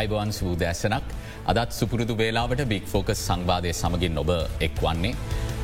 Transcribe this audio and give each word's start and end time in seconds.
අයිබවන් 0.00 0.32
සූ 0.32 0.52
දැසනක් 0.56 1.14
අදත් 1.46 1.72
සුපුරුදු 1.72 2.14
වේලාවට 2.16 2.64
බික් 2.72 2.84
ෆෝකස් 2.86 3.20
සංවාධය 3.28 3.72
සමගින් 3.74 4.14
නොබ 4.14 4.30
එක් 4.60 4.76
වන්නේ. 4.84 5.14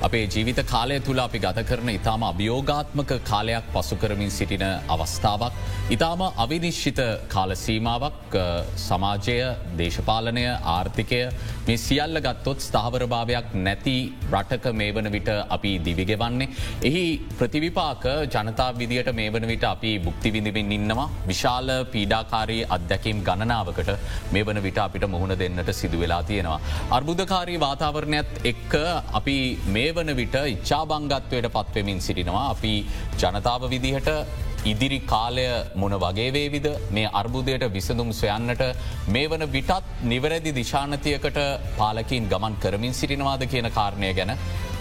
අපේ 0.02 0.26
ජීවිත 0.26 0.60
කාලය 0.66 1.00
තුළ 1.00 1.18
අපි 1.18 1.38
ගත 1.38 1.62
කරන 1.68 1.88
ඉතාම 1.90 2.22
අභියෝගාත්මක 2.22 3.12
කාලයක් 3.24 3.66
පසුකරමින් 3.74 4.30
සිටින 4.30 4.64
අවස්ථාවක්. 4.88 5.52
ඉතාම 5.90 6.22
අවිනිශ්චිත 6.36 7.00
කාලසීමාවක් 7.28 8.34
සමාජය 8.76 9.36
දේශපාලනය 9.78 10.44
ආර්ථිකය 10.74 11.20
මේ 11.66 11.78
සියල්ල 11.78 12.20
ගත්තොත් 12.20 12.60
ස්ථාවරභාවයක් 12.60 13.48
නැති 13.56 13.96
රටක 14.32 14.66
මේ 14.72 14.92
වන 14.92 15.10
විට 15.10 15.30
අපි 15.48 15.72
දිවිගෙවන්නේ. 15.78 16.48
එහි 16.82 17.04
ප්‍රතිවිපාක 17.38 18.04
ජනතා 18.34 18.68
විදියට 18.74 19.10
මේ 19.14 19.30
වන 19.30 19.48
විට 19.48 19.64
අපි 19.64 19.92
බුක්තිවිඳිමින් 19.98 20.72
ඉන්නවා 20.72 21.08
විශාල 21.26 21.68
පීඩාකාරී 21.94 22.62
අත්දැකීම් 22.68 23.24
ගණනාවකට 23.28 23.90
මේ 24.32 24.44
වන 24.44 24.62
විට 24.62 24.78
අපිට 24.78 25.08
මුහුණ 25.08 25.38
දෙන්නට 25.38 25.72
සිදුවෙලා 25.72 26.22
තියෙනවා. 26.22 26.60
අර්බුධකාරී 26.90 27.58
වාතාවරණයත් 27.58 28.30
එක්ක 28.44 28.72
අපි 29.12 29.36
මේ 29.66 29.85
මේ 29.86 29.94
වන 29.94 30.10
විට 30.12 30.36
ඉච්චාබංගත්වයට 30.44 31.46
පත්වමින් 31.48 31.98
සිටිනවා 32.00 32.44
අපි 32.48 32.72
ජනතාව 33.16 33.62
විදිහට 33.66 34.08
ඉදිරි 34.64 34.98
කාලය 35.02 35.44
මොන 35.74 35.94
වගේවේවිද 35.96 36.66
මේ 36.90 37.10
අර්බුදයට 37.12 37.64
විසඳුම් 37.70 38.10
සොයන්නට 38.12 38.62
මේ 39.08 39.28
වන 39.28 39.44
විටත් 39.48 39.92
නිවැරදි 40.04 40.52
දිශානතියකට 40.52 41.38
පාලකින් 41.76 42.26
ගමන් 42.26 42.56
කරමින් 42.56 42.94
සිටිනවාද 42.94 43.46
කියන 43.46 43.70
කාරණය 43.70 44.10
ගැන 44.12 44.32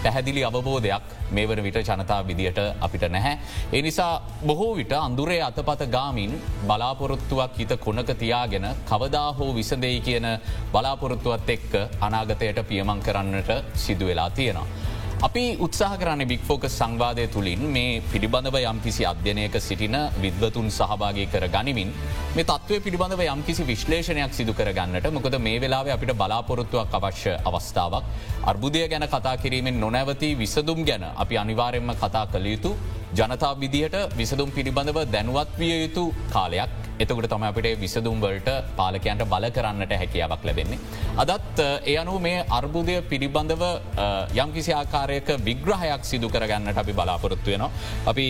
පැහැදිලි 0.03 0.41
අවබෝධයක් 0.43 1.13
මේ 1.31 1.45
වන 1.45 1.61
විට 1.63 1.77
ජනතා 1.81 2.19
විදියට 2.23 2.59
අපිට 2.79 3.05
නැහැ. 3.09 3.37
ඒ 3.71 3.81
නිසා 3.81 4.21
බොහෝ 4.45 4.71
විට 4.75 4.93
අඳුරේ 4.93 5.41
අතපත 5.41 5.85
ගාමින් 5.89 6.33
බලාපොරොත්තුවක් 6.63 7.57
හිත 7.57 7.77
කොනක 7.79 8.09
තියාගෙන 8.15 8.67
කවදා 8.85 9.29
හෝ 9.33 9.51
විසඳෙයි 9.51 10.01
කියන 10.01 10.27
බලාපොරොත්තුවත් 10.71 11.49
එක්ක 11.49 11.71
අනාගතයට 12.01 12.67
පියමං 12.67 13.01
කරන්නට 13.01 13.49
සිදුවෙලා 13.75 14.29
තියෙනවා. 14.31 14.94
අපි 15.17 15.55
උත්සාහ 15.57 15.95
කරන්න 15.95 16.27
බික්‍ෆෝක 16.27 16.65
සංවාධය 16.67 17.27
තුළින් 17.27 17.61
මේ 17.67 18.01
පිළිබඳව 18.03 18.55
යම්කිසි 18.61 19.05
අධ්‍යනයක 19.05 19.55
සිටින 19.57 19.95
විද්වතුන් 20.17 20.67
සහභාගය 20.69 21.25
කර 21.25 21.47
ගනිමින් 21.47 21.93
මේ 22.35 22.43
තත්වය 22.43 22.79
පිළිබඳව 22.79 23.21
යම්කිසි 23.25 23.63
විශ්ලේෂණයක් 23.63 24.33
සිදු 24.33 24.53
කරගන්නට 24.53 25.07
මොකද 25.09 25.37
මේ 25.39 25.61
වෙලාව 25.61 25.87
අපිට 25.87 26.11
බලාපොරොත්තුවක් 26.13 26.93
අවශ්‍ය 26.93 27.31
අවස්ථාවක්. 27.41 28.03
අර්බුදය 28.43 28.87
ගැන 28.87 29.07
කතා 29.07 29.37
කිරීමෙන් 29.37 29.79
නොනැවති 29.79 30.35
විසදුම් 30.35 30.83
ගැන 30.83 31.05
අපි 31.15 31.37
අනිවාරෙන්ම 31.37 31.95
කතා 31.95 32.25
කළ 32.27 32.45
යුතු 32.45 32.75
ජනතා 33.13 33.53
විදිහට 33.55 33.95
විසදුම් 34.17 34.51
පිළිබඳව 34.51 34.99
දැනුවත් 35.07 35.57
විය 35.57 35.73
යුතු 35.83 36.13
කාලයක්. 36.29 36.84
එතකට 36.99 37.27
තම 37.31 37.43
අපිට 37.49 37.67
විසදුම්වලට 37.83 38.49
පාලකයන්ට 38.77 39.23
බල 39.33 39.45
කරන්නට 39.57 39.93
හැකියාවක් 40.01 40.45
ලැබෙන්නේ. 40.47 40.79
අදත් 41.23 41.59
ඒ 41.91 41.97
අනු 42.03 42.15
මේ 42.25 42.45
අර්බුදය 42.57 42.95
පිළිබඳව 43.11 43.63
යම්කිසි 44.43 44.73
ආකාරයක 44.79 45.29
විග්‍රහයක් 45.47 46.03
සිදු 46.11 46.29
කරගන්නට 46.35 46.81
අපි 46.83 46.93
බලාපොරොත්තුවයනවා. 46.99 47.71
අපි 48.11 48.27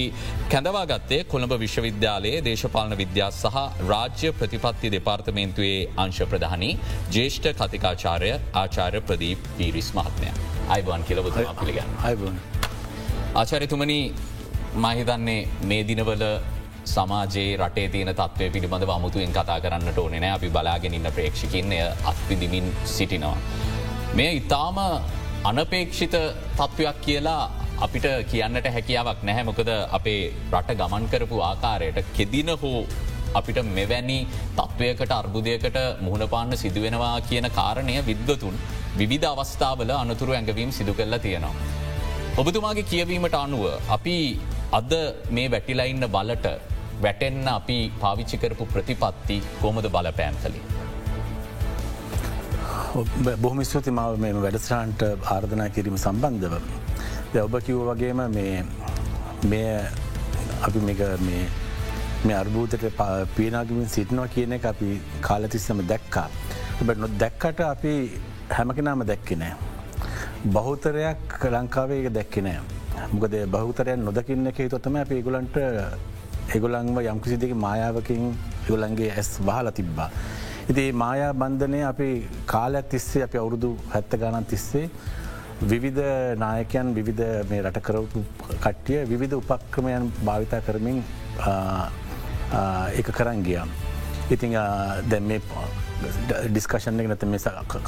කැඳවා 0.53 0.85
ගත්තේ 0.91 1.21
කොළඹ 1.33 1.55
විශ්වවිද්‍යාලයේ 1.65 2.43
දේශපාලන 2.49 2.97
විද්‍යා 3.03 3.31
සහ 3.33 3.57
රාජ්‍ය 3.91 4.33
ප්‍රතිපත්ති 4.41 4.93
දෙපාර්තමේන්තුවේ 4.97 5.79
අංශ 6.05 6.21
ප්‍රධානී 6.33 6.73
ජේෂ්ඨ 7.17 7.51
කතිකාචාරය 7.61 8.31
ආචාර්ය 8.63 9.01
ප්‍රදීප් 9.09 9.49
පීරිස් 9.57 9.89
මහත්මය. 9.99 10.29
අයිබන් 10.75 11.03
කියලබුත 11.09 11.37
පිළිගන්න. 11.59 12.39
ආචාරිතුමනි 13.35 13.99
මහිතන්නේ 14.77 15.39
මේ 15.69 15.83
දිනවල 15.89 16.23
සමාජයේ 16.93 17.57
රටේ 17.57 17.87
තියෙන 17.93 18.11
තත්වය 18.19 18.49
පිළිබඳ 18.53 18.89
අමුතුවෙන් 18.95 19.35
කතා 19.37 19.59
කරන්නට 19.63 19.97
ඕනෙනෑ 19.97 20.33
අපි 20.37 20.49
බලාගෙනන්න 20.55 21.11
ප්‍රේක්ෂිකින්නය 21.17 21.79
අත්විදිමින් 22.11 22.67
සිටිනවා. 22.95 23.37
මෙය 24.13 24.31
ඉතාම 24.41 24.77
අනපේක්ෂිත 25.49 26.15
තත්ත්වයක් 26.57 27.01
කියලා 27.07 27.43
අපිට 27.85 28.05
කියන්නට 28.31 28.67
හැකියාවක් 28.75 29.23
නැහැමොකද 29.23 29.69
අපේ 29.97 30.21
රට 30.53 30.77
ගමන් 30.79 31.09
කරපු 31.11 31.41
ආකාරයට 31.49 31.99
කෙදින 32.17 32.51
හෝ 32.61 32.79
අපිට 33.39 33.59
මෙවැනි 33.77 34.19
තත්ත්වයකට 34.57 35.11
අර්බුදයකට 35.19 35.77
මුහුණපාන්න 36.05 36.57
සිදුවෙනවා 36.63 37.15
කියන 37.29 37.47
කාරණය 37.57 37.95
විද්වතුන් 38.09 38.55
විවිධ 38.99 39.27
අවස්ථාවල 39.31 39.91
අනතුරු 40.01 40.31
ඇඟවීම් 40.35 40.71
සිදු 40.77 40.93
කරලා 40.93 41.19
තියෙනවා. 41.19 41.55
ඔබතුමාගේ 42.37 42.89
කියවීමට 42.91 43.35
අනුව 43.43 43.65
අපි 43.95 44.15
අද 44.79 44.93
මේ 45.35 45.51
වැටිලයින්න 45.51 46.07
බලට 46.15 46.47
වැටෙන්න 47.03 47.47
අපි 47.57 47.77
පාවිච්චි 48.01 48.37
කරපු 48.41 48.65
ප්‍රතිපත්ති 48.73 49.37
කොමද 49.61 49.87
බලපෑම් 49.95 50.35
කලින්. 50.43 50.63
බොහම 53.43 53.59
ස්තුති 53.69 53.91
මාව 53.99 54.17
මේ 54.23 54.33
වැඩස්රාන්ට 54.45 55.01
ආර්ධනා 55.35 55.69
කිරීම 55.75 55.97
සම්බන්ධව. 56.05 56.53
ඔබ 57.45 57.55
කිව්ව 57.67 57.81
වගේම 57.91 58.21
මේ 59.51 59.69
අපි 60.67 60.79
මේ 60.87 62.37
අර්භූතට 62.41 62.85
පීනාගමින් 63.35 63.89
සිටිනවා 63.95 64.27
කියන 64.35 64.53
එක 64.57 64.65
අපි 64.73 65.01
කාලතිස්සම 65.27 65.81
දැක්කා. 65.91 66.27
නො 67.03 67.07
දැක්කට 67.23 67.59
අපි 67.73 67.93
හැමකෙනම 68.57 69.05
දැක්කනෑ. 69.11 69.53
බහුතරයක් 70.55 71.37
ලංකාවේ 71.53 72.09
දැක්කනෑ. 72.17 72.59
මොකද 73.11 73.33
බහුතරයන් 73.53 74.05
නොදකින්න 74.07 74.47
එක 74.51 74.59
තොතම 74.73 74.95
අප 75.01 75.11
ඒගුලන්ට 75.11 75.57
එගොලන්ව 76.57 76.97
යම්කිසිදික 77.13 77.53
මායාවකින් 77.65 78.23
යොලන්ගේ 78.69 79.11
ඇස් 79.17 79.29
වහල 79.47 79.69
තිබ්බා. 79.79 80.09
ඉති 80.71 80.83
මායා 81.01 81.33
බන්ධනය 81.41 81.79
අපි 81.91 82.09
කාලයක් 82.53 82.89
තිස්සේ 82.93 83.23
අපි 83.27 83.37
අවුරුදු 83.41 83.69
හැත්ත 83.93 84.11
ගණන් 84.21 84.45
තිස්සේ 84.51 84.89
විවිධ 85.71 86.01
නායකයන් 86.43 86.87
විවිධ 86.97 87.23
මේ 87.49 87.61
රට 87.65 87.79
කරපු 87.87 88.23
කට්ටිය 88.63 88.99
විවිධ 89.11 89.35
උපක්‍රමයන් 89.41 90.11
භාවිතා 90.27 90.61
කරමින් 90.67 90.97
එක 92.99 93.07
කරන් 93.17 93.39
ගියම්. 93.47 93.69
ඉතිං 94.33 94.51
දැ 95.11 95.19
මේ 95.29 95.41
ඩිස්කශන 96.49 96.99
එක 97.01 97.07
නැත 97.11 97.23
මේ 97.33 97.39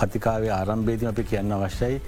කතිකාවේ 0.01 0.51
ආරම්භේදී 0.59 1.09
අපි 1.13 1.23
කියන්න 1.31 1.55
අවශ්‍යයි 1.57 2.01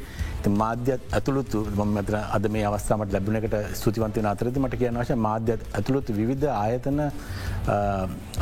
මාධ්‍යත් 0.47 1.01
ඇතුළුතු 1.17 1.65
මතර 1.85 2.15
අද 2.37 2.45
මේ 2.55 2.65
අවස්ථාමට 2.65 3.13
ලැබුණකට 3.13 3.55
ස්තුතිවන්තය 3.79 4.21
අතරද 4.31 4.57
මට 4.57 4.79
කියන 4.81 4.99
වශ 5.01 5.15
මාධ්‍යත් 5.27 5.61
ඇතුළුතු 5.77 6.13
විවිධ 6.13 6.47
ආයතන 6.55 6.99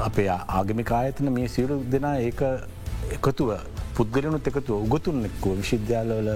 අපේ 0.07 0.29
ආගමික 0.29 0.91
ආයතන 0.91 1.31
මේ 1.37 1.47
සියලු 1.47 1.77
දෙනා 1.93 2.15
ඒක 2.19 2.41
එකතුව 3.17 3.53
පුද්ගලනුත් 3.95 4.47
එකතු 4.51 4.81
උගතුන්නෙක්කෝ 4.85 5.55
විශිද්‍යාලවල 5.61 6.29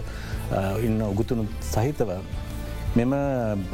ඉන්න 0.88 1.02
උගතුනු 1.02 1.46
සහිතව 1.74 2.12
මෙම 2.96 3.14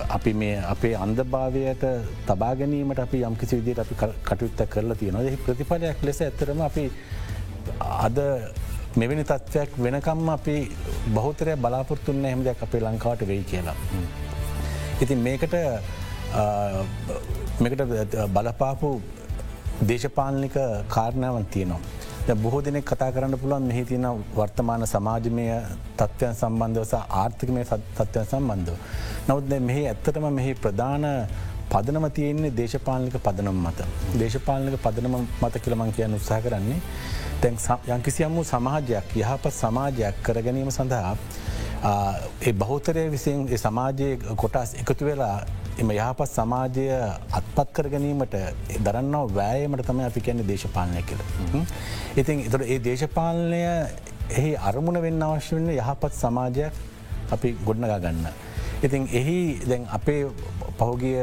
අපි 0.10 0.34
මේ 0.34 0.58
අපේ 0.74 0.94
අන්දභාවයට 0.96 1.84
තබා 2.28 2.54
ගැනීමට 2.56 3.00
අපි 3.00 3.24
යම්කිසි 3.30 3.60
විදියට 3.60 3.80
අපි 3.80 3.96
කටයුත්ත 4.26 4.62
කරලා 4.74 4.96
තියෙනවා. 4.96 5.24
එහි 5.24 5.38
ප්‍රතිඵලයක් 5.46 6.04
ලෙස 6.04 6.22
ඇතරම 6.22 6.62
අපි 6.62 6.84
අද 7.80 8.20
මෙවැනි 9.00 9.24
තත්ත්වයක් 9.30 9.72
වෙනකම්ම 9.86 10.30
අපි 10.36 10.56
බෞතරය 11.18 11.54
බලාපොරත්තුන්න 11.64 12.24
හෙමදයක් 12.32 12.62
අපේ 12.66 12.82
ලංකාවට 12.86 13.28
වෙයි 13.32 13.44
කියලා. 13.52 13.76
ඉතින් 15.04 15.20
මේකට 15.28 15.54
මේකට 17.64 17.84
බලපාපු 18.36 18.90
දේශපාලනික 19.90 20.58
කාරණාවන් 20.96 21.46
තියනවා. 21.56 21.82
බොහෝ 22.44 22.62
දෙනෙක් 22.68 22.86
කතා 22.92 23.12
කරන්න 23.16 23.40
පුළුවන් 23.42 23.68
මෙහි 23.72 23.84
තියන 23.92 24.08
වර්තමාන 24.38 24.88
සමාජමය 24.94 25.46
තත්ත්වයන් 26.00 26.34
සම්බන්ධව 26.42 26.94
ආර්ථිකමය 27.22 27.62
තත්ත්වයන් 27.70 28.26
සම්බන්ධව. 28.32 28.76
නවත් 29.28 29.62
මෙහි 29.70 29.84
ඇත්තටම 29.92 30.26
මෙහි 30.40 30.56
ප්‍රධාන 30.64 31.06
පදනම 31.72 32.10
තියෙන්නේ 32.18 32.56
දේශපාලනික 32.62 33.16
පදනම් 33.28 33.62
මත. 33.66 33.80
දේශපාලනික 34.24 34.82
පදනම 34.88 35.16
මත 35.44 35.54
කියලමං 35.64 35.96
කියන්න 36.00 36.20
උත්සා 36.20 36.42
කරන්නේ 36.48 36.82
තැන් 37.42 37.58
යංකිසියම් 37.90 38.34
වූ 38.34 38.44
සමාජයක් 38.46 39.16
යහපත් 39.16 39.54
සමාජයක් 39.54 40.24
කරගැනීම 40.24 40.72
සඳහා 40.72 41.16
ඒ 42.42 42.54
බෞතරය 42.56 43.10
විසින් 43.12 43.48
සමාජය 43.58 44.18
කොටස් 44.36 44.74
එකතු 44.76 45.06
වෙලා 45.06 45.46
එම 45.78 45.92
යහපත් 45.92 46.30
සමාජය 46.30 46.88
අත්පත් 47.32 47.70
කර 47.74 47.90
ගැනීමට 47.90 48.36
දරන්නාව 48.82 49.30
වෑයමට 49.32 49.86
තම 49.86 50.00
අපි 50.02 50.22
කියන්නේ 50.22 50.48
දේශපාලනය 50.48 51.04
කියල. 51.04 51.22
ඉතින් 52.16 52.40
එතට 52.42 52.66
ඒ 52.66 52.80
දේශපාලනය 52.82 53.62
එහි 54.32 54.56
අරමුණ 54.60 55.02
වෙන්න 55.02 55.22
අවශ්‍ය 55.24 55.56
වන්න 55.56 55.72
යහපත් 55.76 56.14
සමාජයක් 56.16 56.74
අපි 57.32 57.56
ගොඩනගා 57.64 58.00
ගන්න. 58.00 58.28
ඉතින් 58.80 59.08
එහි 59.12 59.40
දැන් 59.64 59.86
අපේ 59.92 60.22
පහුගිය 60.78 61.18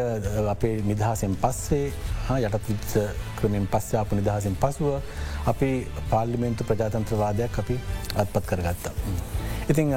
අපේ 0.48 0.74
නිදහසෙන් 0.82 1.36
පස්සේ 1.36 1.92
යටත් 2.38 2.96
ක්‍රමෙන් 3.36 3.66
පස්සයාපු 3.68 4.16
නිදහසින් 4.16 4.56
පසුව 4.56 5.00
අපි 5.52 5.70
පාර්ලිමෙන්තු 6.10 6.64
ප්‍රජාතන්ත්‍රවාදයක් 6.64 7.58
අපි 7.62 7.78
අත්පත් 8.22 8.44
කරගත්තා. 8.50 8.94
ඉතිං 9.72 9.92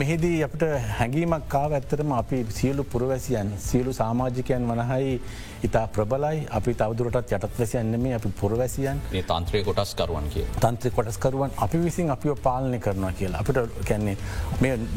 මෙහිදී 0.00 0.36
අපට 0.46 0.62
හැඟීමක් 0.98 1.42
කාව 1.54 1.72
ඇත්තරම 1.78 2.12
අපි 2.18 2.38
සියලු 2.58 2.84
පුරවැසියන් 2.92 3.50
සියලු 3.64 3.92
සාමාජිකයන් 3.98 4.64
වනහයි 4.70 5.10
ඉතා 5.66 5.82
ප්‍රබලයි 5.96 6.38
අපි 6.58 6.72
තවදුරටත් 6.82 7.34
යටත් 7.36 7.58
වැසියන්නම 7.58 8.06
අපි 8.18 8.30
පුරවැසියන් 8.40 9.02
තන්ත්‍රය 9.32 9.60
කොටස් 9.66 9.92
කරුවන් 9.98 10.28
කිය. 10.34 10.46
තන්ත්‍ර 10.64 10.94
කොටස්කරුවන් 10.98 11.52
අපි 11.66 11.82
විසින් 11.84 12.14
අපිෝ 12.16 12.36
පාලනය 12.46 12.78
කරනවා 12.86 13.12
කියලා 13.18 13.42
අපිට 13.44 13.60
කැන්නේ 13.90 14.16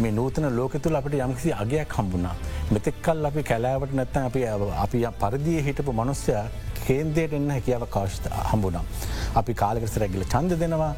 මේ 0.03 0.13
නූතන 0.19 0.49
ලෝක 0.59 0.79
තුළ 0.85 0.99
අපට 1.01 1.19
යම්කිසි 1.27 1.51
අගයක් 1.63 1.97
හම්බුණා. 1.99 2.35
මෙතෙක්කල් 2.71 3.29
අපි 3.31 3.43
කැලෑවට 3.51 3.97
නැත්තන් 3.99 4.29
අපි 4.29 4.47
අපි 4.85 5.03
පරදිය 5.23 5.59
හිටපු 5.67 5.99
මනුස්්‍යයා 6.01 6.47
කේන්දයට 6.87 7.33
එන්න 7.37 7.49
හැකියාව 7.55 7.85
කාශත 7.95 8.27
හම්බුණම්. 8.51 8.85
අපි 9.39 9.53
කාලකස 9.61 9.95
රැගිල 10.01 10.23
චන්ද 10.33 10.59
දෙනවා 10.61 10.93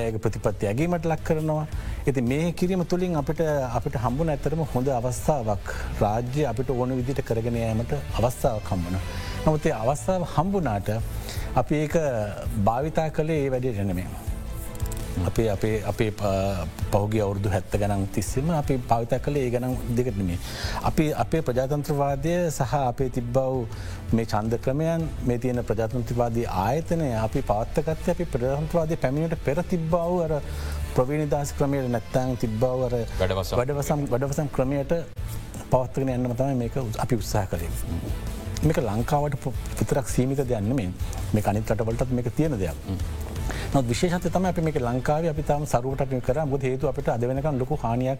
යක 0.00 0.18
ප්‍රතිපත්ති 0.24 0.70
ඇගීමට 0.70 1.08
ලක් 1.10 1.24
කරනවා. 1.28 1.64
ඇති 2.06 2.22
මේ 2.32 2.52
කිරීම 2.60 2.84
තුළින් 2.92 3.16
අපට 3.22 3.42
අපිට 3.78 3.98
හම්බුන 4.04 4.32
ඇතරම 4.34 4.62
හොඳ 4.74 4.88
අවස්ථාවක් 4.98 5.74
රාජ්‍ය 6.04 6.46
අපිට 6.52 6.70
ඕන 6.76 6.96
විදිට 7.00 7.22
කරගෙන 7.28 7.60
ෑමට 7.60 7.94
අවස්ථාවක් 8.18 8.72
හම්බුණ. 8.72 8.98
නමුතේ 9.44 9.76
අවස්ථාව 9.82 10.26
හම්බුනාට 10.34 10.90
අපි 11.62 11.84
ඒක 11.84 11.94
භාවිතා 12.68 13.08
කළේ 13.18 13.40
ඒ 13.44 13.54
වැඩේ 13.54 13.76
රැනමේ. 13.78 14.29
අපේ 15.26 15.48
අපේ 15.50 15.82
අපේ 15.84 16.10
පහුගේ 16.92 17.22
අවුරදු 17.24 17.48
හැත්ත 17.48 17.74
ගනන් 17.74 18.04
තිස්සෙම 18.14 18.50
අපි 18.52 18.74
පවිත 18.90 19.12
කළේ 19.24 19.44
ඒ 19.46 19.50
ගනම් 19.50 19.74
දෙකටනේ. 19.96 20.38
අපි 20.82 21.06
අපේ 21.24 21.42
ප්‍රජාතන්ත්‍රවාදය 21.42 22.34
සහ 22.48 22.74
අපේ 22.82 23.10
තිබ්බව් 23.10 23.38
මේ 24.12 24.26
චන්ද 24.32 24.60
ක්‍රමයන් 24.64 25.06
මේ 25.28 25.38
තියෙන 25.38 25.62
ප්‍රජාතන්ත්‍රවාදී 25.70 26.46
ආයතනය 26.64 27.10
අපි 27.26 27.42
පවත්තකත්ය 27.50 28.10
අපි 28.14 28.26
ප්‍රජාතන්ත්‍රවාදය 28.34 28.96
පැමිණට 28.96 29.38
පෙර 29.46 29.58
තිබ්බව 29.72 29.94
අර 30.26 30.34
ප්‍රවීනිදස් 30.96 31.54
ක්‍රමයට 31.58 31.88
නැත්තං 31.96 32.36
තිබ්බවර 32.44 32.98
වැඩවසම් 33.20 34.06
වැඩවසම් 34.12 34.52
ක්‍රමයට 34.56 34.94
පවත්වගෙන 35.72 36.14
එන්නම 36.16 36.36
තමයි 36.36 36.60
මේක 36.62 36.76
අපි 37.04 37.20
උත්සාහ 37.22 37.46
කරේ. 37.52 37.70
මේක 38.62 38.78
ලංකාවට 38.82 39.50
විතරක් 39.80 40.08
සීමිත 40.14 40.40
දෙයන්න 40.48 40.74
මේ 40.78 40.90
මේ 41.34 41.48
අනිත් 41.52 41.70
රටවලටත් 41.72 42.16
මේක 42.18 42.32
තියෙන 42.36 42.58
දෙයක්. 42.62 42.76
නොත් 43.74 43.88
විශේෂත 43.92 44.30
තම 44.34 44.48
අපි 44.52 44.64
මේක 44.68 44.80
ලංකාව 44.86 45.28
අපි 45.32 45.42
තම 45.50 45.66
සරුවට 45.72 46.16
කර 46.28 46.46
මුද 46.52 46.62
හේතු 46.68 46.88
අපට 46.92 47.08
අදවෙනකම් 47.16 47.58
ලොකු 47.62 47.78
හානියක් 47.84 48.18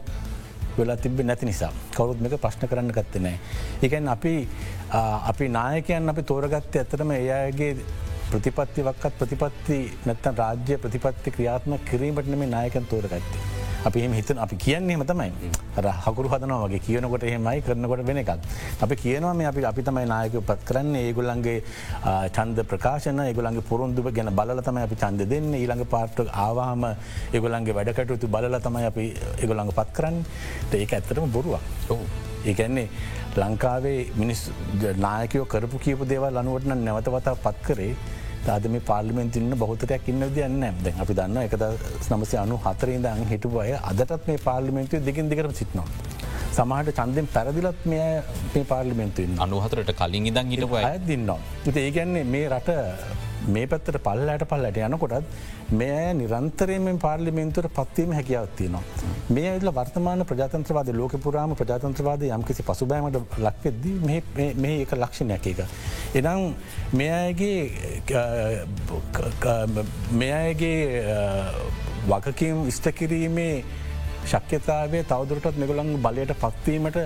වෙලා 0.79 0.97
තිබ 0.97 1.21
නැති 1.31 1.47
නිසා 1.51 1.73
කවරුත් 1.97 2.21
මේක 2.25 2.37
ප්‍රශ්න 2.45 2.69
කරන්න 2.71 2.93
ගත්තනෑ. 2.97 3.37
එකන් 3.87 4.09
අපි 4.17 4.35
අපි 5.31 5.49
නායකයන් 5.59 6.13
අපි 6.15 6.23
තෝරගත්ත 6.33 6.81
ඇතරම 6.83 7.11
එයාගේ 7.21 7.73
ප්‍රතිපත්ති 8.31 8.87
වක්කත් 8.89 9.15
ප්‍රතිපත්ති 9.21 9.79
නැත්තන් 10.07 10.37
රාජ්‍ය 10.43 10.79
ප්‍රතිපත්ති 10.85 11.35
ක්‍රියාත්ම 11.37 11.79
කිරීමට 11.91 12.37
මේ 12.43 12.53
නායකන් 12.57 12.87
තෝරගත්තේ. 12.93 13.60
අපි 13.89 14.03
එම 14.07 14.13
හිතන 14.19 14.39
අපි 14.45 14.57
කියන්නේම 14.65 15.03
තමයි. 15.11 15.31
හකුරු 16.07 16.29
හදනවා 16.33 16.69
වගේ 16.69 16.81
කියනකොට 16.87 17.25
එහෙමයි 17.29 17.63
කරනකොට 17.67 18.03
වෙන 18.09 18.21
එකක්. 18.23 18.31
අපි 18.85 18.95
කියනවා 19.03 19.35
මේ 19.35 19.49
අපි 19.53 19.65
අපි 19.71 19.83
තමයි 19.89 20.07
නායක 20.13 20.37
පත් 20.49 20.61
කරන්න. 20.69 20.95
ඒගොල්ලන්ගේ 21.03 21.59
චන්ද 22.37 22.65
ප්‍රකාශන 22.73 23.23
ඒගොලන්ගේ 23.27 23.69
පුරුන්දුව 23.71 24.11
ගැන 24.17 24.33
බල 24.41 24.61
තමයි 24.69 24.83
අපි 24.89 25.01
චන්ද 25.03 25.29
දෙන්න. 25.33 25.55
ඊළඟ 25.61 25.85
පාට්ට 25.95 26.29
ආවාම 26.47 26.85
ඒගොලන්ගේ 27.33 27.77
වැඩකටයුතු 27.79 28.29
බලල 28.35 28.59
තමයි 28.67 28.85
අපි 28.93 29.07
ඒගොළඟ 29.43 29.73
පත් 29.79 29.89
කරන්න. 29.97 30.19
ඒක 30.83 30.93
ඇත්තටම 30.99 31.33
බොරුවක්. 31.37 31.65
ඒකැන්නේ 32.45 32.89
ලංකාවේ 33.37 33.99
මිනිස් 34.21 34.41
නායකයෝ 35.07 35.45
කරපු 35.53 35.79
කියපු 35.85 36.05
දේවල් 36.13 36.41
අනුවටන 36.43 36.83
නැවතවතා 36.87 37.37
පත් 37.45 37.57
කරේ 37.67 37.93
තාද 38.47 38.67
මේ 38.75 38.85
පාර්ලිමෙන්තින්න 38.91 39.55
බෞතරයක් 39.63 40.09
ඉන්න 40.13 40.25
දයන්න 40.37 40.63
ඇද 40.69 40.87
අපි 41.05 41.17
දන්න 41.19 41.39
එකද 41.47 41.65
නමසය 42.11 42.37
අනු 42.45 42.59
හතරේදං 42.65 43.25
හිටු 43.33 43.51
අය 43.65 43.73
අදටත් 43.91 44.29
මේ 44.31 44.41
පාර්ලිමෙන්තුව 44.49 45.05
දෙකින් 45.09 45.31
දෙකර 45.33 45.49
සිත්නවා. 45.61 45.89
සමහට 46.57 46.93
චන්දෙන් 46.99 47.27
පැරදිලත් 47.35 47.83
මේ 47.93 48.07
මේ 48.55 48.65
පාර්ලිමෙන්තුවෙන් 48.73 49.43
අනුහතරට 49.47 49.93
කලින් 50.01 50.31
ඉදන් 50.31 50.55
ඉටපු 50.57 50.79
අය 50.83 50.99
දින්නවා. 51.11 51.41
ඒගැන්නේ 51.87 52.25
මේ 52.35 52.47
රට 52.53 52.71
මේ 53.47 53.67
පැත්තට 53.67 53.99
පල්ලට 53.99 54.45
පල්ලට 54.45 54.79
යනකොටත් 54.79 55.73
මේ 55.73 56.15
නිරන්තරයෙන් 56.15 56.99
පාර්ලිමෙන්තුවට 56.99 57.73
පත්වීම 57.73 58.13
හැකියාවත්තිනවා. 58.13 58.83
මේ 59.31 59.51
ඇල 59.51 59.73
වර්තමාන 59.73 60.25
ප්‍රජාතන්ත්‍රවාද 60.25 60.93
ලෝක 60.93 61.17
පුරාම 61.19 61.55
ප්‍රජාතන්ත්‍රවාද 61.55 62.23
යම්කිසි 62.29 62.63
පසුබෑමට 62.63 63.39
ලක්වෙද්දී 63.39 63.97
මේ 64.57 64.77
එක 64.83 64.93
ලක්ෂණයක් 64.95 65.47
එක. 65.47 65.65
එනම් 66.15 66.55
මෙයගේ 66.93 67.61
මෙයගේ 70.13 71.05
වගකම් 72.07 72.67
ඉස්ට 72.67 72.93
කිරීමේ 72.93 73.65
ශක්්‍යතාවේ 74.27 75.03
තවදුරටත් 75.05 75.57
මෙගොළන් 75.57 75.97
බලයට 75.99 76.37
පත්වීමට 76.37 77.03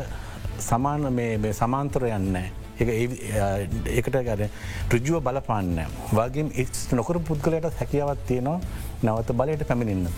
සමාන 0.61 1.09
සමාන්තර 1.55 2.07
යන්නෑ. 2.09 2.64
ඒකට 2.81 4.17
ගැන 4.29 4.49
ප්‍රජුව 4.89 5.23
බලපාන්න 5.23 5.85
වගේ 6.13 6.67
නොකර 6.93 7.19
පුද්ගලයට 7.21 7.71
හැකියාවත් 7.81 8.27
තියෙනවා 8.27 8.61
නවත 9.03 9.29
බලයට 9.33 9.67
පැමිණින්න. 9.69 10.09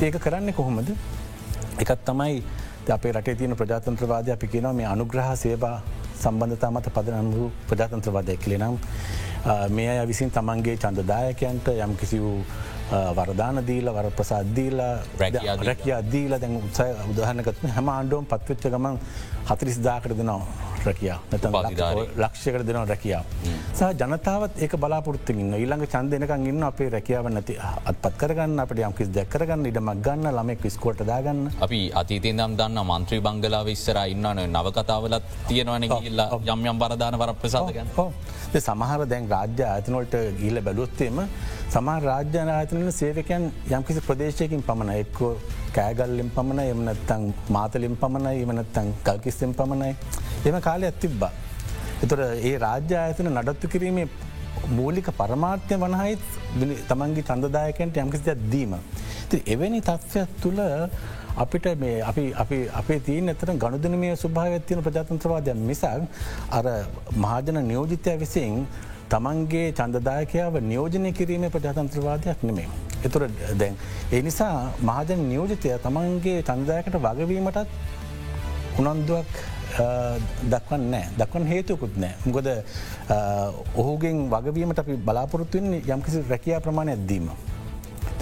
ඒක 0.00 0.18
කරන්න 0.18 0.52
කොහොමද? 0.52 0.88
එකත් 1.78 2.04
තමයි 2.04 2.42
අපේ 2.88 3.12
රටේ 3.12 3.34
තියන 3.34 3.56
ප්‍රජාතන්ත්‍රවාදය 3.56 4.32
අපි 4.32 4.46
කියනවා 4.48 4.72
මේ 4.72 4.86
අනුග්‍රහ 4.86 5.30
සේවා 5.36 5.82
සම්බන්ධතා 6.22 6.70
මත 6.70 6.92
පදනම්ු 6.96 7.50
ප්‍රජාතන්ත්‍රවාදය 7.68 8.36
කලෙනම් 8.36 8.78
මේ 9.70 9.88
අය 9.90 10.06
විසින් 10.06 10.30
තමන්ගේ 10.30 10.76
චන්දදායකයන්ට 10.76 11.68
යම් 11.68 11.96
කිසි 11.96 12.20
වූ 12.20 12.40
වරදාන 12.90 13.62
දීල 13.66 13.90
වර 13.90 14.10
ප්‍රසාද්දීලා 14.18 14.92
රැකයා 15.62 16.00
දීල 16.12 16.38
දැන් 16.38 16.56
උත්සය 16.60 16.86
උදාහනකත්ම 17.12 17.66
හැම 17.76 17.88
ආණ්ඩුවම් 17.88 18.26
පත්වෙච්ච 18.26 18.70
ගමන් 18.74 18.98
හතිරිස් 19.50 19.78
දාකට 19.82 20.16
දෙනවා 20.18 20.40
රැකියා 20.86 21.18
ලක්ෂයකට 22.16 22.66
දෙනවා 22.68 22.84
රැකියා. 22.86 23.22
සහ 23.72 23.82
ජනතාවත් 24.00 24.62
ඒක 24.62 24.76
බලාපොරත්තුගන්න 24.76 25.56
ඊළඟ 25.58 25.84
චන්දනකන් 25.94 26.46
ඉන්න 26.52 26.68
අපේ 26.70 26.88
රැකියාව 26.90 27.28
නැති 27.28 27.58
අත්පත් 27.90 28.14
කරගන්න 28.22 28.62
අපට 28.64 28.82
යම්කිස් 28.88 29.10
දැක්කරගන්න 29.16 29.66
ඉඩමක් 29.72 30.04
ගන්න 30.06 30.30
ළමෙක් 30.30 30.62
විස්කෝට 30.66 31.02
දාගන්න 31.10 31.42
අපි 31.60 31.80
අතීතයෙන් 32.02 32.40
දම් 32.40 32.56
දන්න 32.60 32.82
මන්ත්‍රී 32.84 33.22
බංගලාව 33.28 33.72
ඉස්සර 33.74 34.00
ඉන්නන 34.14 34.42
නවකතාවලත් 34.48 35.34
තියෙනවන 35.50 35.90
ඉල්ලා 36.02 36.40
යම් 36.54 36.66
යම් 36.72 36.78
බරධාන 36.84 37.18
වර 37.22 37.34
ප්‍රසාදගන්න 37.42 37.94
සමහර 38.60 39.06
දැන් 39.06 39.28
රාජ්‍ය 39.28 39.64
අතනොට 39.66 40.14
ගිල්ල 40.40 40.60
බැලුත්තේම 40.60 41.18
සමහ 41.68 41.96
රාජ්‍යන 42.02 42.50
ආතනල 42.50 42.90
සේවකයන් 42.92 43.44
යම්කිසි 43.70 44.00
ප්‍රදේශයකින් 44.00 44.62
පමණ 44.62 44.92
එක්කෝ 44.94 45.32
කෑගල්ලෙන් 45.72 46.30
පමණ 46.30 46.62
එමනත්තං 46.64 47.26
මාතලින් 47.48 47.96
පමණ 47.96 48.28
එමනත්තං 48.34 48.92
කල්කිස්සෙන් 49.02 49.52
පමණයි 49.54 49.92
එම 50.44 50.60
කාලය 50.60 50.86
ඇත්තිබ්බා. 50.86 51.32
එතුර 52.02 52.20
ඒ 52.42 52.54
රාජ්‍ය 52.58 52.96
ආයතන 52.96 53.30
නඩත්තු 53.32 53.68
කිරීමේ 53.68 54.08
මූලික 54.70 55.08
පරමාර්ථය 55.14 55.76
වනහයිත් 55.76 56.24
තමන්ගේ 56.88 57.24
චන්දදායකන්ට 57.24 57.98
යම්කිසි 57.98 58.34
දීම. 58.48 58.74
ති 59.28 59.42
එවැනි 59.46 59.80
තත්ත්වයක් 59.82 60.40
තුළ 60.42 60.60
අපිට 61.36 61.66
මේ 61.76 62.00
අපි 62.02 62.24
අපේ 62.72 62.98
තිීන 63.00 63.28
එතර 63.28 63.52
ගණුදනමය 63.54 64.10
සුභාවත්තියන 64.16 64.82
ප්‍රජාතන්ත්‍රවාදය 64.82 65.54
මිසක් 65.60 65.84
අර 66.50 66.66
මහාජන 67.16 67.58
නියෝජිතය 67.64 68.14
විසින් 68.16 68.54
තමන්ගේ 69.08 69.66
චන්දදායකයාව 69.72 70.54
නියෝජනය 70.62 71.12
කිරීම 71.12 71.44
ප්‍රජාතන්ත්‍රවාදයක් 71.48 72.42
නෙමේ. 72.42 72.68
එතුර 73.04 73.28
දැන්. 73.54 73.74
ඒ 74.12 74.22
නිසා 74.22 74.54
මහජන 74.82 75.20
නියෝජිතය 75.28 75.74
තමන්ගේ 75.80 76.38
චන්දදායකට 76.42 76.96
වගවීමටත් 76.98 77.68
උනන්දුවක් 78.78 79.36
දක්වන්න 80.44 80.88
නෑ 80.90 81.06
දක්වන් 81.18 81.46
හේතුකුත් 81.46 81.96
නෑ. 81.96 82.14
මොකද 82.24 82.48
ඔහුගෙන් 83.76 84.24
වගවීමට 84.30 84.78
අපි 84.78 84.96
බලාපොරොත්තුවෙන් 85.02 85.82
යම්කිසි 85.88 86.24
රැකයා 86.28 86.60
ප්‍රමාණය 86.60 86.92
ඇදීම. 86.92 87.28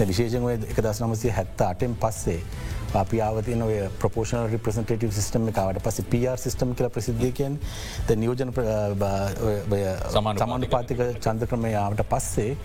විශේෂය 0.03 0.39
එක 0.67 0.79
දස් 0.81 1.01
නමසය 1.01 1.31
හැත්ත 1.31 1.61
අටෙන් 1.63 1.95
පස්සේ 1.97 2.41
අපි 3.01 3.21
ආවතින 3.27 3.63
ඔය 3.67 3.77
ප්‍රපෝෂන 4.01 4.47
රිප්‍රසටටව 4.53 5.13
සිස්ටම 5.19 5.49
එකවට 5.53 5.83
පස 5.87 6.01
PR 6.13 6.39
සිස්ටම් 6.45 6.75
කියල 6.79 6.91
ප්‍රසිද්ධියකෙන් 6.97 7.59
ද 8.09 8.17
නියෝජන 8.23 8.55
සමාන 10.15 10.69
පාතික 10.77 11.05
චන්ද 11.19 11.51
ක්‍රමයාවට 11.51 12.05
පස්සේ 12.13 12.57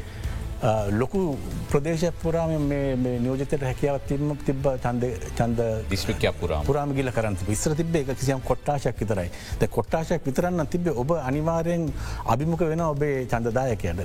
ලොකු 0.61 1.37
ප්‍රදේශ 1.71 2.11
පුරාම 2.21 2.51
නියෝජතයට 2.69 3.61
හැකියාවත් 3.61 4.07
තිම 4.07 4.35
තිබ 4.45 4.65
චන්ද 4.83 5.03
චන්ද 5.37 5.59
දිස්ත්‍රික්කයක් 5.89 6.35
පුරා 6.35 6.63
පුරාම 6.63 6.91
ගිල 6.93 7.11
කරන්න 7.11 7.37
විස්ර 7.47 7.75
තිබේ 7.75 8.01
එක 8.01 8.17
කිසියම් 8.19 8.41
කොට්ටාශක් 8.41 8.99
විතරයි. 8.99 9.29
ද 9.59 9.67
කොට්ටාශයක් 9.67 10.25
විතරන්න 10.25 10.67
තිබේ 10.67 10.93
ඔබ 10.93 11.13
අනිවාරයෙන් 11.13 11.87
අභිමුක 12.25 12.59
වෙන 12.61 12.81
ඔබේ 12.81 13.25
චන්දදායකයට 13.25 14.03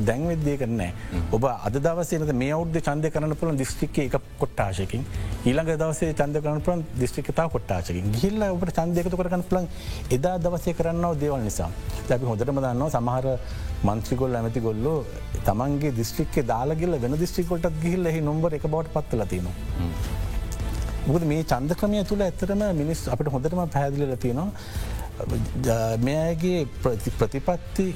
දැන්වෙද්දිය 0.00 0.56
කරනෑ 0.58 0.92
ඔබ 1.32 1.48
අද 1.48 1.80
දවසේනද 1.80 2.32
මේ 2.34 2.52
අවුද්ධ 2.52 2.80
චන්දය 2.80 3.10
කරන්න 3.10 3.36
පුළන් 3.36 3.56
දිස්ත්‍රික්ක 3.56 3.98
එක 3.98 4.20
කොට්ටාශයකින්. 4.38 5.04
ඊළඟ 5.44 5.72
දවසේ 5.74 6.12
චන්ද 6.12 6.42
කරන 6.44 6.60
පුළන් 6.60 6.84
දිස්ත්‍රිකතා 7.00 7.48
කොට්ටාශකින් 7.48 8.12
ගිල්ල 8.20 8.42
ඔබට 8.50 8.76
චන්දයකතු 8.78 9.16
කරන්න 9.16 9.48
පුළන් 9.48 9.70
එදා 10.10 10.36
දවසය 10.38 10.74
කරන්නව 10.74 11.16
දේවල් 11.18 11.40
නිසා. 11.40 11.70
ඇැපි 12.04 12.26
හොඳටම 12.26 12.60
දන්නවා 12.60 12.92
සමහර 12.92 13.26
මන්ත්‍රිකොල් 13.88 14.36
ඇමති 14.38 14.60
ගොල්ලෝ 14.66 14.98
තමන්ගේ 15.48 15.96
දිස්ත්‍රික්ක 16.00 16.36
දාලගල 16.52 16.94
වෙන 17.04 17.16
දිස්ත්‍රිකොටත් 17.22 17.80
ගිහිල්ල 17.82 18.10
එහි 18.10 18.20
නොම්බර 18.30 18.50
එක 18.58 18.66
බවට 18.72 18.94
පත්වල 18.96 19.24
තියෙන. 19.32 19.48
මුකද 21.06 21.24
මේ 21.30 21.44
චන්දක්‍රමය 21.52 22.02
තුළ 22.10 22.24
ඇතරම 22.26 22.62
මිනිස් 22.80 23.00
අපට 23.14 23.30
හොඳටම 23.34 23.62
පැදිලිල 23.76 24.14
තියෙනවා 24.24 25.96
මෙයගේ 26.06 26.60
ප්‍රතිපත්ති 27.18 27.86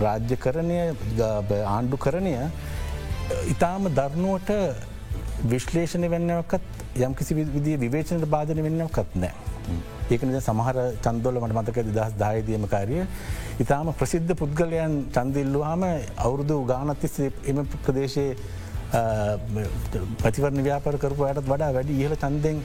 රාජ්‍ය 0.00 0.36
කරණය 0.44 0.78
ආණ්ඩු 1.66 1.96
කරණය 1.96 2.34
ඉතාම 3.54 3.88
දරුණුවට 3.98 4.50
විශ්ලේෂණය 5.52 6.08
වෙන්නවකත් 6.10 7.02
යම් 7.06 7.14
කිසි 7.14 7.36
විදිිය 7.38 7.78
විවේචනට 7.84 8.26
බාධන 8.34 8.62
වෙන්නවකත් 8.66 9.14
නෑ. 9.16 9.34
ඒක 10.10 10.22
නිද 10.28 10.38
සමහර 10.48 10.76
චන්දොල 11.04 11.40
මට 11.42 11.56
මතක 11.58 11.78
දස් 11.96 12.12
දායදියමකාරිය. 12.22 13.02
ඉතාම 13.62 13.94
ප්‍රසිද්ධ 14.00 14.34
පුද්ගලයන් 14.42 14.94
චන්දිල්ලුවාම 15.16 15.82
අවුරුදු 16.26 16.56
ගානත්තිස් 16.72 17.16
එම 17.50 17.58
ප්‍රදේශයේ 17.86 18.36
ප්‍රතිවරණ 20.22 20.62
ව්‍යාපර 20.66 20.96
කරපු 21.04 21.24
අයටත් 21.28 21.48
වඩා 21.52 21.70
වැඩි 21.76 21.96
ඉහල 22.02 22.14
චන්දෙන් 22.24 22.60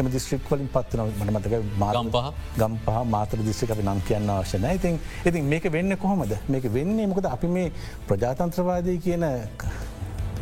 එම 0.00 0.06
දිස්ත්‍රික් 0.14 0.48
වලින් 0.50 0.68
පත්වන 0.74 1.10
මට 1.18 1.34
මතක 1.34 1.54
මාගම්පහ 1.82 2.30
ගම්පහ. 2.60 2.96
මාතර 3.14 3.38
දිස්ත්‍රික 3.48 3.74
අපි 3.74 3.84
නම් 3.88 4.00
කියන්න 4.08 4.32
අවශ්‍යන 4.36 4.64
ඉතින් 4.76 4.96
ඉතින් 5.28 5.44
මේක 5.52 5.68
වෙන්න 5.76 5.96
කොහොමද? 6.04 6.32
මේක 6.48 6.64
වෙන්නේ 6.78 7.06
මොකද? 7.12 7.28
අපි 7.36 7.48
මේ 7.56 7.72
ප්‍රජාතන්ත්‍රවාදය 8.08 8.96
කියන 9.06 9.24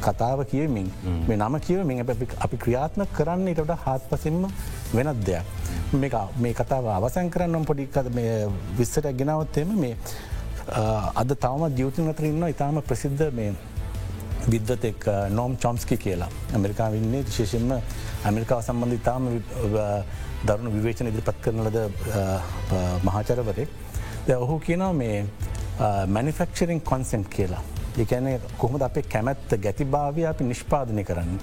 කතාව 0.07 0.45
කියමින් 0.53 0.89
මේ 1.29 1.37
නම 1.37 1.55
කියවමින් 1.67 2.05
අපි 2.47 2.57
ක්‍රියාත්ම 2.65 3.07
කරන්න 3.19 3.49
ඉටට 3.53 3.75
හත් 3.85 4.03
පසින්ම 4.11 4.47
වෙනත් 4.97 5.21
දෙයක්. 5.29 5.45
මේ 5.95 6.55
කතාව 6.55 6.87
අවසන් 6.89 7.31
කරන්නම් 7.31 7.65
පොඩික් 7.65 7.97
විස්සට 8.79 9.07
ගෙනවත්තේම 9.13 9.77
මේ 9.77 9.97
අද 11.15 11.31
තවම 11.37 11.77
ජීවතින් 11.77 12.09
අතර 12.09 12.25
ඉන්න 12.25 12.49
ඉතාම 12.49 12.83
ප්‍රසිද්ධ 12.83 13.25
මේ 13.33 13.55
විද්වතෙක් 14.47 15.07
නෝම් 15.31 15.57
චොම්ස්කි 15.57 15.97
කියලා. 15.97 16.29
ඇමරිකා 16.53 16.91
වින්නේ 16.93 17.23
විශේෂෙන්ම 17.23 17.73
ඇමරිකාව 18.25 18.63
සම්බන්ධ 18.63 18.95
ඉතාම 18.95 19.29
දරුණු 20.47 20.71
විවේචන 20.77 21.09
ඉදිරිපත් 21.09 21.41
කරන 21.43 21.61
ලද 21.67 21.79
මහාචරවරෙක් 23.05 23.69
ඔහු 24.37 24.59
කියනවා 24.61 24.93
මේ 24.95 25.27
මැනිෆෙක්චරිං 26.09 26.81
කොන්සෙන්ට් 26.83 27.29
කියලා. 27.29 27.63
එකන 27.99 28.27
කොහොමද 28.59 28.83
අපේ 28.83 29.03
කැමැත්ත 29.05 29.51
ගැති 29.65 29.85
භාවය 29.87 30.27
අපි 30.27 30.45
නිෂ්පාදනය 30.45 31.05
කරන්න. 31.05 31.39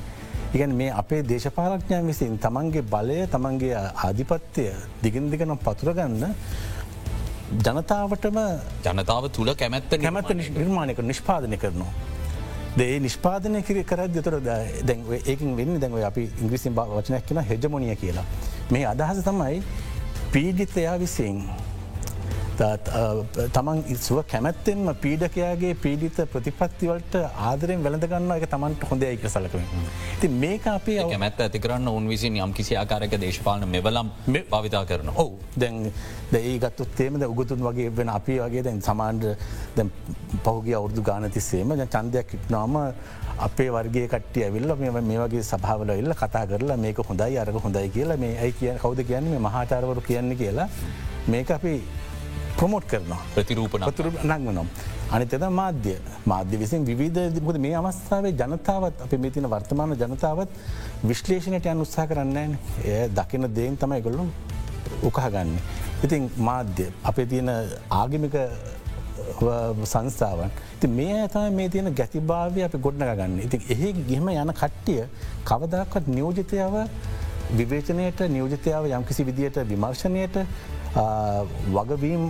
ඉගැන 0.53 0.75
මේ 0.75 0.91
අපේ 0.91 1.22
දේශපාලක්ඥයන් 1.24 2.08
විසින් 2.12 2.38
තමන්ගේ 2.46 2.84
බලය 2.93 3.17
තමන්ගේ 3.34 3.75
ආධිපත්‍යය 4.05 4.72
දිගින් 5.03 5.29
දිගනම් 5.31 5.58
පතුරගන්න 5.65 6.25
ජනතාවටම 7.67 8.39
ජනතාව 8.86 9.29
තුළ 9.38 9.53
කැමැත්ත 9.62 9.96
කැමැත්ත 10.05 10.34
නිර්මාණයක 10.36 11.00
නිෂ්පාදනය 11.12 11.58
කරනවා. 11.58 11.93
දේ 12.77 13.00
නිෂ්පාදනය 13.00 13.62
කිර 13.67 13.84
කරත් 13.84 14.20
යතුර 14.22 14.38
දැන් 14.43 15.00
ඒකින් 15.24 15.55
වෙන්න 15.55 15.79
දැන්ව 15.79 16.03
අපි 16.12 16.27
ඉංග්‍රිසිම් 16.43 16.75
වචනයක් 16.75 17.25
කියෙන 17.27 17.43
හෙජමොනිය 17.51 17.96
කියලා. 17.96 18.25
මේ 18.72 18.86
අදහස 18.93 19.24
තමයි 19.24 19.63
පීඩිතයා 20.34 20.98
විසින් 21.00 21.43
තමන් 22.62 23.80
ඉස්ුව 23.94 24.22
කැමැත්තෙන්ම 24.32 24.89
පීඩකයාගේ 25.03 25.74
පීඩිත 25.84 26.18
ප්‍රතිපත්තිවලට 26.34 27.15
ආදරෙන් 27.50 27.84
වැළඳගන්න 27.86 28.34
එක 28.38 28.46
තමන්ට 28.53 28.89
හොඳ 28.89 29.06
එක 29.08 29.25
සලකම. 29.27 29.63
ති 30.22 30.27
මේක 30.44 30.68
අපි 30.68 30.98
කැමැත් 31.13 31.41
ඇති 31.46 31.63
කරන්න 31.63 31.88
උන් 31.89 32.10
විසින් 32.13 32.38
යම් 32.38 32.53
කිසි 32.53 32.77
ආකාරක 32.82 33.15
දේශපාලන 33.24 33.68
මෙවලම් 33.75 34.12
භවිතා 34.51 34.84
කරන 34.86 35.10
ඔහු 35.15 35.39
දැන් 35.56 35.80
දැයි 36.34 36.60
ගත්තුත් 36.65 36.94
තේමද 37.00 37.25
උගතුන් 37.27 37.65
වගේ 37.68 37.89
වෙන 37.98 38.13
අපි 38.18 38.38
වගේ 38.44 38.63
දැන් 38.68 38.82
සමාන්ඩ 38.82 39.25
පහුගේ 40.44 40.75
අවුරදු 40.75 41.01
ගානතිස්සේම 41.01 41.75
චන්දයක් 41.88 42.36
ඉක්නාම 42.38 42.77
අපේ 43.39 43.70
වර්ගේ 43.70 44.08
කට්ටිය 44.08 44.44
ඇවිල්ල 44.44 44.75
මේ 44.77 45.20
වගේ 45.24 45.44
සභාවල 45.44 45.96
එල්ල 45.96 46.13
කතා 46.13 46.46
කරලා 46.46 46.77
මේක 46.77 47.01
හොඳයි 47.10 47.38
අරග 47.38 47.58
හොඳයි 47.65 47.89
කියලා 47.89 48.18
මේ 48.18 48.38
ඇයි 48.38 48.58
කිය 48.60 48.77
කවද 48.84 49.08
කියන්නේ? 49.08 49.39
මහාචාරවරු 49.39 50.01
කියන්න 50.01 50.38
කියලා 50.38 50.70
මේක 51.27 51.51
අපි 51.51 51.74
ප්‍රමෝට් 52.62 52.86
කරනවා. 52.91 53.22
ප්‍රතිරූපන 53.36 53.86
තුර 53.98 54.08
නංවනම්. 54.24 54.68
අනිතද 55.15 55.46
මාධ්‍ය. 55.60 55.96
මාධ්‍ය 56.32 56.58
විසින් 56.63 56.86
විධ 56.86 57.60
මේ 57.65 57.75
අවස්ථාවේ 57.82 58.34
ජනතාවත් 58.41 59.01
අප 59.06 59.13
මෙතින 59.25 59.48
වර්තමාන 59.53 59.96
ජනතාවත් 60.01 60.50
විශ්ලේෂණයට 61.10 61.70
යන් 61.72 61.82
උත්සා 61.86 62.06
කරන්න 62.12 62.58
එය 62.84 63.08
දකින 63.18 63.48
දේෙන් 63.58 63.77
තමයි 63.84 64.01
ගොල්ලුම් 64.08 64.30
උකහගන්න. 65.10 65.56
ඉතින් 66.06 66.30
මාධ්‍ය 66.50 66.86
අපේ 67.10 67.25
තියෙන 67.32 67.50
ආගමික 68.01 68.38
සංස්ථාවන්. 69.94 70.51
ති 70.80 70.88
මේ 70.88 71.15
ඇතම 71.24 71.58
මේ 71.60 71.70
තියෙන 71.70 71.89
ගැතිභාවය 72.00 72.63
අපි 72.68 72.77
ගොඩ්නග 72.86 73.12
ගන්න 73.20 73.39
ඉති 73.48 73.58
එහි 73.74 73.89
ගිහම 74.10 74.30
යන 74.34 74.53
කට්ටිය 74.62 75.01
කවදක්වත් 75.50 76.13
නියෝජිතයාව 76.15 76.75
විවේචනයට 77.58 78.22
නියෝජිතයාව 78.36 78.86
යම්කිසි 79.00 79.25
විදියට 79.30 79.60
විමර්ශනයට 79.72 80.38
වගවීම් 81.75 82.24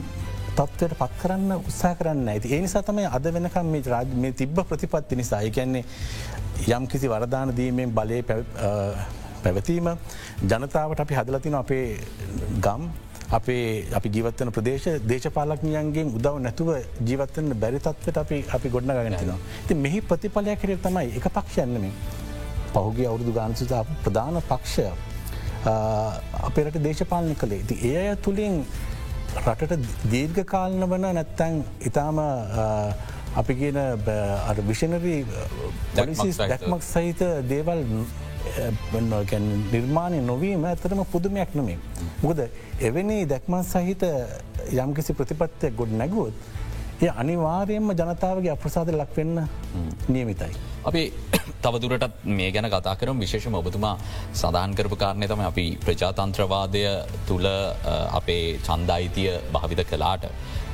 තත්වයට 0.55 0.97
පත් 0.99 1.11
කරන්න 1.21 1.51
උත්සා 1.57 1.93
කරන්න 1.95 2.27
ඇති 2.27 2.53
ඒ 2.53 2.61
නිසා 2.61 2.83
තමයි 2.83 3.05
අද 3.09 3.29
වෙනකම් 3.35 3.71
මේ 3.73 3.83
රාජ 3.87 4.15
මේ 4.15 4.33
තිබ්බ 4.33 4.57
ප්‍රතිපත්ති 4.63 5.15
නිසා 5.15 5.41
එකන්නේ 5.43 5.83
යම් 6.69 6.87
කිසි 6.87 7.07
වරදාන 7.07 7.55
දීමෙන් 7.55 7.91
බලය 7.91 8.19
පැවතීම 9.43 9.87
ජනතාවට 10.43 10.99
අපි 10.99 11.15
හදලතින 11.15 11.55
අපේ 11.55 11.85
ගම් 12.59 12.83
අපේ 13.31 13.87
අපි 13.93 14.09
ජීවත්තන 14.09 14.51
ප්‍රදේශ 14.51 14.87
දේශපාලක්ඥයන්ගේ 15.03 16.05
උදව 16.11 16.39
නැතුව 16.45 16.71
ජීවත්තන්න 17.01 17.55
බැරි 17.55 17.79
තත්වට 17.79 18.17
අපි 18.17 18.43
අපි 18.49 18.69
ගොඩනගගෙනතිනවා. 18.69 19.37
ති 19.67 19.73
මෙහි 19.75 20.01
ප්‍රතිඵලයක් 20.01 20.59
කර 20.61 20.75
තමයි 20.79 21.15
එක 21.17 21.27
පක්ෂයන්නමින් 21.29 21.93
පහුගේ 22.73 23.07
අවුරුදු 23.07 23.31
ගාන්සිතා 23.31 23.83
ප්‍රධාන 24.03 24.41
පක්ෂය 24.43 24.85
අපේරට 26.41 26.77
දේශපාලනය 26.79 27.35
කළේ. 27.35 27.63
ති 27.63 27.75
ඒ 27.83 27.97
අය 28.03 28.15
තුළින් 28.17 28.65
රටට 29.39 29.87
දීර්ඝ 30.11 30.43
කාලන 30.45 30.83
වන 30.91 31.05
නැත්තැන් 31.17 31.63
ඉතාම 31.87 32.19
අපි 33.35 33.53
කියන 33.55 33.77
විෂණරී 34.67 35.19
දැක්මක් 35.95 36.83
සහිත 36.83 37.21
දේවල් 37.47 37.83
නිර්මාණය 39.71 40.21
නොවීම 40.21 40.65
ඇතරම 40.65 41.03
පුදුමයක් 41.11 41.55
නොමේ. 41.55 41.77
මුකද 42.23 42.39
එවැනි 42.81 43.25
දැක්මන් 43.25 43.63
සහිත 43.63 44.03
යම්කිසි 44.83 45.13
ප්‍රතිපත්තිය 45.13 45.71
ගොඩ 45.71 45.93
නැගුවොත් 45.93 46.33
ඒ 47.01 47.11
අනිවාර්යෙන්ම 47.21 47.93
ජනතාවගේ 47.93 48.51
අප්‍රසාද 48.51 48.91
ලක්වෙන්න 48.93 49.47
නියමිතයි. 50.09 50.53
අපි 50.85 51.13
තවදුරටත් 51.65 52.25
මේ 52.39 52.49
ගැන 52.55 52.69
කතා 52.73 52.95
කරම් 53.01 53.21
විශේෂම 53.23 53.57
ඔබතුමා 53.61 53.93
සඳහන් 54.33 54.73
කරපු 54.79 54.97
කාරණය 55.03 55.27
තම 55.31 55.43
අපි 55.49 55.65
ප්‍රජාතන්ත්‍රවාදය 55.85 56.83
තුළ 57.29 57.47
අපේ 58.19 58.43
චන්දයිතිය 58.67 59.31
භාවිත 59.55 59.83
කලාට. 59.91 60.25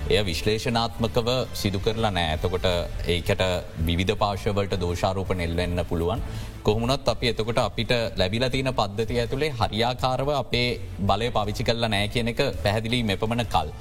එය 0.09 0.19
විශ්ලේෂනාත්මකව 0.27 1.29
සිදු 1.61 1.79
කරලා 1.85 2.11
නෑ 2.17 2.27
ඇතකොට 2.33 2.67
ඒකට 3.13 3.41
විධ 3.87 4.13
පාශවලට 4.21 4.75
දෝෂාරූප 4.83 5.31
නෙල්වෙන්න 5.41 5.83
පුළුවන්. 5.89 6.21
කොහමුණත් 6.67 7.09
අපි 7.13 7.31
එතකොට 7.31 7.59
අපිට 7.65 7.91
ලැබිල 8.21 8.45
තියන 8.53 8.71
පද්ධතිය 8.79 9.19
ඇතුළේ 9.23 9.55
හරියාකාරව 9.59 10.29
අපේ 10.41 10.69
බලය 11.09 11.27
පවිචි 11.37 11.67
කරලා 11.69 11.91
නෑ 11.95 12.07
කියන 12.13 12.31
එක 12.33 12.41
පැහැදිලි 12.63 13.01
මෙපමණ 13.11 13.45
කල්. 13.55 13.73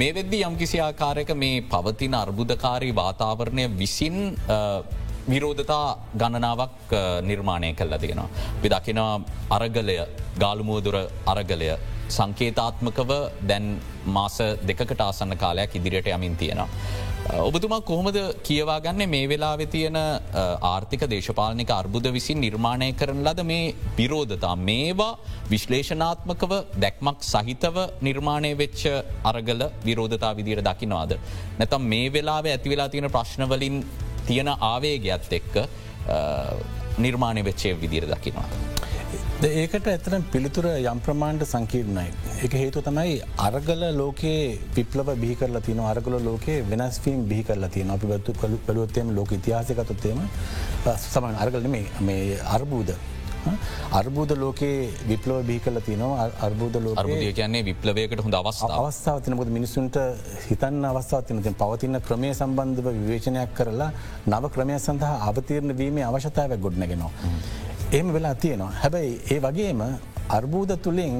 මේ 0.00 0.12
වෙද්දි 0.16 0.42
යම්කිසි 0.48 0.78
ආකාරයක 0.80 1.30
මේ 1.36 1.64
පවතින 1.72 2.14
අර්බුදකාරී 2.14 2.92
වාතාවරණය 3.00 3.64
විසින් 3.80 4.18
විරෝධතා 5.30 5.98
ගණනාවක් 6.20 6.92
නිර්මාණය 7.30 7.74
කල්ල 7.74 7.96
තියෙනවා. 8.02 8.28
විදකිනවා 8.62 9.22
අරගලය 9.56 9.96
ගාලුමුවදුර 10.42 10.96
අරගලය 11.32 11.70
සංකේතාත්මකව 12.16 13.10
දැන් 13.48 13.66
මාස 14.16 14.36
දෙකට 14.68 15.00
ආසන්න 15.00 15.38
කාලයක් 15.42 15.76
ඉදිරියට 15.78 16.12
යමින් 16.16 16.36
තියෙනවා. 16.36 16.68
ඔබතුමා 17.48 17.80
කොහොමද 17.88 18.18
කියවා 18.46 18.80
ගන්න 18.84 19.08
මේ 19.14 19.28
වෙලා 19.32 19.56
තියෙන 19.74 19.96
ආර්ථික 20.72 21.02
දේශපාලනික 21.12 21.70
අර්බුද 21.70 22.06
විසින් 22.16 22.40
නිර්මාණය 22.40 22.92
කරන 23.00 23.22
ලද 23.26 23.44
මේ 23.50 23.74
විරෝධතා 23.98 24.54
මේවා 24.68 25.18
විශ්ලේෂනාත්මකව 25.52 26.52
දැක්මක් 26.84 27.18
සහිතව 27.32 27.76
නිර්මාණය 28.08 28.52
වෙච්ච 28.62 28.82
අරගල 29.30 29.62
විරෝධතා 29.88 30.36
විදිර 30.38 30.60
දකිනවාද. 30.68 31.12
නැතම් 31.60 31.82
මේ 31.92 32.12
වෙලාව 32.16 32.46
ඇතිවෙලා 32.54 32.88
තියෙන 32.88 33.12
ප්‍රශ්නවලින් 33.16 33.84
තියෙන 34.28 34.50
ආවේගයක්ත් 34.70 35.32
එක්ක 35.40 35.54
නිර්මාණය 36.98 37.42
වෙච්චේ 37.48 37.74
විදිර 37.82 38.06
දකිනවා. 38.12 38.48
ඒකට 39.48 39.86
ඇතන 39.92 40.24
පිළිතුර 40.32 40.66
යම් 40.72 40.98
ප්‍රමාණ්ඩ 41.06 41.44
සංකීර්ණයි. 41.52 42.10
එක 42.46 42.52
හේතු 42.60 42.82
තමයි 42.88 43.14
අරගල 43.46 43.82
ලෝකයේ 44.00 44.58
විප්ලව 44.76 45.08
බිහි 45.22 45.36
කරලා 45.40 45.64
තින 45.68 45.80
අරගල 45.92 46.18
ලෝකේ 46.28 46.58
වෙනස්වීම් 46.72 47.24
බිහි 47.30 47.46
කරලා 47.48 47.72
තියන 47.76 47.90
අපි 47.96 48.12
බත්තු 48.12 48.36
කළු 48.42 48.58
පලුවත්තේම 48.66 49.10
ලෝක 49.16 49.32
ඉතිහාසකතොත්තේම 49.38 50.20
සමන් 50.96 51.40
අරගල 51.44 51.66
මේ 52.08 52.38
අර්බූද 52.56 52.94
අර්බූද 53.92 54.30
ලෝකයේ 54.42 54.90
විප්ලව 55.08 55.38
බී 55.48 55.60
කල 55.64 55.78
තිනවා 55.88 56.26
අර්බූද 56.46 56.76
ලෝ 56.84 56.94
අර්බුදය 56.96 57.32
කියන්නේ 57.32 57.62
විප්ලවයකට 57.68 58.22
හොඳ 58.26 58.36
අවස්ථා 58.40 58.78
අවස්ථාවතින 58.80 59.38
ොද 59.44 59.50
මිනිසුන්ට 59.56 59.98
හිතන්න 60.48 60.84
අවස්ථාවතින 60.84 61.42
පවතින 61.62 62.00
ක්‍රමය 62.06 62.30
සම්බන්ධව 62.32 62.86
විවේචනයක් 62.98 63.54
කරලා 63.58 63.90
නව 64.26 64.52
ක්‍රමය 64.56 64.78
සඳහා 64.78 65.14
අවතීරණ 65.28 65.76
වීමේ 65.80 66.04
අවශ්‍යතාව 66.04 66.56
ගොඩනගෙනවා. 66.64 67.12
ඒම 67.92 68.12
වෙලා 68.14 68.34
තියෙනවා 68.36 68.72
හැබැයි 68.82 69.20
ඒ 69.30 69.40
වගේම 69.40 69.82
අර්බූද 70.30 70.70
තුළින් 70.84 71.16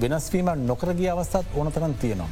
වෙනස්වීම 0.00 0.48
නොකරගිය 0.66 1.10
අවස්ථත් 1.10 1.56
ඕනතරන් 1.56 1.94
තියෙනවා. 2.02 2.30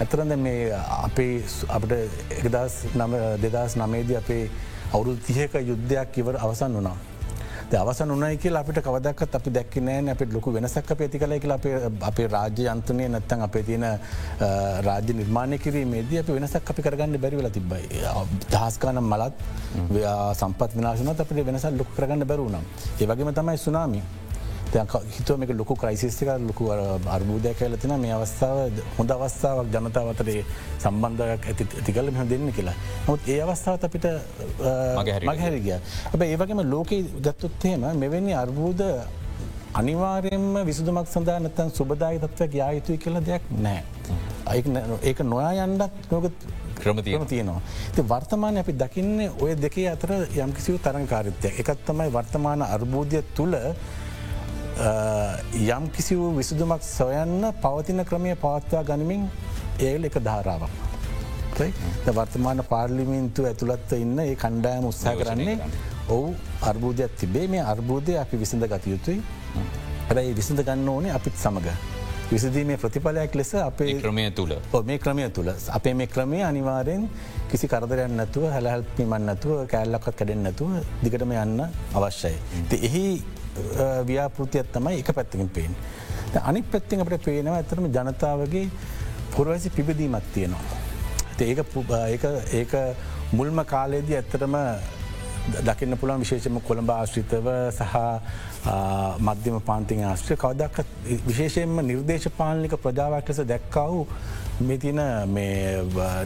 ඇතරද 0.00 0.36
මේ 0.38 0.74
අපේ 0.98 1.34
අපට 1.68 1.92
එකදස් 2.38 2.74
නම 2.94 3.12
දෙදස් 3.44 3.76
නමේද 3.76 4.10
අපේ 4.16 4.44
අවුරුදු 4.92 5.20
තියක 5.26 5.54
යුද්ධයක් 5.62 6.18
ඉවර 6.18 6.36
අවසන් 6.38 6.78
වනා. 6.80 6.96
අවසන් 7.74 8.10
උනයි 8.10 8.36
කියල 8.36 8.56
අපිට 8.56 8.80
කවදක්ත් 8.80 9.34
අපි 9.34 9.50
දැක්ක 9.50 9.76
නෑ 9.80 10.12
අපට 10.12 10.32
ලොකු 10.32 10.52
වෙනසක් 10.52 10.90
අප 10.92 11.00
ඇති 11.00 11.18
කල 11.18 11.34
කියල 11.38 11.54
අපේ 12.02 12.26
රාජ්‍ය 12.28 12.68
අන්තනය 12.68 13.08
නැත්තන් 13.08 13.44
අපේ 13.48 13.62
තියෙන 13.62 13.86
රාජ්‍ය 14.88 15.12
නිර්මාණය 15.14 15.58
කිරීමේදී 15.58 16.18
අප 16.18 16.30
වෙනසක් 16.30 16.70
අපි 16.70 16.82
කරගන්න 16.82 17.18
බැරිවෙල 17.18 17.50
තිබයි. 17.50 18.02
දහස්කානම් 18.50 19.04
මලත් 19.04 19.34
සම්පත් 20.34 20.70
විනාශනත් 20.76 21.20
අපට 21.20 21.44
වෙනසල් 21.44 21.78
ලොක 21.78 21.94
කරගන්න 21.96 22.26
බැරුණම්. 22.26 22.66
ඒවගේම 23.00 23.32
තමයි 23.34 23.58
සුනාමී. 23.58 24.04
හිතුව 24.72 25.36
මේක 25.38 25.50
ලොකු 25.60 25.74
ක්‍රයිසිස්තික 25.76 26.28
ලොකු 26.48 26.70
අර්බූදය 27.16 27.54
කඇලතින 27.60 27.92
මේ 28.00 28.12
අවස්ථාව 28.18 28.58
හොඳ 28.98 29.10
අවස්ථාවක් 29.10 29.66
ජනතාවතරේ 29.74 30.44
සම්බන්ධයක් 30.84 31.48
ඇති 31.50 31.64
ඇතිකල 31.78 32.10
මෙහ 32.10 32.24
දෙන්න 32.30 32.52
කියලා. 32.56 32.76
නොත් 33.08 33.20
ඒ 33.28 33.40
අවස්ථාවත් 33.42 33.84
අපිට 33.88 34.06
මගහැරගිය. 35.28 35.76
ඇබ 36.12 36.22
ඒවගේම 36.22 36.62
ලෝකයේ 36.74 37.04
ගත්තොත්තේම 37.26 37.84
මෙවැනි 38.02 38.32
අර්බූද 38.44 38.80
අනිවාරයෙන්ම 39.80 40.64
විසුදුමක් 40.68 41.08
සඳහා 41.14 41.38
නතන් 41.44 41.70
සුබදායි 41.78 42.18
තත්වයක් 42.24 42.52
යායුතුයි 42.62 42.98
කියලා 43.04 43.24
දෙයක් 43.28 43.44
නෑ. 43.66 43.82
ඒක 45.08 45.18
නොයා 45.32 45.52
යන්ඩත් 45.66 46.12
නොක 46.12 46.24
ක්‍රමතියම 46.82 47.24
තියෙනවා. 47.32 47.60
ති 47.94 48.00
වර්තමාන 48.12 48.56
අපි 48.62 48.72
දකින්නේ 48.82 49.30
ඔය 49.44 49.52
දෙකේ 49.64 49.88
අතර 49.94 50.12
යම්කිසිව 50.44 50.80
තරංකාරිත්‍යය 50.86 51.52
එකත් 51.62 51.84
තමයි 51.88 52.08
වර්තමාන 52.16 52.64
අර්බූධය 52.76 53.20
තුළ 53.36 53.54
යම් 54.78 55.90
කිසි 55.90 56.16
වූ 56.16 56.36
විසුදුමක් 56.36 56.82
සොයන්න 56.82 57.52
පවතින 57.62 58.04
ක්‍රමය 58.04 58.34
පවත්වා 58.36 58.82
ගනිමින් 58.84 59.28
ඒල් 59.80 60.04
එක 60.04 60.16
ධාරාවක්. 60.20 60.70
වර්තමාන 62.08 62.64
පාර්ලිමින්තු 62.68 63.44
ඇතුළත්ව 63.44 63.92
ඉන්න 63.98 64.18
ඒ 64.18 64.34
කණ්ඩායම 64.36 64.84
උත්සා 64.84 65.14
කරන්නේ 65.14 65.58
ඔවු 66.08 66.34
අර්බූධයක් 66.62 67.16
තිබේ. 67.16 67.46
මේ 67.48 67.60
අර්බූධය 67.62 68.18
අපි 68.18 68.36
විසිඳ 68.36 68.64
ගතයුතුයි 68.66 69.22
හැබැයි 70.08 70.36
විසිඳ 70.36 70.60
ගන්න 70.60 70.88
ඕනේ 70.88 71.12
අපිත් 71.12 71.36
සමඟ. 71.36 71.68
විසදීමේ 72.32 72.76
ප්‍රතිඵලයක් 72.76 73.34
ලෙස 73.34 73.54
අපේ 73.56 73.94
ක්‍රමය 73.96 74.30
තුළ 74.30 74.54
මේ 74.84 74.98
ක්‍රමය 74.98 75.28
තුළ 75.30 75.50
අපේ 75.70 75.94
මේ 75.94 76.06
ක්‍රමය 76.06 76.42
අනිවාරයෙන් 76.42 77.04
කිසි 77.50 77.68
කරදරයක් 77.68 78.08
නැතුව 78.10 78.48
හැලහැල්පිමන් 78.50 79.26
නැතුව 79.28 79.66
කෑල්ලක්ත් 79.66 80.16
කැඩෙන් 80.16 80.42
නැතුව 80.42 80.70
දිගටම 81.04 81.34
යන්න 81.36 81.60
අවශ්‍යයි. 81.94 82.36
එහි 82.80 83.04
ව්‍යාපෘතියත් 84.06 84.72
තමයි 84.72 85.00
එක 85.00 85.14
පැත්තකින් 85.14 85.48
පේෙන්. 85.50 85.76
අනි 86.42 86.62
පැත්තිෙන් 86.64 87.00
අපට 87.00 87.24
පේනවා 87.24 87.56
ඇතරම 87.56 87.86
ජනතාවගේ 87.88 88.66
පුරවැසි 89.34 89.70
පිබදීමත් 89.70 90.32
තියෙනවා. 90.34 90.64
ඒක 91.40 92.24
ඒක 92.52 92.72
මුල්ම 93.32 93.64
කාලයේදී 93.64 94.16
ඇත්තටම 94.16 94.56
දකින්න 95.60 95.96
පුළන් 95.98 96.20
විශේෂම 96.20 96.58
කොළඹ 96.60 96.90
ආශ්‍රිතව 96.90 97.48
සහ 97.70 97.94
මධ්‍යම 99.20 99.60
පාන්තිං 99.60 100.04
ආශ්‍රය 100.04 100.36
කවදක් 100.36 100.84
විශේෂයෙන්ම 101.26 101.80
නිර්දේශ 101.82 102.28
පාලනික 102.36 102.76
ප්‍රජාවක් 102.78 103.28
ලෙස 103.28 103.40
දැක්කවු 103.44 104.06
මේ 104.60 104.78
තියන 104.78 105.00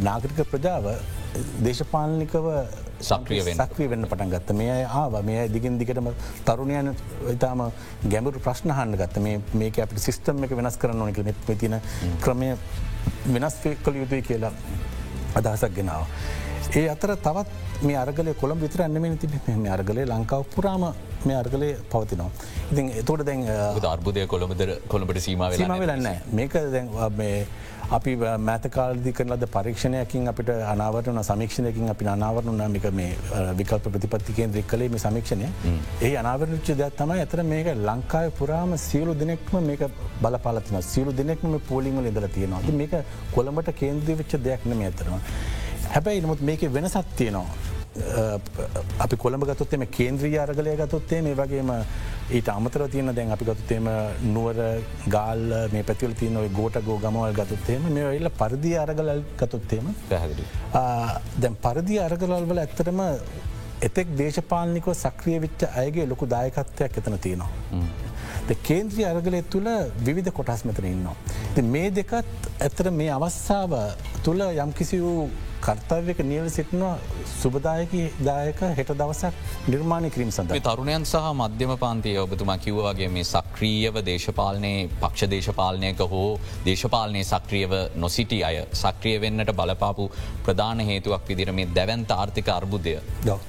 නාගරික 0.02 0.42
ප්‍රජාව 0.50 0.90
දේශපාලනිකව 1.60 2.50
සක්‍රිය 3.00 3.42
සක්‍රී 3.42 3.88
වෙන්න 3.92 4.06
පටන් 4.06 4.30
ගත්ත. 4.34 4.56
මේ 4.60 4.84
ආව. 4.84 5.18
මේ 5.24 5.48
දිගින් 5.48 5.78
දිගටම 5.78 6.10
තරුණයන 6.44 6.94
ඉතාම 7.34 7.66
ගැඹුරු 8.12 8.40
ප්‍රශ්නහන්න 8.40 8.96
ගත්ත. 9.02 9.24
මේක 9.54 9.78
අපට 9.84 9.98
සිිස්ටම් 10.06 10.44
එක 10.44 10.56
වෙනස් 10.56 10.76
කරන්න 10.76 11.02
ඕනක 11.02 11.20
තින 11.60 11.80
ක්‍රමය 12.24 12.50
වෙනස් 13.26 13.60
කළ 13.62 14.02
යුතුයි 14.02 14.22
කියලා 14.22 14.52
අදහසක් 15.34 15.74
ගෙනාව. 15.78 16.06
ඒ 16.74 16.88
අතර 16.94 17.10
තවත් 17.26 17.84
මේ 17.88 17.96
අරගල 17.96 18.32
කොළම් 18.40 18.58
විතර 18.64 18.82
අන්නම 18.86 19.18
තිබ 19.18 19.34
මේ 19.46 19.70
අරගලේ 19.76 20.06
ලංකාව 20.06 20.42
පුරාම 20.54 20.86
මේ 21.24 21.36
අර්ගලය 21.42 21.68
පවතිනවා. 21.92 22.30
ඉතින් 22.72 22.90
එතෝට 23.02 23.24
දැන් 23.28 23.46
අර්බුදය 23.92 24.26
කොළඹද 24.32 24.62
කොළඹට 24.88 25.22
සීම 25.26 25.44
වෙලන්න 25.46 26.08
මේක 26.32 26.52
දැන් 26.74 26.88
අපි 27.94 28.12
මෑතකාලදි 28.16 29.10
කරලද 29.16 29.44
පරීක්ෂණයකින් 29.56 30.28
අපිට 30.30 30.48
අනාවරන 30.72 31.20
සමීක්ෂණයකින් 31.28 31.90
අපි 31.92 32.08
අනාවරන 32.14 32.58
නමික 32.62 32.86
මේ 32.98 33.12
විකල්ප 33.58 33.86
ප්‍රතිපත්තිකෙන් 33.94 34.54
දෙක් 34.56 34.66
කලේ 34.72 34.88
මේ 34.88 35.02
සමීක්ෂණය. 35.04 35.50
ඒ 36.02 36.16
අනාවරච්ච 36.22 36.70
දෙයක් 36.80 36.96
තමයි 37.00 37.20
ඇතර 37.24 37.42
මේක 37.52 37.70
ලංකාය 37.88 38.30
පුරාම 38.40 38.74
සියලු 38.88 39.14
දෙනෙක්ම 39.22 39.54
මේක 39.68 39.86
බලපාලතින 40.24 40.82
සියලු 40.82 41.14
දෙනෙක්ම 41.20 41.54
පෝලිංවල 41.70 42.10
ඉදල 42.12 42.26
තියෙනවා. 42.38 42.74
මේක 42.82 42.98
කොළඹට 43.36 43.70
කේන්ද්‍රී 43.82 44.18
වෙච්ච 44.22 44.36
දෙයක් 44.48 44.66
නම 44.66 44.82
ඇතරවා. 44.88 45.20
හැබැයි 45.94 46.26
නමුත් 46.26 46.42
මේක 46.50 46.68
වෙනසත් 46.78 47.16
තියෙනවා. 47.16 47.75
අපි 49.04 49.16
කොළඹ 49.16 49.44
ගතුත්තේම 49.50 49.86
කේන්ද්‍රී 49.96 50.38
අරගලය 50.44 50.76
ගතුත්තේ 50.82 51.20
මේ 51.26 51.38
වගේම 51.40 51.72
ඊට 52.30 52.48
අමතර 52.48 52.86
තියන 52.94 53.12
දැන් 53.16 53.32
අපි 53.36 53.48
ගතුත්තේම 53.48 53.88
නුවර 54.34 54.58
ගාල් 55.14 55.44
මේ 55.72 55.84
පැතිවල 55.90 56.14
තියන 56.20 56.36
ඔය 56.42 56.48
ගෝට 56.58 56.78
ගෝ 56.86 56.98
ගමවල් 57.04 57.36
ගතුත්තේම 57.40 57.90
මේ 57.96 58.14
එල්ල 58.18 58.30
පරදි 58.40 58.72
අරගල 58.84 59.12
ගතුත්තේම 59.42 59.92
පැහැදිලි. 60.08 60.48
දැන් 61.42 61.60
පරදි 61.66 62.00
අරගලල්වල 62.06 62.62
ඇත්තරම 62.64 63.00
එතෙක් 63.88 64.12
දේශපාලනිකව 64.20 64.92
සක්‍රිය 65.04 65.38
විච්ච 65.46 65.66
අයගේ 65.82 66.06
ලොකු 66.12 66.28
දායකත්වයක් 66.34 67.00
එතන 67.02 67.18
තියෙනවා. 67.18 67.50
කේන්ද්‍රී 68.68 69.06
අරගලය 69.12 69.42
තුළ 69.54 69.68
විධ 70.06 70.30
කොටස් 70.32 70.64
මෙතන 70.68 70.86
ඉන්නවා. 70.92 71.16
මේ 71.74 71.90
දෙකත් 71.90 72.50
ඇතර 72.60 72.90
මේ 73.00 73.10
අවස්ථාව 73.18 73.74
තුළ 74.24 74.42
යම්කිසි 74.64 75.00
වූ 75.00 75.28
කර්තව්‍යක 75.60 76.18
නියල 76.22 76.48
සිටිනවා 76.50 76.96
සුබදායක 77.32 77.92
දායක 78.20 78.60
හෙට 78.78 78.90
දවසක් 78.92 79.34
නිර්මාණය 79.68 80.10
කිරීම 80.10 80.30
සඳ. 80.30 80.60
තරුණයන් 80.62 81.04
සහ 81.04 81.32
මධ්‍යම 81.34 81.72
පන්තිය 81.76 82.18
ඔබතුමා 82.18 82.58
කිව්වගේ 82.58 83.08
මේ 83.08 83.24
සක්‍රීයව 83.24 84.00
දේශපාලනය 84.08 84.72
පක්ෂ 85.02 85.30
දේශපාලනයක 85.34 86.02
හෝ 86.12 86.38
දේශපාලනය 86.66 87.24
සක්‍රියව 87.24 87.72
නොසිටි 87.96 88.40
අය 88.44 88.60
සක්‍රිය 88.74 89.16
වෙන්නට 89.20 89.52
බලපාපු 89.52 90.08
ප්‍රධාන 90.46 90.84
හේතුවක් 90.90 91.28
විදිර 91.28 91.52
මේ 91.52 91.70
දැවන්ත 91.78 92.10
ආර්ථික 92.10 92.48
අර්බුදය. 92.48 92.96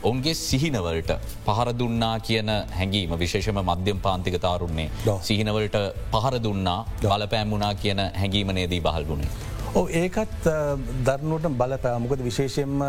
ඔවන්ගේ 0.03 0.35
සිහිනවලට 0.35 1.11
පහර 1.45 1.73
දුන්නා 1.73 2.15
කියන 2.19 2.49
හැඟීම 2.79 3.17
විශේෂම 3.17 3.61
මධ්‍යම 3.63 3.99
පාන්තික 3.99 4.39
තාරුන්නේ 4.47 4.89
සිහිනවලට 5.21 5.77
පහර 6.13 6.39
දුන්නා 6.39 6.79
බලපෑම්මුණනා 7.03 7.73
කියන 7.75 7.99
හැඟීමනේදී 8.21 8.81
බහල්ගුණේ. 8.81 9.29
ඕ 9.55 9.56
ඒකත් 9.85 10.47
දරනුවට 11.05 11.47
බලපෑ 11.59 11.99
මොකද 12.03 12.21
විශේෂයෙන්ම 12.27 12.81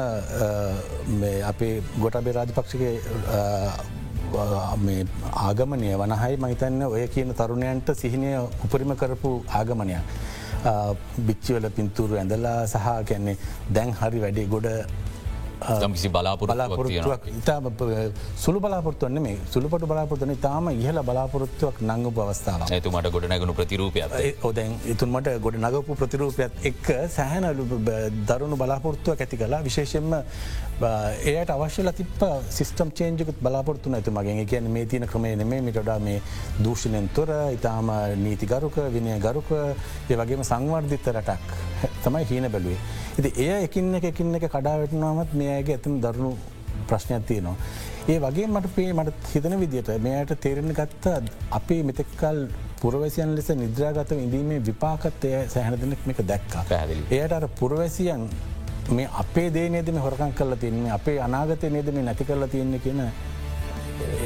අපේ 1.51 1.83
ගොටබේ 2.03 2.35
රාජපක්ෂක 2.39 2.83
ආගමනය 5.49 5.91
වනහයි 6.03 6.35
මහිතන්න 6.45 6.83
ඔය 6.89 7.05
කියන 7.15 7.35
තරුණයන්ට 7.41 7.93
සිහිනය 8.01 8.31
උපරිම 8.65 8.97
කරපු 8.97 9.33
ආගමනයක්. 9.61 10.03
බිච්චිවල 11.27 11.67
පින්තුරු 11.77 12.15
ඇඳලා 12.17 12.67
සහ 12.67 12.87
කියන්නේ 13.09 13.37
දැන් 13.71 13.91
හරි 14.01 14.19
වැඩේ 14.25 14.47
ගොඩ 14.55 14.67
කිසි 15.59 16.09
බලාපොරොත්තුවක් 16.11 17.29
ඉතා 17.33 17.59
සුළු 18.37 18.61
බලාපොරත්තුවන්න 18.61 19.23
මේ 19.23 19.39
සුළුපට 19.51 19.85
බලාපොරත්තුන 19.85 20.35
තාම 20.39 20.71
ඉහල 20.71 21.03
බලාපොරොත්තුවක් 21.03 21.83
නංගු 21.83 22.13
අවස්ථාව 22.19 22.67
ඇතුමට 22.69 23.11
ගොඩ 23.11 23.29
නැගුණු 23.29 23.55
ප්‍රතිරූපය 23.55 24.05
ඔදැන් 24.43 24.75
ඉතුන්මට 24.87 25.31
ගොඩ 25.41 25.61
නගපු 25.61 25.97
ප්‍රතිරූපයත් 25.97 26.65
එක් 26.65 26.85
සැහැනලු 27.09 27.67
දරුණු 28.25 28.57
බලාපොරත්තුවක් 28.57 29.21
ඇති 29.21 29.37
කලා 29.37 29.63
විශේෂෙන්ම 29.63 30.15
ඒයට 31.27 31.51
අවශ්‍යල 31.51 31.93
තිප 31.93 32.23
සිස්ටම් 32.51 32.91
චේන්ජකුත් 32.93 33.41
බලාපොරත්තු 33.41 33.95
ඇතු 33.99 34.11
මගේ 34.13 34.45
කියන 34.47 34.71
මේ 34.71 34.87
තියන 34.87 35.07
ක්‍රමය 35.07 35.35
නෙමේ 35.37 35.61
මිටඩා 35.63 35.99
මේ 36.01 36.23
දූෂණයෙන් 36.63 37.09
තොර 37.11 37.31
ඉතාම 37.53 37.91
නීතිගරුක 38.19 38.77
විනය 38.91 39.19
ගරුක 39.21 39.51
ඒ 39.51 40.17
වගේම 40.17 40.43
සංවර්ධිත 40.43 41.07
රටක්. 41.09 41.47
තමයි 42.05 42.25
හීන 42.25 42.49
බැලුවේ. 42.49 42.79
ඉති 43.19 43.31
එය 43.45 43.65
එකින් 43.67 43.95
එක 43.99 44.05
එකින් 44.13 44.35
එක 44.39 44.45
කඩාවටනාවත් 44.55 45.31
මේ 45.41 45.51
අයගේ 45.57 45.77
ඇතම 45.79 45.95
දරුණු 46.05 46.31
ප්‍රශ්නයක් 46.89 47.25
තියනවා. 47.31 47.57
ඒ 48.09 48.19
වගේ 48.25 48.47
මට 48.47 48.75
පේ 48.77 48.93
මට 48.93 49.33
හිතන 49.33 49.55
විදිට 49.63 49.89
මෙයට 50.07 50.35
තේරෙන 50.45 50.71
ගත්ත 50.79 51.15
අපේ 51.59 51.81
මෙතෙක්කල් 51.89 52.39
පුරවැසියන් 52.83 53.35
ලෙස 53.37 53.49
නිද්‍රාගත 53.63 54.13
ඉදීමේ 54.27 54.61
විපාකත්තය 54.69 55.33
සැහැනදනෙක් 55.55 56.07
මේක 56.07 56.21
දැක්කා 56.31 56.63
පැදිලි. 56.71 57.03
එයට 57.19 57.35
අර 57.39 57.49
පුරවැසියන් 57.61 58.29
මේ 58.97 59.09
අපේ 59.23 59.49
දේ 59.57 59.69
නේදම 59.75 59.99
හොරකන් 60.05 60.33
කරල 60.39 60.55
තින්නේ 60.65 60.95
අපේ 60.99 61.19
අනාගතය 61.27 61.75
නේදම 61.77 61.99
නැති 62.05 62.29
කරලා 62.31 62.49
තියන්නේ 62.55 62.81
කියන 62.87 63.03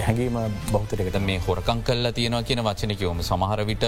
හැඟීම 0.06 0.36
බෞතරකට 0.72 1.18
මේ 1.30 1.40
හොරකං 1.48 1.82
කල්ලා 1.88 2.12
තියෙනවා 2.18 2.42
කියන 2.48 2.60
වචනකවම 2.68 3.22
සමහරවිට 3.30 3.84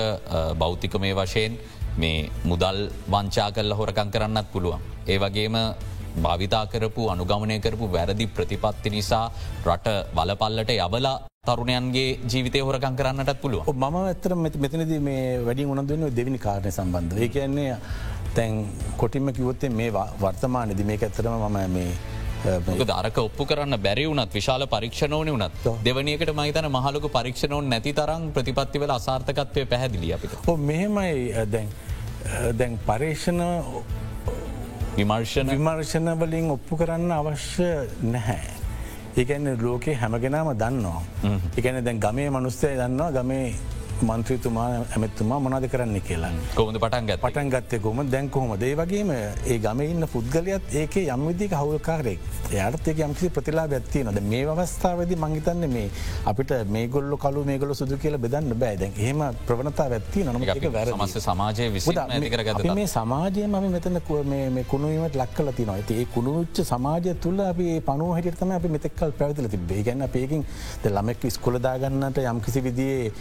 බෞතික 0.63 0.95
මේ 1.05 1.15
වශයෙන් 1.21 1.59
මේ 1.97 2.31
මුදල් 2.45 2.79
වංචා 3.09 3.49
කල්ල 3.51 3.73
හොරකං 3.73 4.09
කරන්නත් 4.11 4.49
පුළුවන්. 4.53 4.81
ඒ 5.07 5.19
වගේම 5.19 5.57
භාවිතා 6.17 6.65
කරපු 6.67 7.11
අනුගමනය 7.11 7.61
කරපු 7.61 7.87
වැරදි 7.89 8.27
ප්‍රතිපත්ති 8.29 8.91
නිසා 8.91 9.27
රට 9.67 9.89
බලපල්ලට 10.17 10.71
යබලා 10.77 11.17
තරුණයන්ගේ 11.45 12.19
ජීවිතය 12.25 12.61
හොරකං 12.61 12.97
කරන්නටත් 12.97 13.41
පුළුව 13.43 13.71
මම 13.75 13.97
ඇතර 14.01 14.35
මෙතනද 14.37 14.93
මේ 15.01 15.25
වැඩි 15.41 15.67
උනදුවන්න 15.67 16.15
දෙවිනි 16.19 16.39
කාරණය 16.39 16.71
සම්බන්ධ 16.71 17.21
ඒ 17.21 17.29
කියන්නේ 17.29 17.77
තැන් 18.35 18.55
කොටින්ම 18.97 19.29
කිවොත්තේ 19.33 19.71
මේ 19.71 19.91
වර්තමානද 20.23 20.85
මේක 20.85 21.03
ඇතරම 21.03 21.35
මම 21.41 21.59
මේ 21.71 21.91
දරක 22.45 23.19
ඔප්පු 23.19 23.47
කරන්න 23.47 23.77
බැරි 23.87 24.05
වුනත් 24.07 24.35
විශාල 24.39 24.67
පරීක්ෂණෝන 24.75 25.29
වනත් 25.35 25.75
දෙවනියකට 25.85 26.33
මහිතන 26.41 26.69
මහලක 26.77 27.07
පරීක්ෂණෝන් 27.17 27.69
නැති 27.73 27.93
තරම් 27.93 28.31
ප්‍රතිපත්තිවල 28.37 28.91
අසාර්ථකත්වය 28.99 29.67
පැහැදිලි 29.67 30.13
අපිට. 30.17 30.35
මෙහෙමයි 30.71 31.47
දැන් 31.53 31.69
දැන් 32.59 32.79
පර්ේෂණ 32.87 33.41
විමර්ශන. 34.97 35.49
විමර්ශන 35.55 36.13
වලින් 36.21 36.51
ඔප්පු 36.57 36.77
කරන්න 36.77 37.13
අවශ්‍ය 37.21 37.71
නැහැ. 38.03 38.53
ඒකන්න 39.17 39.49
ලෝකේ 39.63 39.97
හැමගෙනම 40.03 40.53
දන්නවා. 40.63 41.03
එකන 41.57 41.81
දැන් 41.85 42.01
ගමේ 42.01 42.29
මනුස්සය 42.31 42.75
දන්නවා 42.77 43.11
ගමේ 43.13 43.55
මන්ත්‍රීතුමා 44.05 44.69
ඇමත්තුමා 44.71 45.41
මොනාද 45.41 45.69
කරන්න 45.69 46.01
කියලා. 46.09 46.33
කොමද 46.55 46.79
පටන් 46.79 47.07
ගත් 47.07 47.21
පටන් 47.21 47.51
ගත්තය 47.51 47.81
කොම 47.81 48.03
දැන් 48.11 48.31
කොහොම 48.31 48.55
දේ 48.59 48.75
වගේම 48.77 49.11
ඒ 49.15 49.59
ගම 49.59 49.81
ඉන්න 49.83 50.07
පුද්ගලයත් 50.09 50.75
ඒක 50.75 50.97
යම්විදික 50.99 51.53
හවුල්කාරෙක් 51.55 52.21
යාර්තයක 52.53 52.99
යම්කිසි 53.01 53.31
ප්‍රතිලා 53.31 53.67
ඇත්තිය 53.71 54.05
නොද 54.05 54.21
මේ 54.25 54.43
අවස්ථාවද 54.55 55.15
මංහිතන්න 55.17 55.69
මේ 55.69 55.89
අපිට 56.25 56.53
මේ 56.69 56.87
ගොල්ල 56.89 57.17
කලු 57.19 57.45
මේ 57.45 57.59
ගොල 57.59 57.75
සුදු 57.75 57.99
කියල 57.99 58.19
බෙදන්න 58.19 58.55
බෑදැන් 58.57 58.93
එහෙම 58.97 59.23
ප්‍රවණතා 59.47 59.89
ඇත්ති 59.91 60.25
නොම 60.25 60.47
වැ 60.75 60.87
මස 60.99 61.17
සමාජය 61.21 61.69
විසි 61.71 61.97
මේ 62.73 62.87
සමාජය 62.89 63.47
ම 63.47 63.57
මෙතන 63.71 64.01
කුණුවීමට 64.05 65.17
ලක්කල 65.17 65.53
තින 65.53 65.71
ඇති 65.71 65.99
ඒ 66.01 66.07
කුණුච්ච 66.15 66.63
සමාජය 66.65 67.15
තුළ 67.17 67.41
අපි 67.43 67.69
පනු 67.83 68.11
හටිතම 68.17 68.55
අපි 68.59 68.69
මෙතෙක්කල් 68.69 69.17
පැවතිල 69.21 69.49
තිබේ 69.49 69.83
ගැන්න 69.83 70.09
පේකින් 70.09 70.45
ළමෙක් 70.87 71.27
ස්කොලදාගන්නට 71.37 72.23
යම්කිසි 72.25 72.65
විදිේ 72.67 73.13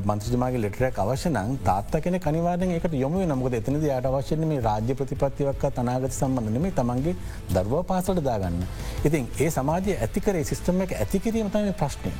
මන්ත්‍ර 0.00 0.31
මන්ත්‍රජමාගේ 0.32 0.60
ලෙටරක් 0.60 0.98
අවශ්‍යනං 0.98 1.58
තාත්ත 1.64 1.94
කෙන 2.02 2.16
කනිවාරෙන් 2.16 2.70
එකට 2.70 2.94
යොම 2.94 3.16
නමුද 3.22 3.54
එතනද 3.54 3.84
යට 3.86 4.06
අවශ්‍යන 4.10 4.44
මේ 4.44 4.60
රාජ්‍ය 4.60 4.94
ප්‍රතිපත්තිවක් 4.94 5.64
අනාගත 5.74 6.12
සම්බන්ධනම 6.12 6.66
තමන්ගේ 6.70 7.14
දර්ව 7.50 7.74
පාසට 7.84 8.20
දාගන්න. 8.20 8.62
ඉතින් 9.04 9.28
ඒ 9.38 9.50
සමාජය 9.50 9.96
ඇතිකරේ 9.96 10.44
සිස්ටම 10.44 10.80
එක 10.82 10.94
ඇතිකිරීම 10.96 11.50
තම 11.50 11.72
ප්‍රශ්නය. 11.74 12.12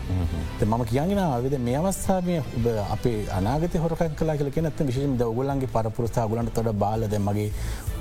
මම 0.62 0.84
කියගෙන 0.84 1.18
ආවිද 1.20 1.56
මේ 1.60 1.78
අවස්ථාවය 1.78 2.38
ඔබ 2.40 2.68
අපේ 2.88 3.18
අනාගත 3.30 3.76
හොරක 3.76 4.04
කලා 4.14 4.36
කියල 4.36 4.62
නැත 4.62 4.82
විශෂම 4.82 5.16
දවගලන්ගේ 5.16 5.72
පරපුරස්ථා 5.74 6.28
ගලන්ට 6.28 6.54
තොට 6.54 6.72
බාලද 6.76 7.18
මගේ 7.20 7.50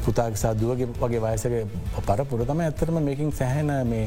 පුතාක්සා 0.03 0.53
දුවගේ 0.55 0.91
වගේ 0.95 1.21
වයසක 1.21 1.53
පරපුර 2.01 2.45
තම 2.45 2.61
ඇත්තරම 2.61 3.01
මේකින් 3.01 3.31
සැහැන 3.33 3.71
මේ 3.87 4.05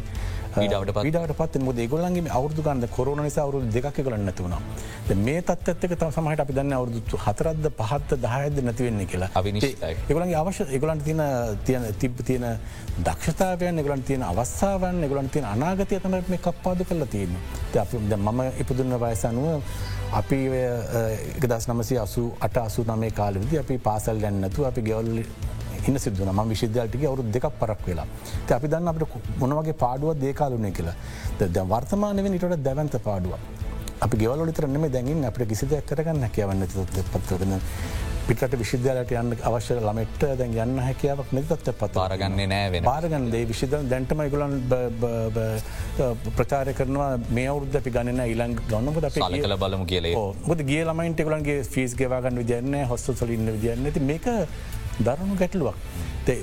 ඩට 0.56 0.98
පිඩට 0.98 1.34
පත් 1.34 1.60
මුද 1.60 1.78
ගොල්ලන්ගේ 1.88 2.30
අවුදු 2.30 2.62
ගන්න 2.62 2.88
කොරුණ 2.88 3.22
නිසා 3.22 3.44
අවුරු 3.44 3.60
දෙක් 3.68 3.88
කලන්න 3.98 4.32
තුුණා. 4.32 4.60
මේ 5.18 5.42
තත්ක 5.42 5.98
තම 5.98 6.10
සමහට 6.10 6.40
අපි 6.40 6.52
දන්න 6.52 6.72
අවුදු 6.72 7.18
හතරද 7.18 7.66
පහත්ත 7.72 8.20
දහයද 8.24 8.62
නැතිවෙන්නේ 8.62 9.06
කියලා. 9.06 9.30
එගලන්ගේ 10.08 10.36
අවශ්‍ය 10.36 10.68
එගලන්ට 10.78 11.04
තින 11.04 11.22
තියන 11.64 11.88
තිබ 11.98 12.22
තියෙන 12.24 12.46
දක්ෂතාවයන් 13.00 13.78
එගලන් 13.78 14.02
තියෙන 14.02 14.22
අවස්සාාවන් 14.24 15.02
එගලන් 15.04 15.30
තියෙන 15.30 15.46
අනාගතය 15.46 16.00
තම 16.00 16.16
මේ 16.28 16.38
කප්පාද 16.40 16.86
කරලා 16.88 17.06
තියෙන 17.06 17.36
අප 17.76 17.92
මම 17.92 18.40
ඉපදුන්න 18.62 18.98
වයසනුව 19.00 19.62
අපි 20.12 20.38
එකදස් 21.36 21.66
නමසි 21.68 21.98
අසු 21.98 22.22
අට 22.40 22.56
අසු 22.58 22.84
නමේ 22.84 23.10
කාලවිදි 23.12 23.58
අපි 23.58 23.78
පාසල් 23.80 24.20
ගැන්නතු 24.20 24.66
අපි 24.66 24.82
ගෙවල්ල 24.82 25.18
ඉන්න 25.88 25.98
සිදුවන 25.98 26.32
ම 26.32 26.48
විශද්‍යාලටික 26.48 27.04
අවරු 27.04 27.26
දෙක් 27.30 27.46
පරක් 27.60 27.86
වෙලා. 27.86 28.06
අපි 28.50 28.68
දන්න 28.68 28.88
අපට 28.88 29.18
මොනවගේ 29.38 29.80
පාඩුව 29.84 30.16
දේකාලුණය 30.20 30.72
කියලා. 30.72 30.96
ද 31.38 31.68
වර්තමානව 31.72 32.30
නිට 32.30 32.62
දැවන්ත 32.62 32.96
පාඩුව 33.02 33.34
අපි 34.00 34.16
ගෙවලොතරන්නේ 34.16 34.90
දැගින් 34.90 35.24
අපට 35.24 35.46
කිසිදයක් 35.48 35.86
කරගන්න 35.86 36.26
කියවන්න 36.30 36.66
පත්වරන 37.12 37.54
පිට 38.26 38.54
විශද්‍යාලට 38.60 39.10
යන්න 39.12 39.34
අවශ්‍ය 39.48 39.76
ළමට 39.78 40.22
දැන් 40.40 40.54
යන්න 40.64 40.78
හැකියාවක් 40.80 41.32
නැතත් 41.36 41.70
පත් 41.80 41.90
පාරගන්නේ 41.96 42.46
නෑ 42.52 42.80
පාරගන්දේ 42.86 43.42
විශිද 43.50 43.74
දැන්ටමයිගුලන් 43.90 44.54
ප්‍රචාර 46.38 46.72
කරනවා 46.78 47.10
මේ 47.38 47.48
අවුද්ධ 47.52 47.80
අපි 47.80 47.94
ගන්න 47.96 48.22
ඉලං 48.26 48.56
ගන්නක 48.62 49.04
අප 49.10 49.18
කල 49.18 49.56
බලමු 49.64 49.88
කියලේ 49.92 50.14
ොද 50.54 50.64
ගිය 50.70 50.84
ළමයින්ට 50.88 51.24
ගුලන්ගේ 51.28 51.60
ෆිස් 51.74 51.96
ගවාගන්න 52.00 52.40
විදින්න 52.42 52.80
හොස්ත 52.92 53.12
සොලින්න 53.20 53.52
විදින්න 53.56 53.92
ඇති 53.92 54.04
මේක 54.12 54.30
දරුණු 55.00 55.36
ගැටලුවක්. 55.40 55.76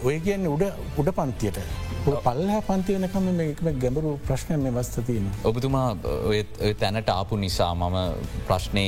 ඔය 0.04 0.20
කියන්න 0.26 0.46
උඩ 0.48 0.64
උඩ 1.02 1.10
පන්තියට 1.18 1.58
පල්ල 2.26 2.50
පන්තියනකම 2.68 3.30
මේකම 3.38 3.68
ගැඹරු 3.84 4.12
ප්‍රශ්නය 4.28 4.58
මේ 4.64 4.74
වස්තතියන. 4.76 5.30
ඔබතුමා 5.50 5.88
තැනට 6.82 7.10
ආපු 7.14 7.38
නිසා 7.38 7.72
මම 7.76 7.98
ප්‍රශ්නය 8.48 8.86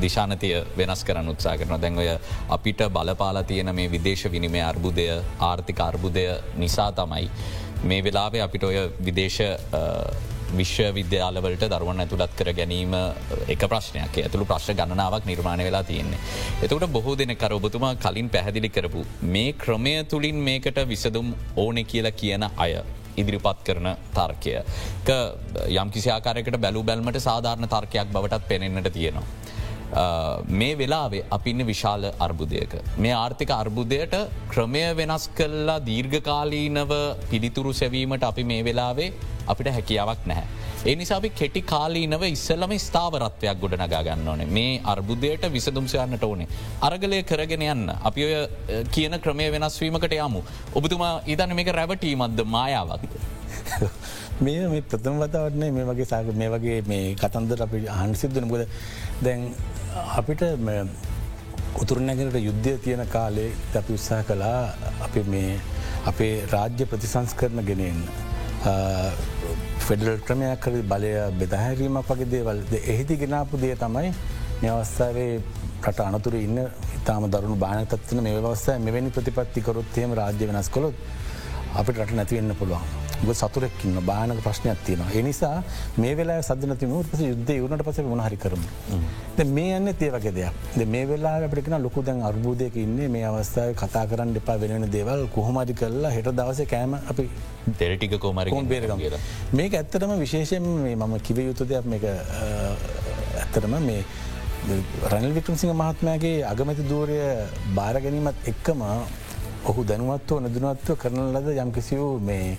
දිශානතිය 0.00 0.54
වෙනස් 0.78 1.04
කරන්න 1.08 1.32
උත්සා 1.34 1.56
කරන 1.60 1.80
දැන්ඔය 1.84 2.08
අපිට 2.56 2.86
බලපාලා 2.96 3.44
තියෙන 3.50 3.74
මේ 3.74 3.90
විදේශ 3.96 4.24
විනිමය 4.36 4.62
අර්බුදය 4.70 5.08
ආර්ථික 5.50 5.80
අර්බුදය 5.80 6.26
නිසා 6.56 6.92
තමයි. 6.92 7.28
මේ 7.84 8.04
වෙලාවේ 8.04 8.42
අපිට 8.42 8.64
ඔය 8.64 8.76
විදේශ 9.06 9.40
විශ්ව 10.60 10.88
විද්‍යාලවලට 10.98 11.64
දරුවන් 11.74 12.02
ඇතුළත් 12.04 12.34
කර 12.38 12.50
ගැනීම 12.58 12.96
එක 13.54 13.66
ප්‍රශ්නයක් 13.72 14.18
ඇතුළු 14.24 14.48
ප්‍රශ්න 14.50 14.78
ගණනාවක් 14.80 15.30
නිර්මාණය 15.30 15.64
වෙලා 15.68 15.84
තියෙන්නේ. 15.90 16.20
එතකට 16.62 16.90
බොහෝ 16.96 17.16
දෙන 17.18 17.36
කර 17.36 17.54
ඔබතුමා 17.58 17.94
කලින් 18.04 18.28
පැහැදිලි 18.34 18.70
කරපු 18.76 19.06
මේ 19.36 19.52
ක්‍රමය 19.64 19.94
තුළින් 20.04 20.44
මේකට 20.48 20.78
විසදුම් 20.92 21.34
ඕනෙ 21.56 21.84
කියලා 21.84 22.18
කියන 22.20 22.46
අය. 22.56 22.74
ඉදිරිපත් 23.16 23.58
කරන 23.66 23.88
තර්කය. 24.14 24.54
යම් 25.80 25.90
කිසිආකාරයකට 25.90 26.56
බැලු 26.58 26.82
බැල්මට 26.82 27.18
සාධාරණ 27.28 27.68
තර්කයක් 27.68 28.08
බවටත් 28.14 28.48
පෙනෙන්න්නට 28.48 28.92
තියෙනවා. 28.92 29.26
මේ 30.48 30.74
වෙලාවේ 30.78 31.24
අපින්න 31.30 31.66
විශාල 31.66 32.04
අර්බුදයක. 32.18 32.74
මේ 32.98 33.12
ආර්ථික 33.12 33.50
අර්බුදයට 33.50 34.16
ක්‍රමය 34.48 34.84
වෙනස් 34.96 35.28
කල්ලා 35.36 35.78
දීර්ඝකාලීනව 35.80 36.92
පිළිතුරු 37.30 37.72
සැවීමට 37.72 38.24
අපි 38.24 38.44
මේ 38.44 38.64
වෙලාවේ 38.64 39.12
අපිට 39.46 39.68
හැකියාවක් 39.68 40.26
නැහැ. 40.26 40.46
ඒ 40.86 40.94
නිසාි 40.94 41.30
කෙටි 41.30 41.62
කාලීනව 41.62 42.24
ඉස්සල්ලම 42.26 42.72
ස්ථාවරත්වයක් 42.78 43.60
ගොඩ 43.60 43.76
නගා 43.76 44.02
ගන්න 44.02 44.28
ඕනේ 44.28 44.48
මේ 44.48 44.80
අර්බුදයට 44.84 45.46
විසදුම්සයන්නට 45.52 46.24
ඕනේ. 46.24 46.48
අරගලය 46.80 47.22
කරගෙන 47.22 47.64
යන්න. 47.64 47.92
අපි 48.02 48.26
ඔය 48.26 48.34
කියන 48.90 49.16
ක්‍රමය 49.18 49.46
වෙනස්වීමකට 49.52 50.18
යමු. 50.18 50.42
ඔබතුමා 50.74 51.14
ඉදන්න 51.26 51.56
මේක 51.56 51.72
රැවටීමත්ද 51.72 52.44
මායාවක්ද. 52.46 53.16
මේ 54.36 54.68
මේ 54.68 54.82
ප්‍රථම 54.82 55.18
වතාවටනේ 55.20 55.70
මේ 55.70 55.84
වගේ 55.84 56.04
සාග 56.04 56.26
මේ 56.34 56.50
වගේ 56.50 56.82
මේ 56.84 57.14
කතන්දර 57.14 57.60
අපි 57.62 57.86
අහන් 57.88 58.14
සිද්ධන 58.14 58.48
බොද 58.48 58.66
දැන් 59.22 59.54
අපිට 60.12 60.42
උතුරනැගෙනට 61.76 62.38
යුද්ධය 62.40 62.78
තියෙන 62.78 63.06
කාලේ 63.06 63.50
අපි 63.74 63.92
උත්සාහ 63.92 64.22
කලා 64.24 64.74
අපි 65.00 65.22
මේ 65.24 65.58
අපේ 66.04 66.34
රාජ්‍ය 66.46 66.84
ප්‍රතිසංස් 66.84 67.34
කරන 67.34 67.62
ගෙනෙන් 67.62 68.00
ෆෙඩල් 69.78 70.18
ක්‍රමයක් 70.20 70.58
කර 70.60 70.82
බලය 70.84 71.12
බෙදහැරීමක් 71.38 72.10
වගේ 72.10 72.26
දේවල්. 72.26 72.58
එහිදි 72.84 73.16
ගෙනාපු 73.16 73.54
දේ 73.56 73.76
තමයි 73.76 74.10
මේ 74.60 74.70
අවස්ථාවේ 74.70 75.32
රට 75.80 76.00
අනතුර 76.00 76.34
ඉන්න 76.36 76.58
ඉතාම 76.96 77.30
දරුණු 77.30 77.56
බානතත්වන 77.56 78.22
මේ 78.22 78.42
අවස්ථා 78.42 78.78
මෙවැනි 78.80 79.10
ප්‍රතිපත්තිකොරොත්යම 79.10 80.10
රාජ්‍ය 80.14 80.44
වෙනස් 80.44 80.68
කොළොත් 80.68 80.94
අපිට 81.74 81.96
රට 81.98 82.14
නැතිවෙන්න 82.14 82.56
පුළුවන්. 82.56 83.03
සතුරෙක්කින්න 83.32 84.00
බානක 84.10 84.40
ප්‍රශ්නයක් 84.46 84.78
තියෙනවා. 84.86 85.10
එනිසා 85.20 85.62
මේ 85.96 86.14
වෙලා 86.16 86.40
සදනති 86.42 86.86
පස 87.10 87.20
යුද්ධ 87.30 87.52
වනට 87.62 87.86
පස 87.86 87.98
වුණහරි 88.10 88.36
කරම. 88.36 88.62
මේ 89.56 89.76
යන්න 89.78 89.94
තේවගේ 90.02 90.34
දෙයක් 90.34 90.86
මේ 90.86 91.04
වෙලා 91.06 91.36
අපිටින 91.48 91.78
ලොකු 91.82 92.02
දැන් 92.02 92.22
අර්බූදයක 92.22 92.76
ඉන්නේ 92.76 93.08
මේ 93.08 93.24
අවස්ථාව 93.24 93.74
කතා 93.82 94.04
කරන්න 94.06 94.36
එපා 94.36 94.58
වෙන 94.60 94.86
දේවල් 94.90 95.26
කොහොමරි 95.34 95.74
කරලා 95.74 96.12
හෙට 96.16 96.30
දවස 96.32 96.60
කෑම 96.66 96.94
අපි 96.94 97.28
තෙරටික 97.78 98.18
කෝමරි 98.18 98.50
බේරගම් 98.72 98.98
කියලා 98.98 99.20
මේක 99.52 99.74
ඇත්තටම 99.74 100.14
විශේෂයෙන් 100.18 100.70
මම 100.92 101.18
කිව 101.20 101.38
යුතු 101.48 101.64
දෙයක් 101.64 101.84
මේ 101.86 102.14
ඇත්තරම 103.42 103.76
මේ 103.88 104.04
රනිල් 105.12 105.34
වික්‍රමසිංහ 105.36 105.74
මහත්මයාගේ 105.74 106.38
අගමැති 106.52 106.88
දූරය 106.88 107.18
බාරගැනීමත් 107.76 108.48
එක්කම 108.52 108.82
ඔහු 109.70 109.84
දැනුවත්ව 109.84 110.40
නදුනත්ව 110.40 110.96
කරන 111.02 111.20
ලද 111.34 111.48
යම්කිසිවූ 111.64 112.12
මේ 112.20 112.56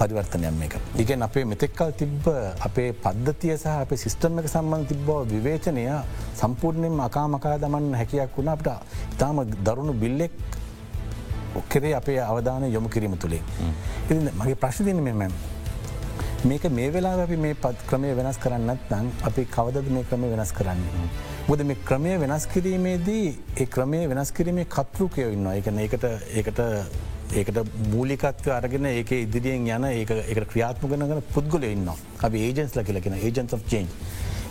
පරිවර්තනයම් 0.00 0.62
එක. 0.64 0.74
ඉගෙන් 1.02 1.22
අපේ 1.26 1.44
මෙතෙක්කල් 1.44 1.90
තිබ්බ 2.00 2.24
අපේ 2.66 2.92
පද්ධතිය 3.04 3.56
සහ 3.56 3.66
අප 3.82 3.90
සිිස්ටම් 4.02 4.38
එක 4.40 4.48
සම්බන්ධ 4.48 4.88
තිබ්බව 4.90 5.10
විවේචනය 5.32 5.84
සම්පූර්ණයෙන් 6.40 7.00
අකාමකා 7.08 7.58
දමන්න 7.64 7.94
හැකියක් 8.00 8.36
වුණ 8.36 8.52
අපට 8.54 8.70
ඉතාම 9.14 9.44
දරුණු 9.66 9.94
බිල්ලෙක් 10.02 10.32
ඔක්කෙරේ 11.60 11.94
අපේ 12.00 12.18
අවධාන 12.30 12.64
යොමු 12.76 12.88
කිරීම 12.88 13.16
තුළේ. 13.24 13.42
ඉ 14.10 14.14
මගේ 14.40 14.54
ප්‍රශ්තින 14.62 15.02
මෙම. 15.02 15.32
මේක 16.48 16.64
මේ 16.78 16.88
වෙලා 16.94 17.14
අපි 17.26 17.36
මේ 17.36 17.54
පත් 17.64 17.78
ක්‍රමය 17.88 18.14
වෙනස් 18.18 18.38
කරන්නත් 18.44 18.90
නම් 18.90 19.06
අපි 19.28 19.42
කවදද 19.56 19.86
මේ 19.96 20.08
ක්‍රමය 20.10 20.32
වෙනස් 20.34 20.52
කරන්නේ. 20.58 21.08
මුද 21.48 21.60
මේ 21.70 21.82
ක්‍රමය 21.88 22.16
වෙනස් 22.24 22.46
කිරීමේදී 22.52 23.26
ඒ 23.60 23.66
ක්‍රමය 23.76 24.00
වෙනස් 24.12 24.30
කිරීමේ 24.36 24.66
කතෘකයෝ 24.76 25.30
ඉන්නවා 25.36 25.54
එක 25.60 25.66
ඒකට 25.84 26.04
ඒකට 26.40 26.60
ඒකට 27.32 27.58
මූලිකත්ව 27.92 28.50
අරගෙන 28.56 28.86
ඒක 28.86 29.12
ඉදිරියෙන් 29.12 29.70
යන 29.76 29.84
ඒ 29.90 30.04
ක්‍රියාත්මගනගන 30.52 31.22
පුද්ගල 31.34 31.64
ඉන්න 31.70 31.88
අප 31.90 32.34
ඒජන්ස් 32.34 32.76
ල 32.76 32.84
කියලකෙන 32.88 33.18
ඒජන්ස් 33.18 33.54
චේන්් 33.70 33.88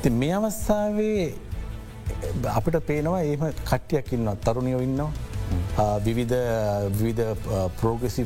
ති 0.01 0.09
මේ 0.09 0.33
අවස්ථාවේ 0.33 1.23
අපිට 2.57 2.77
පේනවා 2.87 3.23
ඒම 3.23 3.43
කට්ටියක් 3.65 4.13
ඉන්න 4.13 4.29
තරුණයෝ 4.45 4.81
ඉන්නවා. 4.81 5.11
විවිධ 6.05 6.35
විවිධ 6.99 7.23
ප්‍රෝගසි 7.79 8.25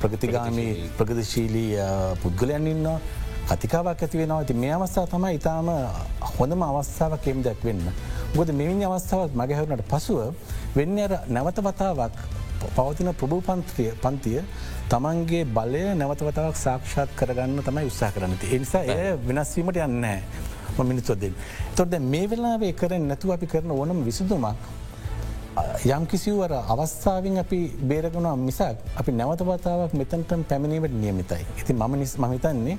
ප්‍රගතිගාමී 0.00 0.90
ප්‍රගතිශීලී. 0.98 1.70
පුද්ගලයන් 2.22 2.66
ඉන්න 2.66 2.86
කතිකාවක් 3.50 4.02
ඇති 4.02 4.18
වෙනවා. 4.18 4.38
ඇති 4.38 4.54
මේ 4.54 4.72
අවස්ථා 4.72 5.06
තමයි 5.06 5.34
ඉතාම 5.40 5.68
හොඳම 6.38 6.62
අවස්ථාවක් 6.62 7.22
කෙම් 7.24 7.42
දැක් 7.42 7.64
වෙන්න. 7.64 7.84
ගොද 8.36 8.50
මෙවිනි 8.52 8.84
අවස්ථාවක් 8.84 9.34
මගහැරුණට 9.34 9.88
පසුව 9.90 10.34
වෙන්න 10.76 10.98
නැවත 11.28 11.62
වතාවක් 11.68 12.18
පවතින 12.68 13.12
ප්‍රභූ 13.14 13.40
පන්ත්‍රිය 13.40 13.90
පන්තිය 14.02 14.40
තමන්ගේ 14.88 15.44
බලය 15.46 15.84
නැවතවතාවක් 15.94 16.56
සාක්ෂාත් 16.56 17.10
කරගන්න 17.16 17.62
තමයි 17.62 17.86
උත්සා 17.86 18.10
කරන්නති. 18.10 18.54
එනිසා 18.54 18.82
එය 18.84 19.16
වෙනස්වීමට 19.28 19.78
යන්නෑ 19.78 20.22
මිනිස්සොදෙන්. 20.80 21.34
තොට 21.74 21.98
මේ 22.02 22.26
වෙලාවේ 22.26 22.72
කරෙන් 22.72 23.08
නැතුව 23.08 23.32
අපි 23.32 23.46
කරන 23.46 23.70
ඕනම් 23.70 24.04
විසුදුමක් 24.04 24.56
යම් 25.86 26.06
කිසිවර 26.06 26.52
අවස්ථාවෙන් 26.52 27.38
අපි 27.38 27.58
බේරගුණා 27.82 28.36
මිසක් 28.38 28.78
අපි 28.96 29.10
නැවතවතාවක් 29.12 29.94
මෙතන්ට 29.94 30.32
පැමිණීමට 30.48 30.94
නියමිතයි. 30.94 31.42
ඉති 31.58 31.72
ම 31.72 31.92
නිස් 31.94 32.14
මහිතන්නේ 32.16 32.78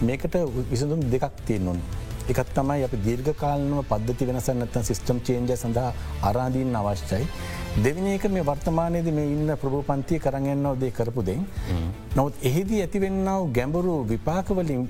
මේකට 0.00 0.34
විසඳුම් 0.70 1.00
දෙකක් 1.10 1.32
තියෙන්නුන්. 1.46 1.80
එකත් 2.32 2.50
තමයි 2.56 2.84
අප 2.86 2.94
දීර්ඝ 3.04 3.32
කාලනව 3.42 3.80
පද්ධති 3.90 4.28
වෙනස 4.28 4.48
නැත්තන් 4.60 4.86
සිිස්ටම් 4.88 5.18
චේන්ජ 5.26 5.52
සඳහා 5.62 5.90
අරාදීන් 6.28 6.76
අවශ්‍යයි. 6.80 7.26
දෙවිනි 7.84 8.14
එක 8.16 8.24
මේ 8.34 8.44
වර්තමානයේද 8.48 9.08
මේ 9.18 9.28
ඉන්න 9.34 9.52
ප්‍රභූ 9.62 9.82
පන්තිය 9.90 10.20
කරගන්නව 10.24 10.74
දේ 10.82 10.90
කරපුදෙන්. 10.98 11.46
නොත් 12.18 12.34
එහිදී 12.50 12.80
ඇතිවෙන්නාව 12.84 13.42
ගැඹුරු 13.58 13.94
විපාකවලින් 14.12 14.82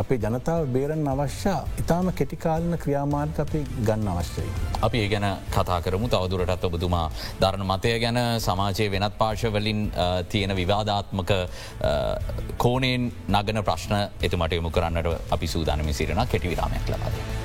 අපේ 0.00 0.18
ජනතාව 0.18 0.66
බේරන් 0.74 1.08
අවශ්‍ය 1.12 1.52
ඉතාම 1.82 2.06
කෙටිකාලන 2.18 2.76
ක්‍රියාමාර්ග 2.82 3.40
අපි 3.44 3.60
ගන්න 3.86 4.08
අවශ්‍යයි. 4.12 4.48
අපි 4.86 4.98
ඒ 4.98 5.08
ගැන 5.08 5.26
කතා 5.56 5.80
කරමු 5.84 6.08
තවදුරටත් 6.08 6.64
ඔබතුමා 6.70 7.04
ධරණ 7.42 7.66
මතය 7.72 7.92
ගැන 8.04 8.20
සමාජය 8.46 8.88
වෙනත් 8.94 9.18
පාර්ශවලින් 9.18 9.84
තියෙන 10.32 10.56
විවාධාත්මක 10.56 11.32
කෝනයෙන් 12.56 13.12
නගන 13.28 13.62
ප්‍රශ්න 13.68 13.94
එතුමට 14.22 14.58
යමු 14.58 14.70
කරන්නට 14.70 15.14
අපි 15.30 15.54
සූදානම 15.54 15.92
සිරෙන 15.92 16.26
කෙටිවිරාමයක් 16.26 16.92
ලබද. 16.94 17.41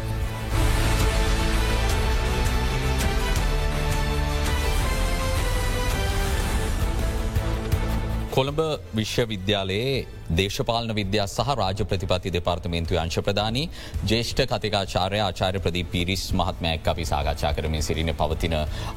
කොළඹ 8.38 8.60
විශ්වවිද්‍යාලයේ 8.94 9.94
දේශපාලන 10.32 10.92
විද්‍යා 10.98 11.26
සහ 11.28 11.54
රාජ 11.60 11.80
ප්‍රතිපති 11.84 12.34
දෙපාර්තමේන්තු 12.36 13.00
අංශ 13.04 13.18
ප්‍රධානී 13.20 13.64
ජේෂ්ඨ 14.12 14.44
කතිකාචාරය 14.52 15.20
ආචාර්ය 15.20 15.60
ප්‍රදී 15.60 15.88
පිරිස් 15.94 16.26
මහත්මයක් 16.34 16.90
අපි 16.94 17.06
සාකච්ඡා 17.12 17.54
කරමින් 17.58 17.86
සිරින 17.88 18.12
පවතින 18.14 18.56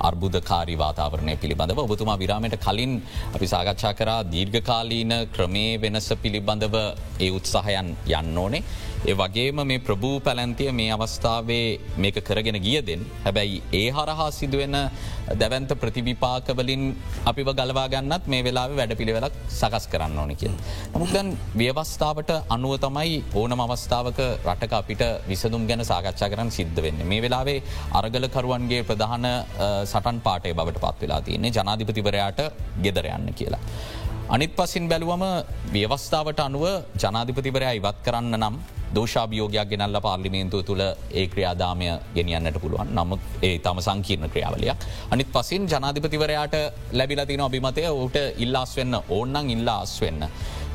අර්බුධකාරී 0.08 0.78
වාතාවරණය 0.82 1.36
පිළිබඳව 1.36 1.80
ඔබතුමා 1.84 2.18
විරාමයට 2.18 2.58
කලින් 2.58 2.94
අපි 3.30 3.48
සාකච්ඡා 3.54 3.94
කරා 3.94 4.20
දීර්ඝකාලීන 4.34 5.16
ක්‍රමේ 5.36 5.72
වෙනස 5.78 6.10
පිළිබඳව 6.22 6.76
ඒ 7.20 7.30
උත්සාහයන් 7.30 7.90
යන්න 8.12 8.38
ඕනේ. 8.38 8.64
ඒ 9.02 9.14
වගේම 9.14 9.60
මේ 9.68 9.80
ප්‍රභූ 9.80 10.16
පැලැන්තිය 10.20 10.70
මේ 10.72 10.90
අවස්ථාවේ 10.96 11.66
මේක 11.96 12.16
කරගෙන 12.22 12.58
ගියදෙන් 12.66 13.02
හැබැයි 13.24 13.62
ඒ 13.72 13.86
හරහා 13.90 14.26
සිදුවෙන 14.30 14.76
දැවන්ත 15.40 15.72
ප්‍රතිවිපාකවලින් 15.82 16.82
අපිව 17.30 17.48
ගලවා 17.60 17.86
ගන්නත් 17.94 18.24
මේ 18.32 18.42
වෙලා 18.46 18.66
වැඩ 18.70 18.92
පිළිවෙලක් 19.00 19.34
සකස් 19.50 19.86
කරන්න 19.92 20.18
ඕන 20.22 20.32
කිය. 20.36 20.52
නමුදන් 20.94 21.30
ව්‍යවස්ථාවට 21.54 22.32
අනුව 22.48 22.74
තමයි 22.84 23.16
ඕනම 23.34 23.62
අවස්ථාවක 23.66 24.20
රටක 24.46 24.74
අපිට 24.80 25.04
විසදුම් 25.30 25.64
ගැන 25.70 25.84
සාකච්ඡා 25.92 26.30
කරන්න 26.34 26.52
සිද්ධ 26.58 26.82
වෙන්න. 26.86 27.00
මේ 27.04 27.22
වෙලාවේ 27.24 27.58
අරගලකරුවන්ගේ 27.92 28.82
ප්‍රධාන 28.90 29.26
සටන් 29.86 30.20
පාටය 30.26 30.52
බවට 30.52 30.84
පත් 30.84 31.00
වෙලා 31.02 31.22
තියන්නේ 31.22 31.56
ජනාධිපතිවරයාට 31.56 32.40
ගෙදරයන්න 32.84 33.32
කියලා. 33.34 33.64
අනිත් 34.30 34.52
පසින් 34.56 34.84
බැලුවම 34.90 35.22
ව්‍යවස්ථාවට 35.74 36.40
අනුව 36.44 36.64
ජනාධිපතිවරයා 37.02 37.72
ඉවත් 37.78 37.96
කරන්න 38.04 38.34
නම් 38.38 38.56
දෝෂාභියෝගයක් 38.96 39.70
ගෙනල්ල 39.72 39.98
පාර්ලිමේන්තුව 40.04 40.60
තුළ 40.68 40.82
ඒ 41.20 41.24
ක්‍රියාදාමය 41.32 41.88
ගෙනියන්නට 42.16 42.58
පුළුවන් 42.64 42.92
නමුත් 42.98 43.22
ඒ 43.42 43.56
තම 43.64 43.80
සංකීර්ණ 43.86 44.30
ක්‍රියාවලයක්. 44.34 44.86
අනිත් 45.12 45.28
පසින් 45.34 45.66
ජනාධිපතිවරයාට 45.72 46.54
ලැබිලතින 46.98 47.42
අභිමතය 47.46 47.84
ඔහුට 47.90 48.18
ඉල්ලාස් 48.44 48.76
වෙන්න 48.78 48.94
ඕන්නන් 49.16 49.50
ඉල්ලා 49.56 49.78
අස් 49.86 49.94
වෙන්න. 50.02 50.22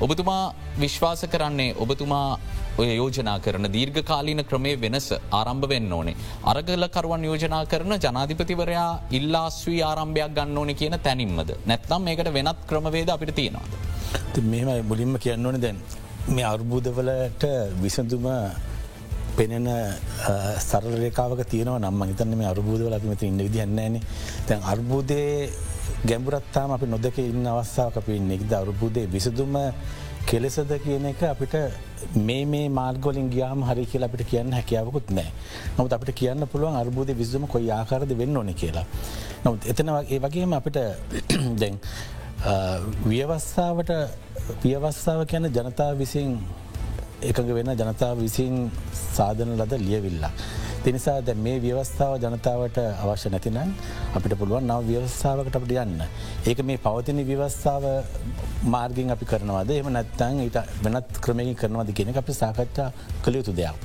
ඔබතුමා 0.01 0.43
විශ්වාස 0.83 1.23
කරන්නේ 1.33 1.75
ඔබතුමා 1.79 2.29
ඔය 2.77 2.87
යෝජනා 2.91 3.37
කරන 3.39 3.67
දීර්ඝකාලීන 3.71 4.41
ක්‍රමේ 4.43 4.75
වෙනස 4.77 5.07
ආරම්භ 5.31 5.67
වෙන්න 5.69 5.91
ඕනේ. 5.91 6.15
අරගලකරුවන් 6.45 7.23
යෝජනා 7.23 7.63
කරන 7.65 7.93
ජනාධිපතිවරයා 7.97 8.91
ඉල්ලාස්වී 9.11 9.81
ආරම්භයක් 9.83 10.35
ගන්න 10.37 10.57
ඕන 10.57 10.71
කියන 10.75 10.97
තැනින්මද. 10.99 11.51
නැත්තම් 11.65 12.01
මේකට 12.01 12.31
වෙනත් 12.33 12.59
ක්‍රමවේද 12.67 13.09
අපිට 13.09 13.35
තියෙනවා. 13.35 13.65
මෙමයි 14.43 14.81
මුලින්ම 14.83 15.17
කියන්න 15.17 15.45
ඕන 15.45 15.61
දැන් 15.61 15.77
මේ 16.29 16.45
අර්බුදවලට 16.45 17.43
විසඳුම 17.81 18.27
පෙනෙන 19.35 19.67
සරලරේකාවක 20.61 21.41
තියනව 21.45 21.77
නම් 21.77 22.03
හිතන්න 22.03 22.37
මේ 22.37 22.47
අර්බූදවල 22.47 22.93
අපි 22.93 23.07
මෙත 23.07 23.23
ඉන්න 23.23 23.37
විදිහන්නේන 23.39 23.99
තැන් 24.47 24.61
අර්බූදය 24.65 25.21
ගැඹුරත්තාම 26.03 26.71
අපි 26.71 26.87
නොදක 26.87 27.17
ඉන්න 27.21 27.47
අවස්ථාවක 27.47 27.97
අපි 27.97 28.19
නෙක්ද 28.21 28.51
අර්බුදේ 28.53 29.07
විසදුම 29.07 29.55
කෙලෙසද 30.25 30.71
කියන 30.83 31.05
එක 31.05 31.21
අපිට 31.23 31.53
මේ 32.17 32.45
මේ 32.45 32.69
මාර්ගොලින් 32.69 33.29
ගියාම 33.29 33.63
හරි 33.63 33.85
කියලා 33.85 34.09
අපිට 34.09 34.25
කියන්න 34.31 34.55
හැකියාවකුත් 34.57 35.11
නෑ 35.11 35.29
නොත් 35.77 35.93
අපිට 35.93 36.11
කියන්න 36.21 36.47
පුළුවන් 36.47 36.77
අර්බූද 36.81 37.09
විසදුම 37.19 37.45
කොයි 37.47 37.69
ආකාරද 37.71 38.11
වෙන්න 38.21 38.37
ඕන 38.37 38.53
කියලා. 38.53 38.85
නොත් 39.45 39.65
එතන 39.65 39.91
ඒ 39.93 40.19
වගේම 40.19 40.53
අපිට 40.53 40.77
දැන් 41.61 41.79
ව්‍යවස්සාාවට 43.05 43.91
පියවස්සාාව 44.61 45.25
කියන 45.25 45.49
ජනතා 45.49 45.91
විසින් 45.95 46.37
එකඟ 47.23 47.51
වෙන 47.53 47.71
ජනතාව 47.73 48.17
විසින් 48.19 48.71
සාධන 49.15 49.55
ලද 49.57 49.73
ලියවිල්ලා. 49.79 50.33
තිනිසා 50.85 51.17
දැ 51.27 51.35
මේ 51.45 51.57
ව්‍යවස්ථාව 51.63 52.13
ජනතාවට 52.23 52.77
අවශ්‍ය 53.03 53.29
නැතිනම් 53.33 53.71
අපිට 54.17 54.35
පුළුවන් 54.41 54.67
නව 54.69 54.81
ව්‍යවස්ථාවකට 54.89 55.57
අපට 55.59 55.71
යන්න. 55.83 56.03
ඒක 56.49 56.59
මේ 56.69 56.81
පවතින 56.85 57.21
ව්‍යවස්ථාව 57.29 57.85
මාර්ගින් 58.75 59.13
අපි 59.15 59.25
කරනවාද 59.31 59.71
එම 59.77 59.89
නැත්තං 59.95 60.43
ඊට 60.45 60.59
වෙනත් 60.85 61.19
ක්‍රමයකින් 61.25 61.57
කරනවාද 61.61 61.89
කියෙන 61.97 62.21
අපි 62.23 62.37
සාකච්ඡා 62.41 62.89
කළ 63.23 63.39
යුතු 63.39 63.55
දෙයක්. 63.59 63.75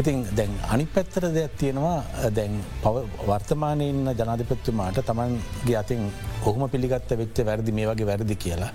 ඉතින් 0.00 0.24
දැන් 0.38 0.54
අනි 0.74 0.86
පැත්තර 0.94 1.26
දෙයක් 1.36 1.58
තියෙනවා 1.62 2.30
දැන් 2.38 2.54
වර්තමානය 3.30 3.90
ඉන්න 3.92 4.14
ජනාධිපත්තුමාට 4.20 5.02
තමන්ගේ 5.10 5.78
අතින් 5.82 6.10
ඔහුම 6.48 6.68
පිළිගත්ත 6.74 7.10
වෙච්ච 7.22 7.46
වැරදි 7.50 7.78
මේ 7.78 7.88
වගේ 7.90 8.10
වැරදි 8.10 8.36
කියලා. 8.44 8.72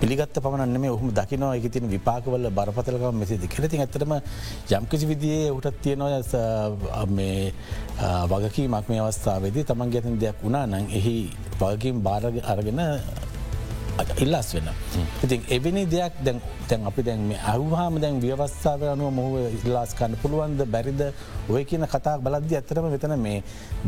පිළිගත්ත 0.00 0.36
පමණන්න 0.44 0.80
මේ 0.80 0.90
ඔහුම 0.90 1.10
දකිනවා. 1.12 1.56
එක 1.56 1.66
තින 1.72 1.88
විපාකවල 1.94 2.48
බරපතලකම 2.58 3.18
මෙසිදි. 3.22 3.48
කෙලති 3.54 3.76
ඇතරම 3.78 4.12
යම්කිසි 4.70 5.06
විදියේ 5.12 5.50
ඔහුටත් 5.52 5.80
තියෙනවා 5.82 7.06
මේ 7.16 7.52
වගකීමක් 8.32 8.88
මේ 8.88 9.00
අවස්ථාවේදී 9.00 9.64
තමන් 9.64 9.92
ගැතින් 9.94 10.20
දෙයක් 10.22 10.38
වුණා 10.44 10.66
නං 10.66 10.86
එහි 10.98 11.16
වගකීම් 11.60 12.00
බාර 12.06 12.24
අරගෙන 12.52 12.80
ඉල්ලස් 14.24 14.48
වෙන. 14.54 14.68
ඉතින් 15.24 15.40
එවැනි 15.50 15.84
දෙයක් 15.86 16.14
දැන් 16.24 16.86
අපි 16.86 17.02
දැන් 17.02 17.20
මේ 17.28 17.40
අහුහාම 17.52 18.00
දැන් 18.00 18.20
ව්‍යවස්ථාව 18.24 18.82
අනුව 18.94 19.12
මොහුව 19.18 19.34
ඉල්ලාස්කන්න 19.58 20.16
පුළුවන්ද 20.22 20.60
බැරිද? 20.74 21.02
ඔය 21.50 21.62
කියන 21.64 21.84
කතා 21.94 22.16
බලද්‍ය 22.18 22.54
ඇතරම 22.56 22.86
වෙතන 22.94 23.14
මේ 23.26 23.42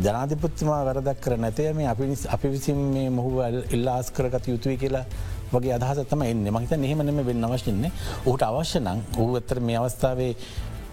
ජනාධිපත්තුමා 0.05 0.81
වැරදක් 0.87 1.21
කර 1.23 1.37
නැතය 1.37 1.69
මේ 1.73 1.87
අපි 1.93 2.15
අපි 2.35 2.47
විසින් 2.55 2.79
මේ 2.95 3.09
මොහුව 3.09 3.37
ඉල්ලාස් 3.75 4.11
කරගත 4.11 4.45
යුතුයි 4.53 4.77
කියලා 4.83 5.05
වගේ 5.53 5.73
අදහසතම 5.73 6.21
එන්න 6.23 6.45
මහිත 6.49 6.71
එහෙමනම 6.73 7.19
වෙන්න 7.23 7.43
අවශ්‍යන්නේ 7.43 7.91
ඔහුට 8.25 8.43
අවශ්‍ය 8.43 8.79
නම් 8.79 8.99
ඔහු 9.15 9.31
ඇතර 9.35 9.59
මේ 9.61 9.77
අවස්ථාවේ 9.77 10.31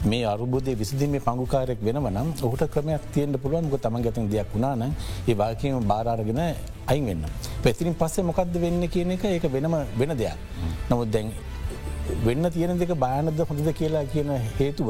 මේ 0.03 0.25
අරුබුදේ 0.25 0.75
විසිදිීම 0.75 1.21
පංගුකාරයක් 1.21 1.81
වෙනවනම් 1.81 2.29
ඔහුට 2.43 2.63
ක්‍රමයක් 2.67 3.03
තියෙන්ට 3.13 3.37
පුළුවන්ග 3.37 3.77
තම 3.77 3.97
ගැතින් 3.99 4.31
දෙයක් 4.31 4.49
වුණාන 4.55 4.95
ඒ 5.29 5.35
වාකීම 5.35 5.85
බාරාරගෙන 5.85 6.41
අයින් 6.87 7.07
වෙන්න. 7.07 7.25
පැතිරින් 7.63 7.95
පස්සේ 7.95 8.25
මොකක්ද 8.25 8.55
වෙන්න 8.57 8.89
කියන 8.89 9.11
එක 9.11 9.25
ඒක 9.27 9.45
වෙනම 9.49 9.75
වෙන 9.95 10.13
දෙයක්. 10.15 10.37
නමුත් 10.89 11.09
දැන් 11.09 11.29
වෙන්න 12.19 12.51
තියෙන 12.51 12.79
දෙක 12.79 12.95
බානද 12.97 13.39
හොඳද 13.41 13.69
කියලා 13.73 14.05
කියන 14.07 14.31
හේතුව 14.59 14.89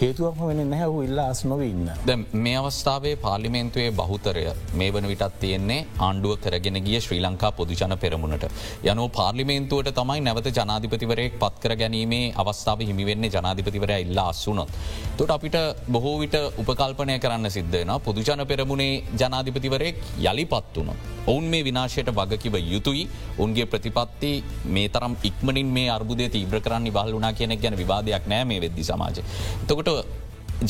හේතුවක්ම 0.00 0.44
වෙන 0.48 0.60
නැහැ 0.72 0.86
හු 0.92 1.00
ඉල්ලා 1.06 1.24
අස් 1.32 1.40
නොවන්න. 1.50 1.88
ද 2.08 2.10
මේ 2.44 2.54
අවස්ථාවේ 2.60 3.16
පාර්ලිමේන්තුවේ 3.24 3.90
බහුතරය 3.98 4.44
මේ 4.80 4.92
වන 4.94 5.06
විටත් 5.10 5.34
තියෙන්නේ 5.42 5.80
ආණ්ඩුව 6.06 6.32
කරගෙන 6.44 6.78
ගිය 6.86 7.00
ශ්‍රී 7.04 7.20
ලංකා 7.24 7.50
පොදුජන 7.58 7.94
පෙරමුණට. 8.04 8.46
යනෝ 8.90 9.08
පාර්ලිමේන්තුවට 9.18 9.90
තමයි 9.98 10.20
නැවත 10.26 10.48
ජනාධිපතිවරයෙක් 10.58 11.34
පත්කර 11.42 11.74
ගැනීමේ 11.82 12.22
අවස්ථාව 12.42 12.84
හිමිවෙන්නේ 12.90 13.30
ජනාධිපතිවරය 13.36 13.98
ඉල්ලා 14.06 14.26
අස්සුනොත්. 14.32 14.72
තොට 15.18 15.34
අපිට 15.36 15.58
බොහෝ 15.96 16.16
විට 16.22 16.36
උපකල්පනය 16.62 17.18
කරන්න 17.24 17.50
සිද්ධන 17.56 17.92
පොදුජන 18.06 18.44
පෙරමුණේ 18.52 19.02
ජනාධිපතිවරයෙක් 19.22 20.00
යළි 20.24 20.46
පත් 20.54 20.74
වුණොත්. 20.76 20.96
ඔවුන් 21.26 21.44
මේ 21.52 21.62
විනාශයට 21.68 22.10
වගකිව 22.20 22.56
යුතුයි 22.72 23.04
උන්ගේ 23.44 23.68
ප්‍රතිපත්ති 23.74 24.32
මේ 24.76 24.88
තරම් 24.88 25.20
ඉක්මනින් 25.22 25.76
මේ 25.76 25.92
අර්බුදය 25.98 26.32
තීබ්‍ර 26.36 26.64
කරන්න 26.64 26.90
බහල් 26.90 27.14
වනා 27.18 27.32
කියන 27.34 27.54
ගැන 27.62 27.78
විවාදයක් 27.82 28.32
නෑ 28.32 28.50
මේ 28.50 28.60
වෙද්දි 28.66 28.90
සමාජ. 28.90 29.22
තකොට 29.68 29.89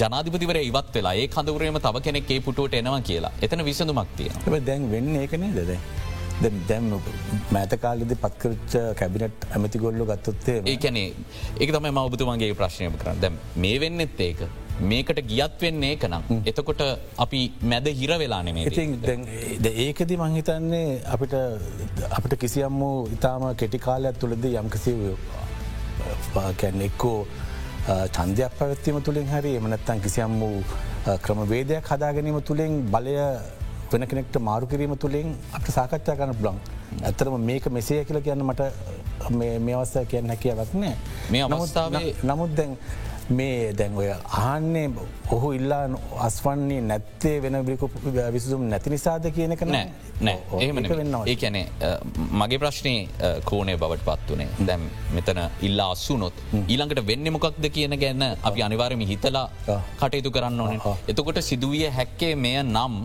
ජනාධිපතිවර 0.01 0.59
ඉවත් 0.61 0.93
වෙලා 0.97 1.15
ඒ 1.23 1.27
කඳවරේම 1.35 1.81
තව 1.87 2.05
කෙනෙක් 2.07 2.31
ඒ 2.31 2.41
පුටුවට 2.47 2.79
එනවා 2.81 3.01
කියලා. 3.09 3.33
එතන 3.45 3.65
විසඳුමක් 3.71 4.15
තියෙන 4.19 4.65
දැන් 4.69 4.87
වෙන්න 4.95 5.17
ඒකනේ 5.23 5.53
දෙද. 5.59 5.73
දැම් 6.69 6.87
මෑතකාලෙද 7.55 8.13
පත්කරච්ච 8.23 8.75
කැබිනට් 9.01 9.47
ඇමති 9.55 9.83
ගොල්ලු 9.85 10.07
ගත්තොත්තේ 10.11 10.57
ඒකැනේ 10.73 11.09
ඒක 11.61 11.73
තම 11.75 11.89
ම 11.91 12.01
ඔබතුමන්ගේ 12.03 12.55
ප්‍රශ්නය 12.61 12.91
කරන්න. 13.03 13.21
දැම් 13.25 13.37
මේ 13.57 13.81
වෙන්නෙත් 13.83 14.21
ඒක. 14.29 14.41
මේකට 14.91 15.21
ගියත් 15.33 15.57
වෙන්නේ 15.65 15.97
කනම්. 16.03 16.41
එතකොට 16.51 16.83
අපි 17.25 17.41
මැද 17.73 17.87
හිර 18.01 18.13
වෙලා 18.23 18.43
නෙමේ 18.43 18.65
ඒකද 19.85 20.17
මංහිතන්නේ 20.23 20.89
අපිට 21.15 21.37
අපිට 22.19 22.39
කිසියම් 22.45 22.81
වූ 22.85 22.97
ඉතාම 23.19 23.47
කෙටිකාලයක් 23.63 24.25
තුළද 24.25 24.51
යම්කිසි 24.55 24.97
කැන්න 26.61 26.83
එක්කෝ 26.89 27.19
චන්දයක් 27.91 28.53
පැවැත්වීම 28.59 28.99
තුළින් 29.03 29.27
හරි 29.27 29.53
එමනත්තන් 29.57 30.01
කිසියම් 30.05 30.35
වූ 30.41 30.59
ක්‍රමවේදයක් 31.25 31.89
හදා 31.91 32.13
ගැනීම 32.17 32.39
තුළින් 32.43 32.73
බලය 32.93 33.17
වෙන 33.93 34.07
කෙනෙක්ට 34.11 34.37
මාරු 34.49 34.67
කිරීම 34.67 34.95
තුළින් 34.97 35.29
අප 35.53 35.65
සාකච්ඡා 35.77 36.17
කරන 36.17 36.35
බ්ලොන්. 36.41 36.59
ඇතරම 37.03 37.35
මේක 37.41 37.65
මෙසේ 37.69 38.05
කියල 38.05 38.21
කියන්න 38.21 38.45
මට 38.45 38.63
මේ 39.39 39.75
අවස්ථා 39.75 40.05
කියන්න 40.05 40.31
හැකියාවක් 40.33 40.75
නෑ 40.75 40.95
මේ 41.33 41.43
අවස්ථාව 41.49 41.97
නමුත් 42.31 42.53
දැන් 42.59 42.77
මේ 43.39 43.73
දැන් 43.79 43.97
ඔය 44.03 44.09
ආන්නේ 44.45 44.87
ඔහු 45.37 45.53
ඉල්ලා 45.59 45.83
අස්වන්නේ 46.29 46.81
නැත්තේ 46.91 47.37
වෙන 47.43 47.59
විසුම් 48.37 48.63
නැති 48.73 48.91
නිසාද 48.95 49.27
කියන 49.37 49.53
එක 49.57 49.63
නෑ 49.67 49.89
නෑ. 50.21 50.39
එහෙම 50.61 50.77
වෙන්න 51.01 51.15
ඒකැනේ 51.33 51.67
මගේ 52.41 52.59
ප්‍රශ්නය 52.63 52.95
කෝනය 53.51 53.77
බවට 53.83 54.05
පත් 54.09 54.37
වනේ 54.37 54.67
දැම් 54.69 54.87
මෙතන 55.17 55.41
ඉල්ලා 55.69 55.89
අස්සුනොත් 55.95 56.43
ඊළඟට 56.61 57.03
වෙන්න 57.11 57.33
මොකක්ද 57.37 57.69
කියන 57.77 57.97
ගැන්න 58.03 58.25
අපි 58.51 58.65
අනිවාරම 58.67 59.05
හිතලා 59.13 59.47
කටයුතු 60.01 60.33
කරන්න 60.37 60.61
ඕන. 60.65 60.81
එතකොට 61.11 61.41
සිදුවිය 61.51 61.87
හැක්කේ 61.99 62.33
මෙය 62.47 62.57
නම් 62.63 62.99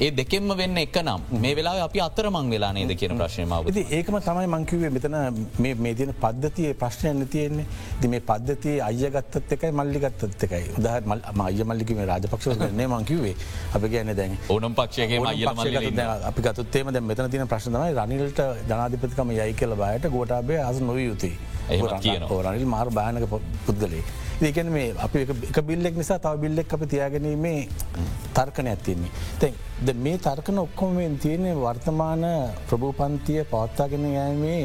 ඒ 0.00 0.10
දෙකෙන්ම 0.20 0.56
වෙන්න 0.62 0.82
එක 0.84 0.98
නම්. 1.04 1.22
මේ 1.44 1.54
වෙලා 1.60 1.76
අපි 1.86 2.04
අතරමං 2.08 2.50
වෙලා 2.54 2.72
නේද 2.78 2.94
කියන 3.02 3.16
ප්‍රශ්නමාව 3.22 3.70
ඒකම 4.00 4.18
තමයි 4.28 4.50
මංකිවේ 4.56 4.92
මෙතන 4.96 5.16
මේ 5.62 5.94
තියන 6.00 6.14
පද්ධතිය 6.24 6.74
ප්‍රශ්නයන්න 6.82 7.28
තියෙන්නේ. 7.36 7.66
ද 8.00 8.12
මේ 8.14 8.26
පද්ධතිය 8.32 8.76
අයගත්තත් 8.90 9.58
එකයි 9.68 9.76
මල්ලිගත්තත් 9.80 10.42
එකයි. 10.46 10.64
උදහ 10.78 10.88
මල් 11.06 11.20
අය 11.46 11.62
මල්ලිකම 11.70 12.00
රාජපක්ෂ 12.10 12.46
නේ 12.78 12.86
මංකිවේ 12.92 13.34
අප 13.76 13.82
කියන 13.92 14.10
දැන් 14.20 14.36
ඕනම් 14.54 14.74
පක්ෂයගේ 14.78 15.18
අපි 16.30 16.40
ගත 16.46 16.58
ගත්තේම 16.64 16.92
දැ 16.94 17.02
මෙතන 17.10 17.30
තින 17.34 17.46
ප්‍රශ්නමයි 17.52 17.92
රනිල්ට 17.98 18.40
ජනාධිපතිකම 18.70 19.30
යයි 19.38 19.52
කියල 19.60 19.74
බයට 19.82 20.08
ගෝටාබේ 20.14 20.60
අස 20.68 20.80
නොව 20.80 20.98
යුතුයි. 21.08 21.36
රනිල් 22.46 22.66
මාර 22.74 22.88
භානක 22.98 23.28
පුද්ගලේ. 23.66 24.02
ඒකන 24.48 24.70
මේ 24.76 24.94
අපි 25.06 25.26
එක 25.52 25.58
බිල්ලෙක් 25.70 25.96
නිසා 26.00 26.18
තව 26.24 26.34
බිල්ලෙක් 26.44 26.74
අපි 26.76 26.86
තියාගැනීමේ 26.94 27.60
තර්කන 28.36 28.70
ඇත්තින්නේ. 28.72 29.10
තැන් 29.40 29.54
ද 29.86 29.96
මේ 30.04 30.18
තර්කන 30.26 30.58
ඔක්කොමෙන් 30.66 31.18
තියන්නේ 31.24 31.56
වර්තමාන 31.64 32.24
ප්‍රභූපන්තිය 32.68 33.40
පවත්තාගෙන 33.52 34.04
යෑමේ 34.14 34.62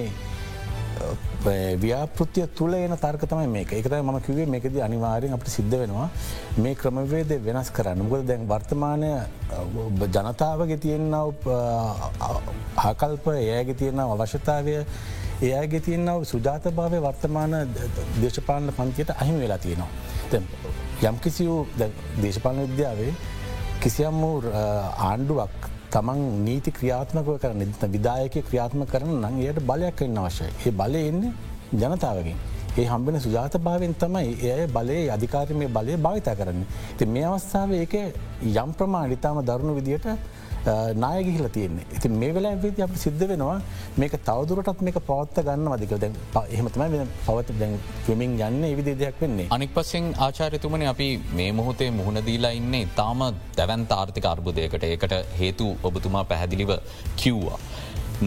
ව්‍යාපෘතිය 1.46 2.48
තුළ 2.56 2.74
එන 2.74 2.96
තර්ක 2.98 3.26
තමයි 3.28 3.48
මේක. 3.48 3.74
එකතයි 3.74 4.02
ම 4.02 4.20
කිවේ 4.22 4.46
මේකද 4.46 4.78
අනිවාරයෙන් 4.80 5.34
අපට 5.34 5.48
සිද්ධ 5.48 5.76
වෙනවා. 5.78 6.10
මේ 6.58 6.76
ක්‍රමවේද 6.76 7.32
වෙනස් 7.44 7.70
කරන්න. 7.72 8.04
මොකද 8.04 8.28
දැන් 8.28 8.48
වර්තමානය 8.48 9.10
ජනතාවගේ 10.08 10.78
තියෙන්න්නව 10.78 11.50
ආකල්ප 12.78 13.28
ඒයගේ 13.34 13.76
තියෙනව 13.76 14.16
අවශ්‍යතාවය 14.16 14.78
ඒයාගේ 15.42 15.82
තියෙන්න්නව 15.82 16.24
සුජාත 16.26 16.64
භාවය 16.72 17.04
වර්තමාන 17.08 17.54
දේශපාලන 18.22 18.72
පන්තියට 18.72 19.16
අහිම 19.18 19.40
වෙලා 19.40 19.58
තියෙනවා. 19.58 19.92
යම් 21.04 21.20
කිසි 21.20 21.48
වූ 21.48 21.68
දේශපාලන 22.22 22.68
විද්‍යාවේ 22.68 23.14
කිසියම් 23.82 24.22
වූ 24.22 24.42
ආණ්ඩුවක් 24.54 25.73
තමන් 25.94 26.22
නීති 26.46 26.72
ක්‍රියාත්මක 26.72 27.28
කරන 27.42 27.62
විදායක 27.96 28.36
ක්‍රියාත්ම 28.48 28.82
කරන 28.92 29.12
නං 29.20 29.36
එයට 29.42 29.60
බලයක් 29.70 30.02
එන්න 30.02 30.18
අවශ්‍යයි. 30.20 30.52
ඒ 30.66 30.72
බලය 30.74 31.02
එන්නේ 31.10 31.32
ජනතාවකින්. 31.74 32.38
ඒ 32.76 32.86
හම්බෙන 32.86 33.20
සුජාත 33.20 33.58
භාවෙන් 33.60 33.94
තමයි 33.96 34.32
එය 34.52 34.64
බලයේ 34.68 35.10
අධිකාරමය 35.16 35.68
බලය 35.70 35.98
භාවිතා 36.06 36.36
කරන්න. 36.36 36.64
ති 36.98 37.06
මේ 37.08 37.26
අවස්ථාව 37.26 37.74
ඒක 37.74 37.94
යම් 38.54 38.72
ප්‍රමාණ 38.80 39.14
ඉතාම 39.18 39.42
දරුණු 39.46 39.76
විදියට 39.80 40.08
නායගිහිල 41.04 41.48
තියන්නේ. 41.56 41.86
ඇති 41.94 42.10
මේ 42.22 42.32
වෙලා 42.36 42.52
ඇවිද 42.56 42.80
අප 42.86 42.96
සිද්ධ 43.04 43.24
වෙනවා 43.32 43.56
මේක 44.02 44.16
තවදුරටත් 44.30 44.84
මේක 44.88 45.00
පවත්ත 45.10 45.46
ගන්න 45.48 45.72
වදික 45.74 45.96
දැන් 46.04 46.16
එහෙමතමයි 46.56 47.06
පවත 47.28 47.58
දැන් 47.62 47.74
වෙමින් 48.08 48.38
යන්න 48.48 48.68
එවිදි 48.72 48.94
දෙයක් 49.02 49.22
වෙන්නේ. 49.24 49.48
අනික් 49.58 49.74
පස්සෙන් 49.78 50.12
ආචාරතුමන 50.28 50.86
අපි 50.94 51.10
මේ 51.40 51.50
මොහොතේ 51.60 51.90
මුහුණදීලා 52.00 52.54
ඉන්නේ 52.60 52.86
තාම 53.00 53.26
දැවන්ත 53.58 53.92
ආර්ථික 54.00 54.30
අර්බුදයකට. 54.34 54.84
ඒකට 54.92 55.18
හේතු 55.42 55.68
ඔබතුමා 55.90 56.24
පැහැදිලිව 56.32 56.72
කිව්වා. 57.24 57.60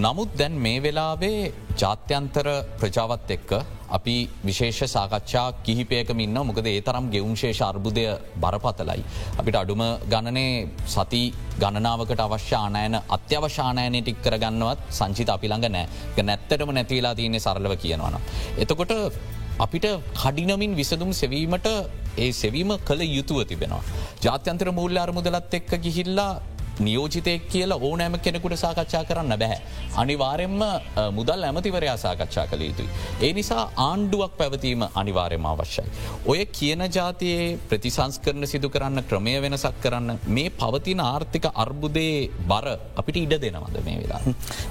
නමුත් 0.04 0.30
දැන් 0.38 0.54
මේ 0.66 0.82
වෙලාවේ 0.84 1.40
ජාත්‍යන්තර 1.80 2.46
ප්‍රජාවත් 2.80 3.30
එක්ක 3.36 3.50
අපි 3.88 4.16
විශේෂ 4.44 4.80
සාකච්ඡා 4.88 5.46
කිහිපයකම 5.62 6.20
ඉන්න 6.20 6.38
මොකද 6.40 6.66
ඒ 6.66 6.80
තරම් 6.80 7.06
ගෙවුන්ශේෂ 7.10 7.60
අර්බුදය 7.62 8.04
බරපතලයි. 8.36 9.02
අපිට 9.38 9.56
අඩුම 9.56 9.82
ගණනේ 10.08 10.68
සති 10.86 11.22
ගණනාවකට 11.58 12.20
අවශ්‍යානයන 12.20 12.96
අත්‍යවශානයනය 13.08 14.00
ටික් 14.00 14.20
කරගන්නවත් 14.22 14.80
සංචිත 14.90 15.28
අපිළඟ 15.28 15.68
නෑ 15.68 15.86
නැත්තටම 16.22 16.72
නැතිවෙලා 16.72 17.14
තියන්නේ 17.14 17.40
සරලව 17.40 17.74
කියනවන. 17.76 18.18
එතකොට 18.58 18.92
අපිට 19.58 19.86
කඩිනමින් 20.14 20.74
විසදුම් 20.74 21.12
සෙවීමට 21.14 21.68
ඒ 22.16 22.32
සෙවීම 22.32 22.72
කළ 22.80 23.02
යුතුව 23.08 23.44
තිබෙනවා. 23.44 23.82
ජාත්‍යන්තර 24.22 24.68
මූල්‍ය 24.72 24.98
අරමුදලත් 24.98 25.54
එක්ක 25.54 25.72
ගිහිල්ලා 25.78 26.32
නියෝජිතයක් 26.80 27.48
කියලා 27.48 27.78
ඕනෑම 27.80 28.18
කෙනෙකුට 28.18 28.56
සාකච්ඡා 28.56 29.04
කරන්න 29.04 29.38
බැහැ. 29.38 29.60
අනිවාරෙන්ම 29.96 30.60
මුදල් 31.12 31.46
ඇමතිවරයා 31.48 31.96
සාකච්ඡා 31.96 32.46
කළ 32.46 32.62
යුතුයි. 32.62 32.88
ඒ 33.22 33.32
නිසා 33.32 33.64
ආණ්ඩුවක් 33.86 34.36
පැවතීම 34.38 34.86
අනිවාර්යම 34.94 35.46
අවශ්‍යයි. 35.46 35.88
ඔය 36.26 36.46
කියන 36.58 36.84
ජාතියේ 36.90 37.58
ප්‍රතිසංස්කරන 37.68 38.46
සිදු 38.46 38.68
කරන්න 38.68 39.04
ක්‍රමය 39.10 39.36
වෙනසක් 39.42 39.82
කරන්න 39.82 40.18
මේ 40.28 40.50
පවතින 40.52 41.00
ආර්ථික 41.02 41.50
අර්බුදයේ 41.56 42.30
බර 42.48 42.68
අපිට 42.96 43.22
ඉඩ 43.24 43.36
දෙනවද 43.40 43.84
මේ 43.84 44.00
වෙලා. 44.02 44.22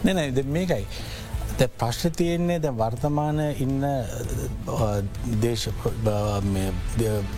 නැන 0.04 0.44
මේකයි. 0.50 0.84
ප්‍රශ්න 1.58 2.12
තියෙන්නේ 2.12 2.60
ද 2.60 2.72
වර්තමාන 2.74 3.40
ඉන්න 3.58 3.84
දේශ 5.42 5.68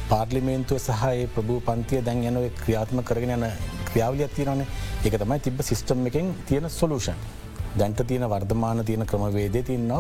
පාර්ලිමේන්තුව 0.10 0.80
සහය 0.80 1.28
ප්‍රභූ 1.36 1.60
පන්තිය 1.62 2.02
දැන් 2.02 2.24
යනව 2.32 2.48
ක්‍රියාත්ම 2.62 3.04
කරගෙන 3.04 3.36
යන 3.38 3.46
ක්‍රියාවලියක් 3.98 4.32
තියෙනවන 4.36 4.62
ඒක 5.04 5.16
තමයි 5.18 5.40
තිබ 5.42 5.62
සිිස්ටම් 5.62 6.06
එකෙන් 6.06 6.34
තියෙන 6.46 6.70
සොලූෂන්. 6.72 7.18
දැන්ට 7.76 8.02
තියෙන 8.08 8.26
වර්ධමාන 8.26 8.86
තියෙන 8.86 9.06
ක්‍රමවේදය 9.06 9.64
තියන්න 9.64 9.92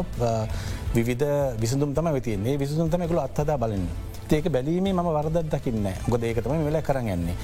විවිධ 0.94 1.26
විසඳම් 1.62 1.94
තම 1.94 2.10
වෙතියන්නේ 2.14 2.60
විසඳම් 2.60 2.90
තමකු 2.90 3.20
අත්හදා 3.20 3.58
බලන්න. 3.58 3.88
ඒක 4.30 4.50
බැලීමේ 4.50 4.94
ම 4.94 5.10
වරදත් 5.10 5.46
දකින්න 5.52 5.90
ගොද 6.08 6.24
ඒකතම 6.24 6.54
වෙලා 6.62 6.82
කරගන්නේ. 6.82 7.38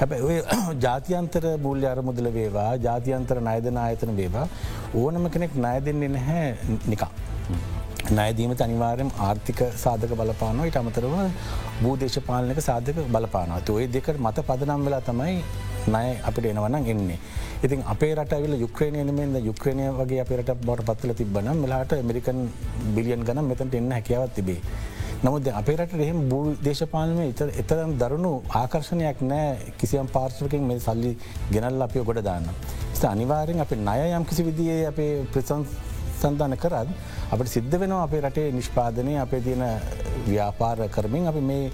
හැබ 0.00 0.12
ඔය 0.20 0.38
ජාතියන්තර 0.84 1.46
බූල්්‍ය 1.58 1.86
අරමුදල 1.86 2.30
වේවා 2.30 2.70
ජාතියන්තර 2.78 3.40
නයදන 3.40 3.78
ආයතන 3.78 4.16
වේවා 4.16 4.46
ඕනම 4.94 5.30
කෙනෙක් 5.30 5.54
නය 5.56 5.76
දෙන්නේ 5.80 6.14
නැහැ 6.16 6.48
නිකා. 6.86 7.12
නයදීමට 8.10 8.62
අනිවාරයම් 8.62 9.10
ආර්ථික 9.18 9.60
සාධක 9.76 10.12
බලපානො 10.16 10.66
ඉට 10.66 10.78
අමතරව 10.80 11.14
භූදේශපාලනක 11.82 12.60
සාධක 12.60 12.98
බලපානවත් 13.14 13.70
ඔය 13.70 13.84
දෙකට 13.88 14.18
මත 14.18 14.46
පදනම් 14.48 14.86
වෙලා 14.86 15.02
තමයි 15.08 15.34
නය 15.94 16.06
අපිට 16.22 16.46
එනවනම් 16.46 16.86
එන්නේ. 16.86 17.18
ඉතින් 17.62 17.82
අපේ 17.86 18.14
රටවිල 18.14 18.54
යුක්‍රේණය 18.56 19.12
මෙද 19.12 19.44
යුක්‍රණය 19.44 19.90
වගේ 19.98 20.22
අපිට 20.24 20.54
බොට 20.62 20.84
පත්වල 20.84 21.12
තිබන 21.14 21.50
මෙලාට 21.56 21.92
මරිකන් 22.02 22.40
බිලියන් 22.94 23.22
ගනම් 23.22 23.46
මෙතට 23.46 23.74
එන්න 23.74 23.92
හැකියාවත් 23.92 24.34
තිබේ. 24.34 24.60
නමුද 25.22 25.48
අපේ 25.52 25.76
රට 25.76 26.00
එහෙම 26.00 26.20
බූ 26.28 26.56
දේශපාලනය 26.64 27.24
එතරම් 27.62 27.90
දරුණු 28.00 28.30
ආකර්ශණයක් 28.60 29.18
නෑ 29.22 29.72
කිසියම් 29.78 30.06
පාර්ශවකින් 30.08 30.62
මේ 30.64 30.80
සල්ලි 30.80 31.10
ගෙනල් 31.50 31.82
අපිය 31.82 32.02
ගොඩ 32.02 32.20
දාන්න. 32.22 32.46
අනිවාරෙන් 33.04 33.60
අප 33.60 33.72
නය 33.88 33.98
යම් 34.10 34.24
කිසි 34.24 34.42
විදිේ 34.42 34.86
අපේ 34.86 35.12
ප්‍රසන් 35.32 35.64
සන්ධන 36.20 36.56
කරත් 36.56 36.88
අපට 37.32 37.48
සිද්ධ 37.48 37.76
වෙනවා 37.80 38.02
අපේ 38.02 38.20
රටේ 38.20 38.48
නිෂ්පාදනය 38.52 39.18
අපේ 39.18 39.40
තියෙන 39.40 39.64
ව්‍යාපාර 40.26 40.88
කරමින් 40.88 41.28
අපි 41.28 41.42
මේ 41.42 41.70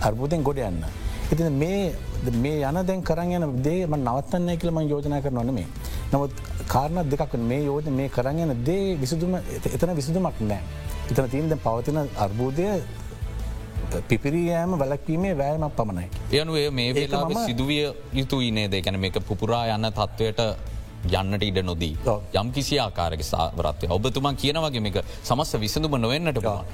අර්බුදෙන් 0.00 0.42
ගොඩ 0.42 0.58
යන්න. 0.60 0.80
ඉති 1.26 1.50
මේ 1.54 1.94
මේ 2.36 2.56
යන 2.62 2.80
දැන් 2.82 3.02
කරන්න 3.02 3.32
යන 3.38 3.62
දේම 3.62 3.94
නවත්තන්න 3.96 4.58
කියලම 4.58 4.80
යෝජනා 4.84 5.20
කර 5.20 5.32
නොන 5.32 5.54
මේ. 5.54 5.66
නමුත් 6.12 6.32
කාරණ 6.66 7.10
දෙකක් 7.10 7.34
මේ 7.42 7.62
යෝජ 7.62 7.88
මේ 7.90 8.08
කරන්න 8.08 8.42
යන 8.46 8.64
දේ 8.64 8.96
විසුදුම 8.96 9.38
එතන 9.68 9.94
විසුදුමක් 9.94 10.40
නෑ. 10.42 10.60
එතන 11.06 11.30
තිීන්ද 11.30 11.56
පවතින 11.58 11.98
අර්බූදය 12.18 12.68
පිපිරියෑම 14.02 14.78
වැලක්වීමේ 14.78 15.34
වෑමක් 15.34 15.74
පමණයි. 15.74 16.06
යනුවේ 16.34 16.70
මේ 16.72 16.94
වෙලා 16.94 17.46
සිදුවිය 17.46 17.82
යුතු 18.12 18.40
ඉනේ 18.40 18.68
දෙකැන 18.68 19.00
මේක 19.00 19.18
පුපුරා 19.22 19.66
යන්න 19.68 19.90
තත්ත්වයට 19.90 20.40
යන්නට 21.12 21.42
ඉඩ 21.42 21.60
නොදී. 21.62 21.94
යම් 22.34 22.52
කිසි 22.52 22.80
ආකාරක 22.80 23.22
සාවරත්වය 23.24 23.90
ඔබතුමන් 23.90 24.36
කියනවගේ 24.36 24.80
මේක 24.80 24.98
සමස්ස 25.22 25.56
විසඳුම 25.58 25.96
නොවෙන්නට 25.98 26.40
බවා. 26.40 26.64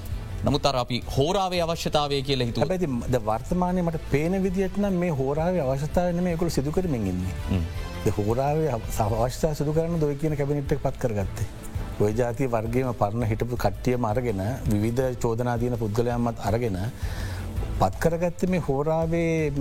නමුත් 0.45 0.67
අර 0.67 0.77
අපි 0.83 0.99
හෝරාවේ 1.15 1.61
අවශ්‍යතාවය 1.65 2.19
කියලා 2.29 2.49
හිතු 2.51 2.67
ඇති 2.67 2.87
ද 3.13 3.19
වර්තමානය 3.27 3.81
මට 3.83 3.99
පේන 4.13 4.37
විදිටන 4.45 4.87
මේ 5.01 5.13
හෝරාවේ 5.19 5.65
අවශ්‍යතාවන 5.65 6.21
මේකුළු 6.27 6.53
සිදු 6.57 6.73
කරමින් 6.77 7.09
ඉන්නේ. 7.13 7.35
හෝරාවේ 8.19 8.79
සවශ්‍යතා 8.91 9.53
සිදු 9.55 9.75
කරන්න 9.77 10.01
දොය 10.01 10.15
කියන 10.23 10.37
කැබිනිට්ක් 10.39 10.81
පත් 10.87 10.97
කරගත්තේ. 11.03 11.49
ඔය 12.01 12.13
ජාති 12.21 12.49
වර්ගේම 12.55 12.95
පරණ 12.95 13.29
හිටපු 13.33 13.61
කට්ටියම 13.65 14.05
අරගෙන 14.05 14.41
විවිධ 14.73 15.19
චෝදනාදීන 15.23 15.77
පුද්ගලයම්මත් 15.83 16.47
අරගෙන 16.51 16.79
පත්කරගත්ත 17.81 18.49
මේ 18.53 18.63
හෝරාවේ 18.69 19.53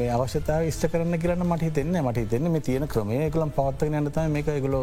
මේ 0.00 0.10
අවශ්‍යතාව 0.16 0.68
ස්ට 0.68 0.92
කරන්න 0.92 1.20
කියරන්න 1.22 1.46
මට 1.46 1.68
හිතෙන්න 1.68 2.00
මට 2.02 2.24
හිතෙන්න 2.24 2.52
මේ 2.52 2.66
තියෙන 2.68 2.88
ක්‍රමය 2.94 3.22
කළම් 3.30 3.54
පවත්ත 3.56 3.88
නතම 4.02 4.36
මේක 4.36 4.52
ගොලො 4.66 4.82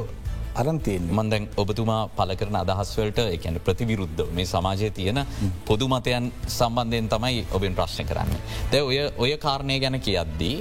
අරන්තියෙන් 0.61 1.05
මන්දැන් 1.17 1.45
ඔබතුමා 1.61 2.01
පල 2.17 2.31
කරන 2.39 2.57
අදහස්වලට 2.61 3.19
එකන 3.35 3.59
ප්‍රතිවිරුද්ධ 3.65 4.21
මේ 4.37 4.47
සමාජය 4.53 4.89
තියෙන 4.97 5.19
පොදු 5.67 5.87
මතයන් 5.93 6.31
සම්බන්ධයෙන් 6.57 7.09
තමයි 7.13 7.41
ඔබෙන් 7.57 7.75
ප්‍රශ්න 7.79 8.07
කරන්න. 8.09 8.31
දැ 8.71 8.81
ඔය 8.89 8.99
ඔය 9.23 9.31
කාරණය 9.45 9.79
ගැන 9.83 9.99
කියද්දී 10.07 10.55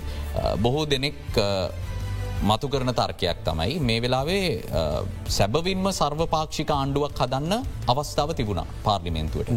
බොහෝ 0.65 0.85
දෙනෙක් 0.93 1.21
මතු 2.43 2.69
කරන 2.69 2.91
තර්කයක් 2.93 3.39
තමයි 3.45 3.79
මේ 3.81 4.01
වෙලාවේ 4.03 4.49
සැබවින්ම 5.37 5.87
සර්වපාක්ෂික 5.99 6.71
ආණ්ඩුවක් 6.71 7.21
හදන්න 7.21 7.55
අවස්ථාව 7.89 8.35
තිබුණ 8.35 8.61
පාර්ලිමෙන්තුවට. 8.85 9.51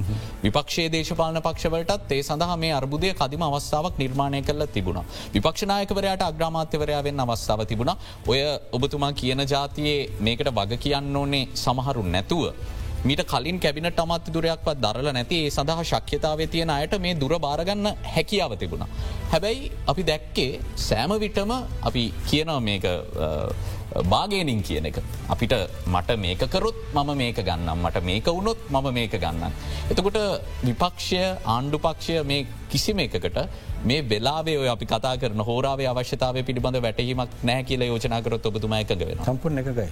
විපක්ෂේ 0.44 0.88
දේශපාලන 0.96 1.42
පක්ෂවලටත් 1.42 2.12
ඒ 2.12 2.22
සඳහ 2.22 2.56
මේ 2.64 2.72
අර්බුදය 2.80 3.14
කදිම 3.14 3.44
අවස්ථාවක් 3.50 4.00
නිර්මාණය 4.04 4.42
කරල 4.42 4.66
තිබුණ. 4.76 5.02
විපක්ෂනායකවරයට 5.36 6.24
අග්‍රමාත්‍යවරයාවෙන් 6.30 7.20
අවස්ථාව 7.26 7.66
තිබුණ 7.66 7.94
ඔය 8.28 8.40
ඔබතුමා 8.72 9.12
කියන 9.14 9.44
ජාතියේ 9.54 10.10
මේකට 10.20 10.54
වග 10.58 10.80
කියන්න 10.86 11.16
ඕනේ 11.16 11.48
සමහරු 11.56 12.04
නැතුව. 12.04 12.54
මීට 13.06 13.24
කලින් 13.32 13.60
කැබිනට 13.60 14.00
අමත් 14.04 14.28
දුරයක්වත් 14.36 14.82
දරල 14.86 15.10
නැති 15.18 15.38
ඒ 15.46 15.50
සඳහා 15.50 15.84
ශක්්‍යතාව 15.92 16.42
තියෙන 16.54 16.70
අයට 16.70 16.94
මේ 17.06 17.14
දුර 17.22 17.34
බාරගන්න 17.46 17.88
හැකියාව 18.16 18.54
තිබුණ. 18.58 18.86
හැබැයි 19.32 19.72
අපි 19.88 20.04
දැක්කේ 20.12 20.52
සෑම 20.90 21.14
විටම 21.26 21.52
අපි 21.90 22.04
කියනව 22.30 22.60
මේක 22.70 22.86
බාගේනින් 24.14 24.62
කියන 24.68 24.86
එක. 24.90 24.98
අපිට 25.34 25.54
මට 25.94 26.18
මේකකරුත් 26.26 26.78
මම 26.94 27.12
මේක 27.22 27.40
ගන්නම් 27.50 27.86
මට 27.86 28.04
මේක 28.10 28.28
වුණොත් 28.38 28.60
මම 28.70 28.88
මේක 29.00 29.16
ගන්න. 29.24 29.52
එතකොට 29.92 30.20
විපක්ෂය 30.64 31.22
ආණ්ඩුපක්ෂය 31.56 32.24
මේ 32.24 32.46
කිසිම 32.72 33.00
එකකට 33.00 33.38
මේ 33.90 34.02
වෙලාවේ 34.12 34.58
ඔය 34.64 34.70
අපි 34.76 34.86
කතා 34.86 35.16
කරන 35.22 35.44
හෝරාවේ 35.50 35.90
අවශ්‍යතාව 35.94 36.42
පිළිබඳ 36.50 36.82
වැටහීමක් 36.88 37.38
නෑ 37.50 37.64
කියල 37.64 37.86
යෝජනාකරොත් 37.92 38.50
ඔබතුම 38.52 38.74
එකක 38.80 38.98
වෙන 39.02 39.24
සම්පූර්ණ 39.30 39.64
එකකයි. 39.64 39.88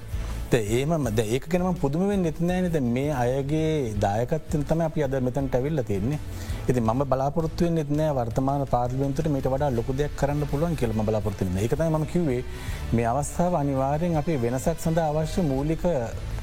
ඒම 0.54 1.10
ද 1.16 1.20
ඒක 1.20 1.48
කෙනම 1.50 1.74
පුදුමෙන් 1.76 2.22
නැතිනෑනද 2.22 2.76
මේ 2.96 3.12
අයගේ 3.12 3.96
දායකත්තෙන් 4.04 4.66
තම 4.70 4.82
අපි 4.88 5.04
අද 5.04 5.16
මෙතැන් 5.28 5.50
ඇවිල්ල 5.52 5.84
තියන්නේ. 5.84 6.20
ඉති 6.70 6.80
ම 6.80 7.02
බලාපොරත්තුවෙන් 7.12 7.78
එත්නෑ 7.84 8.14
වර්තමාන 8.14 8.66
පාර්ලිමෙන්තට 8.68 9.28
මේට 9.36 9.50
වඩා 9.54 9.72
ලොක 9.78 9.90
දෙයක් 9.98 10.14
කරන්න 10.20 10.46
පුළුවන් 10.52 10.76
කියලම 10.76 11.02
බලාපොරත්තින 11.06 11.58
එකතයි 11.58 11.90
ම 11.90 12.06
කිවේ 12.14 12.44
මේ 12.94 13.08
අවස්ථාව 13.12 13.56
අනිවාරයෙන් 13.62 14.18
අපේ 14.22 14.38
වෙනසක් 14.46 14.78
සඳ 14.80 15.00
අවශ්‍ය 15.10 15.42
මූලික 15.42 15.84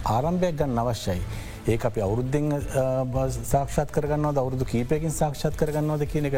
ආරම්භයක් 0.04 0.56
ගන්න 0.58 0.78
අවශ්‍යයි. 0.82 1.22
ඒ 1.70 1.78
අපි 1.88 2.00
අවුරුද්ධෙන් 2.06 2.46
සාක්ෂත් 3.52 3.90
කරගන්න 3.94 4.38
අවුරුදු 4.42 4.64
කීපයකින් 4.72 5.14
සාක්ෂත් 5.20 5.54
කරගන්නවද 5.60 6.06
කියන 6.12 6.26
එක 6.30 6.36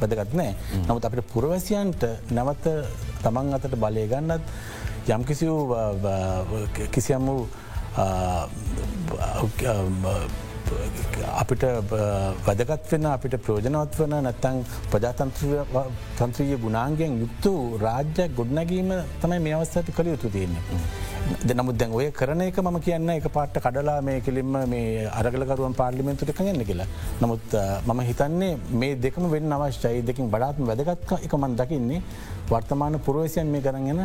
වැදගත් 0.00 0.34
නෑ. 0.34 0.54
නමුත් 0.86 1.04
අපිට 1.06 1.30
පුරවැසියන්ට 1.34 2.02
නැවත 2.30 2.66
තමන් 3.22 3.54
අතට 3.54 3.78
බලය 3.84 4.04
ගන්නත් 4.10 4.42
යම් 5.08 5.24
කිසි 5.24 5.46
කිසියම් 6.92 7.26
වූ 7.26 7.48
අපිට 11.40 11.62
වැදගත් 12.46 12.92
වෙන 12.92 13.06
අපිට 13.14 13.34
ප්‍රෝජනවත් 13.46 13.98
වන 14.00 14.14
නැත්තං 14.26 14.56
ප්‍රජාතන්ත්‍රීය 14.92 16.56
ගුණාන්ගෙන් 16.64 17.20
යුක්තු 17.24 17.52
රාජ්‍යයක් 17.84 18.34
ගොඩනැගීම 18.38 18.90
තමයි 19.22 19.38
මේ 19.46 19.54
අවස්ථට 19.58 19.92
කළ 19.96 20.08
යුතු 20.14 20.28
තියන්නේ. 20.36 20.62
නමුත් 21.58 21.76
දැන් 21.80 21.92
ඔය 21.98 22.06
කරන 22.18 22.40
එක 22.46 22.58
ම 22.64 22.78
කියන්න 22.86 23.10
එක 23.14 23.26
පාට 23.36 23.54
කඩලා 23.64 23.98
මේ 24.08 24.20
කෙලින්ම 24.26 24.54
මේ 24.72 25.06
අරගලකරුවන් 25.20 25.74
පාර්ලිමෙන්තුට 25.80 26.32
කගන්න 26.38 26.64
කියලා. 26.70 26.88
නමුත් 27.20 27.46
මම 27.86 28.00
හිතන්නේ 28.10 28.58
මේ 28.82 28.96
දෙකම 29.04 29.30
වෙන්න 29.34 29.52
අවශ්‍යයි 29.58 30.02
දෙකින් 30.10 30.30
බඩාත්ම 30.34 30.64
වැදගත්ක 30.70 31.10
එක 31.26 31.32
මන් 31.40 31.56
දකින්නේ 31.60 32.02
වර්තමාන 32.50 32.98
පුරවසියන් 33.06 33.48
මේ 33.54 33.62
කරගෙන 33.66 34.00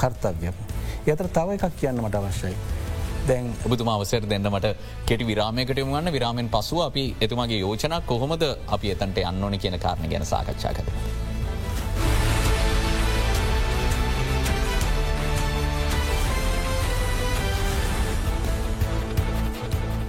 කර්තව්‍ය. 0.00 0.52
යතර 1.06 1.28
තව 1.36 1.48
එකක් 1.56 1.74
කියන්න 1.80 2.04
මට 2.04 2.14
අවශ්‍යයි. 2.22 2.56
දැන්. 3.28 3.46
ඔබතුම 3.66 3.88
අවසර 3.88 4.24
දෙන්නමට 4.32 4.68
කෙටි 5.06 5.24
විරාමයකට 5.24 5.80
වන්න. 5.84 6.12
විරාමෙන් 6.12 6.48
පසුව 6.48 6.82
අපි 6.88 7.04
එතුමගේ 7.20 7.60
යෝජනක් 7.60 8.06
කොහොමද 8.06 8.44
අපි 8.68 8.92
එතන්ට 8.94 9.22
යන්න 9.22 9.44
ඕන 9.44 9.58
කියන 9.58 9.78
කාරණ 9.78 10.10
ගැන 10.10 10.26
සාකච්ඡා 10.26 10.74
කර. 10.74 10.86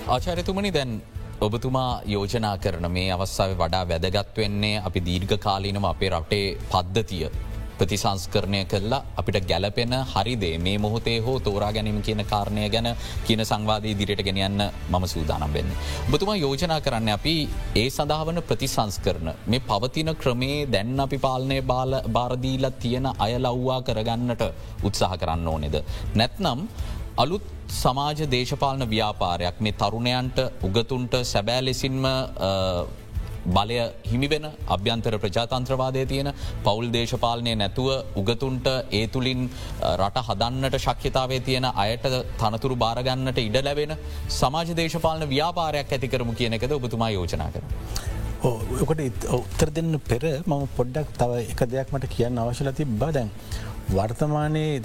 ආචාරතුමනි 0.09 0.69
දැන් 0.73 0.91
ඔබතුමා 1.41 1.91
යෝජනා 2.05 2.55
කරන 2.57 2.85
මේ 2.91 3.09
අවස්සාාව 3.11 3.51
වඩා 3.59 3.83
වැදගත් 3.89 4.37
වෙන්නේ 4.37 4.81
අපි 4.87 5.05
දීර්ඝ 5.05 5.37
කාලීනම 5.39 5.85
අපේ 5.85 6.09
රටේ 6.09 6.47
පද්ධතිය. 6.71 7.29
ප්‍රතිසංස්කරණය 7.79 8.61
කල්ලා 8.65 9.01
අපිට 9.15 9.37
ගැලපෙන 9.43 9.93
හරිදේ 10.05 10.55
මේ 10.59 10.77
මොහොතේ 10.77 11.17
හෝ 11.19 11.37
තෝරා 11.39 11.71
ගැනීම 11.71 12.01
කියන 12.01 12.23
කාරණය 12.25 12.69
ගැන 12.69 12.89
කියන 13.25 13.41
සංවාදී 13.43 13.93
දිරයට 13.93 14.23
ගෙනයන්න 14.23 14.61
මම 14.89 15.05
සූදානම් 15.07 15.53
වෙන්න. 15.53 15.71
බතුමා 16.11 16.37
යෝජනා 16.37 16.79
කරන්න 16.81 17.09
අපි 17.09 17.35
ඒ 17.75 17.87
සඳහාවන 17.89 18.41
ප්‍රතිසංස්කරන 18.43 19.29
මේ 19.47 19.65
පවතින 19.69 20.11
ක්‍රමේ 20.15 20.59
දැන් 20.67 20.99
අපි 20.99 21.17
පාලනය 21.19 21.61
බාල 21.63 22.01
බාරදීලත් 22.09 22.79
තියෙන 22.79 23.07
අය 23.17 23.33
ලව්වා 23.37 23.81
කරගන්නට 23.81 24.43
උත්සාහ 24.83 25.13
කරන්න 25.17 25.47
ඕනෙද. 25.47 25.75
නැත්නම් 26.15 26.59
අලුත් 27.17 27.45
සමාජ 27.73 28.19
දේශපාලන 28.27 28.83
ව්‍යාපාරයක් 28.87 29.57
මේ 29.59 29.73
තරුණයන්ට 29.73 30.37
උගතුන්ට 30.61 31.13
සැබෑ 31.25 31.61
ලෙසින්ම 31.61 32.05
බලය 33.57 33.79
හිමිවෙන 34.11 34.45
අභ්‍යන්තර 34.75 35.15
ප්‍රජාතන්ත්‍රවාදය 35.23 36.03
තියෙන 36.11 36.29
පවුල් 36.65 36.87
දේශපාලනය 36.95 37.53
නැතුව 37.55 37.89
උගතුන්ට 38.21 38.67
ඒ 38.99 39.05
තුළින් 39.15 39.41
රට 39.95 40.25
හදන්නට 40.27 40.77
ශක්්‍යතාවේ 40.85 41.41
තියෙන 41.47 41.67
අයට 41.85 42.07
තනතුරු 42.41 42.77
භාරගන්නට 42.83 43.41
ඉඩ 43.47 43.57
ලැබෙන 43.67 43.95
සමාජ 44.39 44.71
දේශපාලන 44.81 45.29
ව්‍යාපාරයක් 45.33 45.95
ඇතිකරමු 45.97 46.37
කියන 46.39 46.57
එකද 46.59 46.77
ඔබතුමා 46.79 47.11
යෝජනා 47.17 47.49
කර. 47.55 47.63
ඕකට 48.43 49.25
උත්තර 49.37 49.69
දෙන්න 49.77 49.93
පෙර 50.09 50.23
මම 50.41 50.67
පොඩ්ඩක් 50.77 51.09
තව 51.21 51.41
එක 51.53 51.63
දෙයක් 51.73 51.95
මට 51.95 52.13
කියන්න 52.15 52.43
අවශල 52.43 52.71
තිබ 52.79 52.91
බදැන්. 53.01 53.31
වර්තමානයේ 53.89 54.81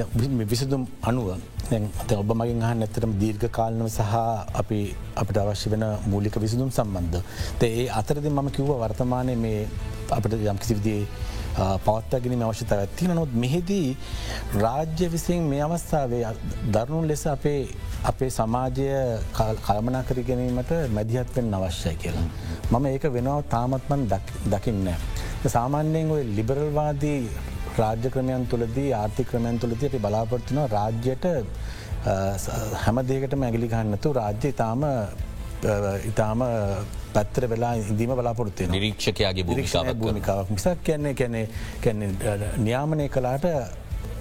විසිදුම් 0.53 0.85
අනුව 1.73 2.13
ඔබ 2.21 2.31
මගින් 2.41 2.63
හන් 2.63 2.83
ඇතරම 2.87 3.13
දීර්ඝ 3.21 3.47
කාලනව 3.59 3.89
සහ 3.89 4.15
අපි 4.61 4.81
අපට 5.17 5.37
අවශ්‍ය 5.43 5.71
වෙන 5.71 5.85
මූලික 6.13 6.37
විසිදුම් 6.45 6.71
සම්බන්ධ. 6.71 7.23
ඒ 7.63 7.89
අතරද 8.01 8.27
මම 8.29 8.49
කිව්ව 8.57 8.71
වර්තමානය 8.83 9.35
මේ 9.37 9.69
අපට 10.11 10.33
යම්කිසිවිදිේ 10.35 11.07
පවත්තාගෙන 11.87 12.43
අවශ්‍යතාව 12.43 12.81
ඇති 12.85 13.09
නොත් 13.09 13.33
මෙහිදී 13.45 13.97
රාජ්‍ය 14.65 15.09
විසින් 15.15 15.43
මේ 15.53 15.63
අවස්ථාවේ 15.67 16.23
දරුණු 16.75 17.09
ලෙස 17.11 17.25
අපේ 17.27 17.61
අපේ 18.05 18.31
සමාජය 18.39 18.89
කල්මනා 19.67 20.03
කර 20.09 20.21
ගැනීමට 20.29 20.73
මැදිහත්වෙන් 20.97 21.55
අවශ්‍යයි 21.55 21.97
කියලා. 22.03 22.29
මම 22.73 22.87
ඒක 22.93 23.05
වෙනව 23.17 23.41
තාමත්මන් 23.55 24.07
දකින්න. 24.53 24.89
සාමාන්‍යයෙන් 25.57 26.11
ඔය 26.11 26.23
ලිබරල්වාදී 26.37 27.21
රාජ්‍ය 27.79 28.11
ක්‍රමයන් 28.11 28.47
තුළදී 28.47 28.91
ආර්ථික 28.95 29.29
ක්‍රමයන් 29.31 29.59
තුළදී 29.59 29.91
අපි 29.91 29.99
බලාපොරත්තුන 29.99 30.61
රාජ්‍යයට 30.69 31.27
හැම 32.85 33.01
දේකට 33.07 33.37
මැගලි 33.37 33.69
ගන්නතු 33.69 34.13
රාජ්‍ය 34.13 34.49
ඉතාම 34.49 34.85
ඉතාම 36.05 36.45
පැත්තර 37.15 37.49
වෙලා 37.49 37.73
ඉදීම 37.85 38.13
බලාපොරත්තුය 38.21 38.69
නිරීක්ෂකයාගේ 38.69 39.47
භූමිකාවක් 40.03 40.53
මිසක් 40.57 40.85
කියන්නේ 40.85 41.15
කැනෙ 41.15 41.43
කැනෙ 41.81 42.13
නියාමනය 42.59 43.09
කලාට 43.09 43.49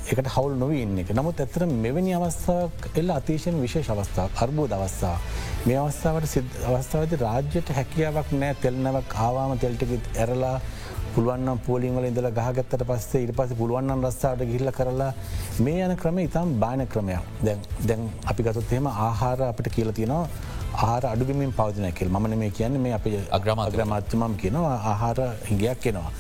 එකට 0.06 0.28
හවුල් 0.36 0.56
නොව 0.60 0.72
ඉන්න 0.76 0.98
එක. 1.00 1.12
නමුත් 1.16 1.38
ඇතර 1.40 1.64
මෙවැනි 1.66 2.14
අවස්ථාවක් 2.18 2.88
එල්ල 3.00 3.12
අතිශයෙන් 3.16 3.60
විශේෂ 3.64 3.92
අවස්ථාවක් 3.94 4.42
අර්බෝධ 4.44 4.76
අවස්ථා. 4.78 5.18
මේ 5.66 5.78
අවස්ථාවට 5.80 6.28
සිද 6.28 6.58
අවස්ථාවද 6.70 7.14
රාජ්‍යයට 7.22 7.72
හැකියාවක් 7.78 8.34
නෑ 8.42 8.58
තෙල්නවක් 8.64 9.16
ආවාම 9.26 9.54
තෙල්ටකිත් 9.64 10.10
ඇරලා 10.18 10.58
පුළුවන්නම් 11.16 11.60
පෝලිංවල 11.68 12.08
ඉඳල 12.10 12.30
ගහගත්තට 12.40 12.84
පස්සේ 12.90 13.24
ඉට 13.26 13.36
පස 13.38 13.54
පුළුවන්නම් 13.62 14.06
රස්සාට 14.08 14.44
ගිල්ල 14.52 14.72
කරලා 14.80 15.12
මේ 15.60 15.86
යන 15.88 15.96
ක්‍රම 16.02 16.20
ඉතාම් 16.28 16.58
බාන 16.64 16.88
ක්‍රමයක් 16.88 17.32
දැන් 17.46 17.64
දැන් 17.88 18.10
අපි 18.32 18.44
ගතොත් 18.44 18.74
එහෙම 18.74 18.90
ආහාර 18.90 19.40
අපට 19.52 19.70
කියල 19.76 19.92
තියෙනවා 20.00 20.28
ආහාර 20.76 21.04
අඩුගමින් 21.06 21.52
පවතින 21.54 21.94
කෙල් 21.94 22.10
මන 22.10 22.38
මේ 22.38 22.52
කියන්න 22.52 22.78
මේ 22.82 22.94
අප 22.94 23.08
අග්‍රම 23.38 23.60
අග්‍රමාත්‍යමම් 23.60 24.38
කියනවා 24.44 24.78
ආහාර 24.92 25.20
හිගයක් 25.50 25.82
කෙනවා. 25.86 26.12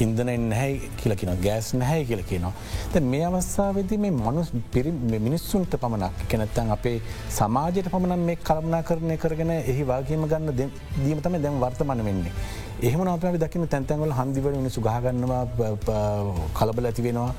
ඉන්දනෙන් 0.00 0.44
නැහැ 0.50 0.90
කියල 1.00 1.12
කියන 1.20 1.32
ගෑස් 1.44 1.66
නැහැ 1.74 2.04
කියල 2.04 2.22
කියනවා. 2.30 2.52
ත 2.92 3.00
මේ 3.12 3.24
අවස්ථාවද 3.28 3.92
මේ 4.04 4.12
මනුස් 4.18 4.48
පිරි 4.72 4.92
මිනිස්සුන්ට 5.26 5.76
පමණක් 5.82 6.26
කෙනැත්තන් 6.30 6.72
අපේ 6.76 6.96
සමාජයට 7.38 7.88
පමණන් 7.94 8.26
මේ 8.28 8.36
කල්පනා 8.48 8.82
කරණය 8.88 9.16
කරගෙන 9.24 9.52
එහි 9.54 9.84
වාගේම 9.92 10.26
ගන්න 10.32 10.52
දීමතම 11.04 11.36
දැන් 11.44 11.60
වර්තමන 11.64 12.04
වෙන්නේ. 12.08 12.34
එහෙම 12.88 13.00
අප 13.08 13.24
දකින 13.42 13.64
තැන්තැන්වල 13.72 14.12
හන්දිවල 14.18 14.54
මිනිසු 14.60 14.80
ගහගන්නවා 14.86 15.42
කලබල 16.58 16.86
ඇති 16.88 17.02
වෙනවා. 17.06 17.34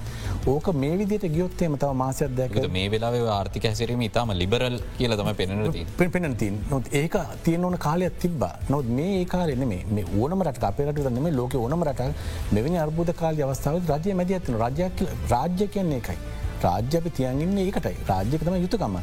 ඕක 0.51 0.67
මේ 0.81 0.93
විදිට 0.99 1.25
ගියොත්තේ 1.33 1.67
මතව 1.71 1.89
මාසයක් 2.01 2.31
දැක 2.37 2.55
මේ 2.75 2.85
වෙලා 2.93 3.11
ආර්ථික 3.37 3.65
හැසිරීම 3.69 4.03
ඉතාම 4.07 4.31
ලිබරල් 4.41 4.77
කියල 4.97 5.15
තම 5.19 5.31
පෙනති 5.41 6.09
පෙනතින් 6.15 6.55
නොත් 6.71 6.87
ඒක 7.01 7.17
තියන 7.47 7.65
ඕන 7.69 7.77
කාලයක් 7.87 8.15
තිබ 8.23 8.45
නොත් 8.75 8.87
මේ 8.99 9.09
ඒකාරෙන 9.17 9.65
මේ 9.67 10.05
ඕනම 10.21 10.45
රට 10.47 10.63
අපේට 10.69 11.11
නෙම 11.17 11.27
ලෝක 11.39 11.57
ඕනම 11.63 11.83
රට 11.89 12.07
මෙවැනි 12.55 12.79
අර්බුද 12.85 13.13
කාල 13.21 13.43
අවස්ථාව 13.47 13.91
රජය 13.93 14.15
මැති 14.21 14.39
ඇතින 14.39 14.59
රජයක් 14.63 15.05
රාජ්‍ය 15.33 15.67
කියන්නේ 15.75 16.01
එකයි. 16.03 16.17
රාජ්‍ය 16.65 16.95
අපි 17.01 17.15
තියන්ගන්න 17.19 17.61
ඒකටයි 17.65 17.95
රාජ්‍යකතම 18.11 18.57
යුතුකම. 18.63 18.97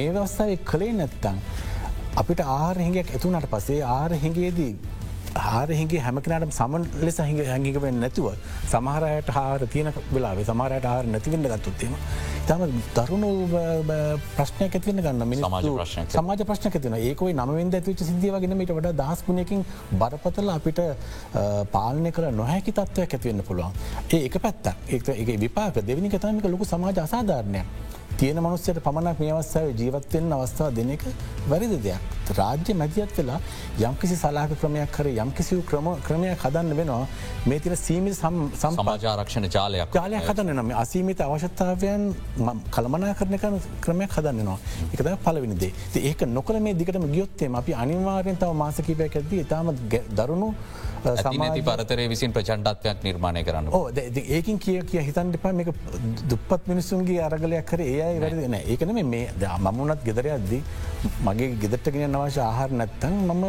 මේ 0.00 0.10
අවස්ථාව 0.24 0.52
කළේ 0.72 0.92
නැත්තං. 1.00 1.40
අපිට 2.20 2.40
ආරහිගයක් 2.58 3.08
ඇතුනට 3.16 3.50
පසේ 3.54 3.80
ආරහිගේදී 3.96 4.72
හාරහිගේ 5.36 6.00
හැමකනට 6.00 6.52
සමන් 6.52 6.86
ලෙස 7.02 7.18
හිඟ 7.20 7.42
හැඟිකවෙන් 7.44 8.00
නැතුව 8.00 8.32
සමහරයට 8.70 9.30
හාර 9.30 9.66
තියන 9.66 9.92
වෙලාේ 10.12 10.44
සමහරයට 10.44 10.84
හාර 10.84 11.04
නැතිවෙන්න 11.06 11.46
ගත්තුත්තේම 11.46 11.94
තම 12.48 12.64
දරුණු 12.96 13.30
ප්‍රශ්නය 14.36 14.68
ඇතිවන්න 14.68 15.02
ගන්න 15.02 15.28
මිනි 15.28 15.42
සමාජ 16.10 16.44
ප්‍රශ්න 16.44 16.70
ඇතින 16.70 16.98
ඒකයි 17.00 17.34
නමෙන්ද 17.34 17.78
ඇතිවච 17.78 18.04
සිදියවගෙන 18.10 18.56
මට 18.58 18.76
වට 18.76 18.94
දස්කුණයකින් 19.00 19.64
බරපතල 19.92 20.52
අපිට 20.56 20.80
පාලනය 21.72 22.12
කළ 22.12 22.30
නොහැකි 22.32 22.72
තත්වයක් 22.72 23.16
ඇතිවෙන්න 23.16 23.42
පුළුවන්. 23.42 23.72
ඒ 24.10 24.24
එක 24.26 24.38
පැත්ත 24.38 24.66
ඒ 24.88 25.36
විපාක. 25.38 25.82
දෙවිනි 25.82 26.08
කතමික 26.08 26.44
ලොකු 26.46 26.64
සමාජ 26.64 26.98
අසාධාරණයක්. 26.98 27.66
තියෙන 28.18 28.38
මනුස්සයට 28.40 28.78
පමණක් 28.80 29.18
මේ 29.20 29.32
අවස්ථාව 29.32 29.72
ජීවත්වෙන් 29.80 30.32
අවස්ථාව 30.32 30.76
දෙන 30.76 30.90
එක 30.90 31.02
වැරිදි 31.50 31.78
දෙයක්. 31.86 32.02
රාජ්‍ය 32.38 32.74
මැදිත් 32.74 33.12
වෙලා 33.18 33.40
යම්කිසි 33.80 34.16
සලාක 34.16 34.52
ක්‍රමයක් 34.60 34.90
කර 34.96 35.06
යම්කිසිව 35.14 35.60
ක්‍රම 35.70 35.88
ක්‍රමයක් 36.06 36.38
හදන්න 36.44 36.72
වෙනවා. 36.78 37.06
මේ 37.46 37.60
තින 37.60 37.76
සීමි 37.76 38.14
සමාජාරක්ෂණ 38.14 39.48
ජාලයක්. 39.56 39.92
ජාලය 39.94 40.16
හදන්න 40.18 40.56
නම් 40.56 40.72
අසීමිත 40.82 41.20
අවශ්‍යතාවයන් 41.20 42.02
කළමනා 42.70 43.14
කරන 43.20 43.38
කන 43.38 43.60
ක්‍රමයක් 43.84 44.16
හදන්නවා 44.16 44.58
එකද 44.94 45.12
පලවිනිදේ 45.24 45.72
ඒක 46.02 46.26
නොකර 46.28 46.60
මේ 46.60 46.74
දිගටම 46.74 47.06
ගියොත්තේ 47.14 47.52
අපි 47.60 47.78
අනිවාරයෙන් 47.84 48.36
තව 48.36 48.52
මාසකිපයක් 48.64 49.16
ඇද 49.16 49.32
ඉතාම 49.44 49.72
දරුණු 50.18 50.50
සමති 51.04 51.62
පරතරය 51.68 52.08
විසින් 52.08 52.32
ප්‍රචන්්ඩත්වයක් 52.32 53.04
නිර්මාණය 53.08 53.44
කරන්න 53.48 53.68
ඒකින් 54.38 54.58
කිය 54.58 54.80
කිය 54.90 55.02
හිතන් 55.08 55.32
දෙපා 55.34 55.52
මේක 55.52 55.70
දුප්පත් 56.32 56.68
මිනිස්සුන්ගේ 56.72 57.20
අරගලයක් 57.28 57.66
කර 57.70 57.82
ඒයි 57.86 58.20
වැරදින 58.24 58.58
ඒකන 58.60 58.94
මේ 59.12 59.28
මමුණත් 59.66 60.04
ගෙදර 60.08 60.30
අද්දී 60.38 60.62
මගේ 61.24 61.50
ගෙදටගෙන 61.62 62.16
අවශ්‍ය 62.16 62.40
ආහාර 62.40 62.70
නැත්තන් 62.80 63.16
මම 63.28 63.44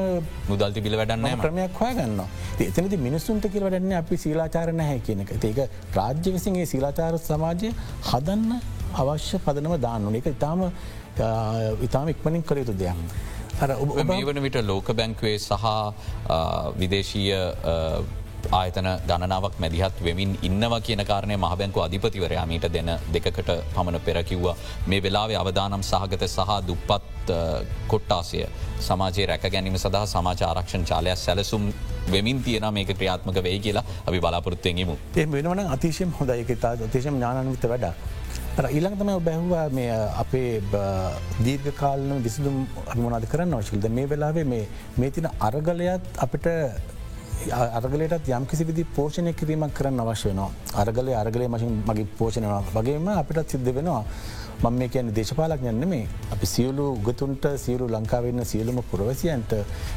මුදල්ති 0.50 0.84
පිළ 0.86 0.98
වැඩන්න 1.02 1.42
ක්‍රමයක් 1.44 1.82
හොය 1.82 1.94
ගන්න 2.00 2.22
එතනති 2.68 2.98
මිනිස්සුන්ට 3.08 3.48
කිර 3.54 3.64
වැඩන්න 3.68 3.98
අපි 4.02 4.18
සීලාචාර 4.18 4.74
නැහැ 4.74 5.00
කියන 5.08 5.24
එක. 5.24 5.32
ඒක 5.44 5.60
රාජ්‍ය 5.98 6.34
විසින්ගේ 6.36 6.66
සීලාචාර 6.66 7.18
සමාජය 7.20 7.72
හදන්න 8.12 8.52
අවශ්‍ය 9.04 9.40
පදනම 9.46 9.76
දාන්නන 9.88 10.20
එක 10.20 10.30
ඉතාම 10.36 10.68
ඉතාම 11.88 12.14
ඉක්මනින් 12.14 12.44
කළ 12.44 12.64
යුතු 12.64 12.78
දෙයක්. 12.84 12.98
මේ 14.06 14.26
වන 14.26 14.42
විට 14.42 14.62
ලෝක 14.64 14.94
බැංකුවේ 14.94 15.38
සහ 15.40 15.66
විදේශීය 16.78 17.36
ආයතන 18.52 18.88
ගණනාවක් 19.08 19.56
මැදිහත් 19.60 20.04
වෙමින් 20.04 20.38
ඉන්නවා 20.42 20.80
කියන 20.82 21.04
කාරණය 21.06 21.38
මහබැංකු 21.38 21.82
අධිපතිවරයා 21.82 22.46
මීට 22.46 22.68
දෙන 22.74 22.92
දෙකට 23.14 23.50
පමණ 23.74 24.00
පෙරකිව්වා 24.02 24.56
මේ 24.88 25.02
වෙලාවේ 25.04 25.38
අවදානම් 25.38 25.84
සහගත 25.84 26.28
සහ 26.28 26.58
දුප්පත් 26.68 27.34
කොට්ටාසය 27.88 28.46
සමාජය 28.82 29.26
රැක 29.26 29.48
ගැනීම 29.48 29.78
සඳහා 29.78 30.06
සමාජ 30.08 30.44
ආරක්ෂණ 30.44 30.86
චාලයක් 30.86 31.18
සැලසුම් 31.18 31.74
වෙමින් 32.12 32.44
තියෙන 32.44 32.74
මේක 32.74 32.94
ක්‍රියාත්මක 32.94 33.44
වෙයි 33.44 33.60
කියලා 33.60 33.84
අපි 34.06 34.20
බලාපොරත්තුවෙන්ගේමු 34.20 34.98
ඒ 35.16 35.28
වෙනවන 35.28 35.60
අතිශයම් 35.68 36.14
හොඳයි. 36.20 36.42
එක 36.44 36.64
අතිශම් 36.82 37.16
ඥානවිත 37.16 37.68
වැඩ. 38.58 38.74
ඊළඟතම 38.74 39.10
බැහවා 39.22 39.66
මේ 39.70 39.96
අපේ 40.16 40.62
දීර්ඝ 41.46 41.72
කාලන 41.76 42.24
විසිදුම් 42.24 42.56
අමනාද 42.94 43.26
කරන්න 43.32 43.54
අවශිල්ද 43.54 43.86
මේ 43.92 44.10
වෙලාවේ 44.10 44.46
මේ 44.46 45.12
තින 45.12 45.28
අරගලයත් 45.40 46.08
අපිට 46.18 46.48
අරගලට 47.50 48.30
යම් 48.30 48.46
කිසි 48.46 48.66
විදි 48.66 48.84
පෝෂණය 48.96 49.34
කිරීමක් 49.34 49.74
කරන්න 49.74 50.00
අවශ්‍ය 50.00 50.30
වෙනවා. 50.30 50.50
අරගල 50.76 51.14
අරගලේ 51.16 51.48
මශින් 51.48 51.78
මගේ 51.84 52.08
පෝෂණවා 52.18 52.64
වගේම 52.74 53.08
අපිටත් 53.14 53.50
සිද්ධ 53.50 53.72
වෙනවා. 53.72 54.04
මං 54.60 54.74
මේ 54.74 54.90
කියන 54.90 55.10
දේශපාලක් 55.14 55.62
යන්න 55.64 55.84
මේ 55.88 56.08
අපි 56.34 56.48
සියලු 56.48 56.86
උගතුන්ට 56.94 57.44
සියලු 57.64 57.86
ලංකාවන්න 57.88 58.42
සියලුම 58.44 58.80
පුරවසියන්ට 58.90 59.52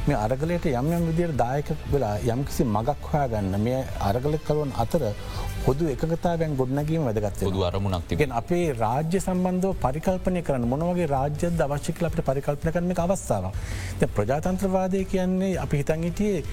මේ 0.06 0.18
අරගලයට 0.18 0.66
යම් 0.70 0.90
යම් 0.92 1.06
විදියට 1.08 1.38
දායක 1.38 1.70
වෙලා 1.92 2.18
යම්කිසි 2.26 2.66
මගක් 2.66 3.08
හොයා 3.08 3.30
ගන්න 3.32 3.64
මේ 3.66 3.78
අරගල 4.08 4.36
කරුවන් 4.46 4.74
අතර 4.76 5.06
හොදු 5.66 5.84
එකතාවැන් 5.92 6.56
ගොඩනගීම 6.60 7.02
වැදගත් 7.08 7.42
ොදු 7.50 7.64
අරමුණක්තිගෙන් 7.68 8.32
අපේ 8.40 8.64
රාජ්‍ය 8.82 9.18
සම්බන්ධව 9.20 9.72
පරිකල්පනය 9.84 10.42
කරන 10.48 10.66
මොනවගේ 10.72 11.08
රාජ්‍යද 11.14 11.62
අවශ්‍යකල 11.66 12.08
අපට 12.08 12.20
පරිකල්පන 12.28 12.72
කරන 12.74 12.92
අවස්ථාව. 13.06 13.44
ප්‍රජාතන්ත්‍රවාදය 14.16 15.04
කියන්නේ 15.12 15.58
අපි 15.64 15.80
හිතන්ගිටියේ 15.82 16.44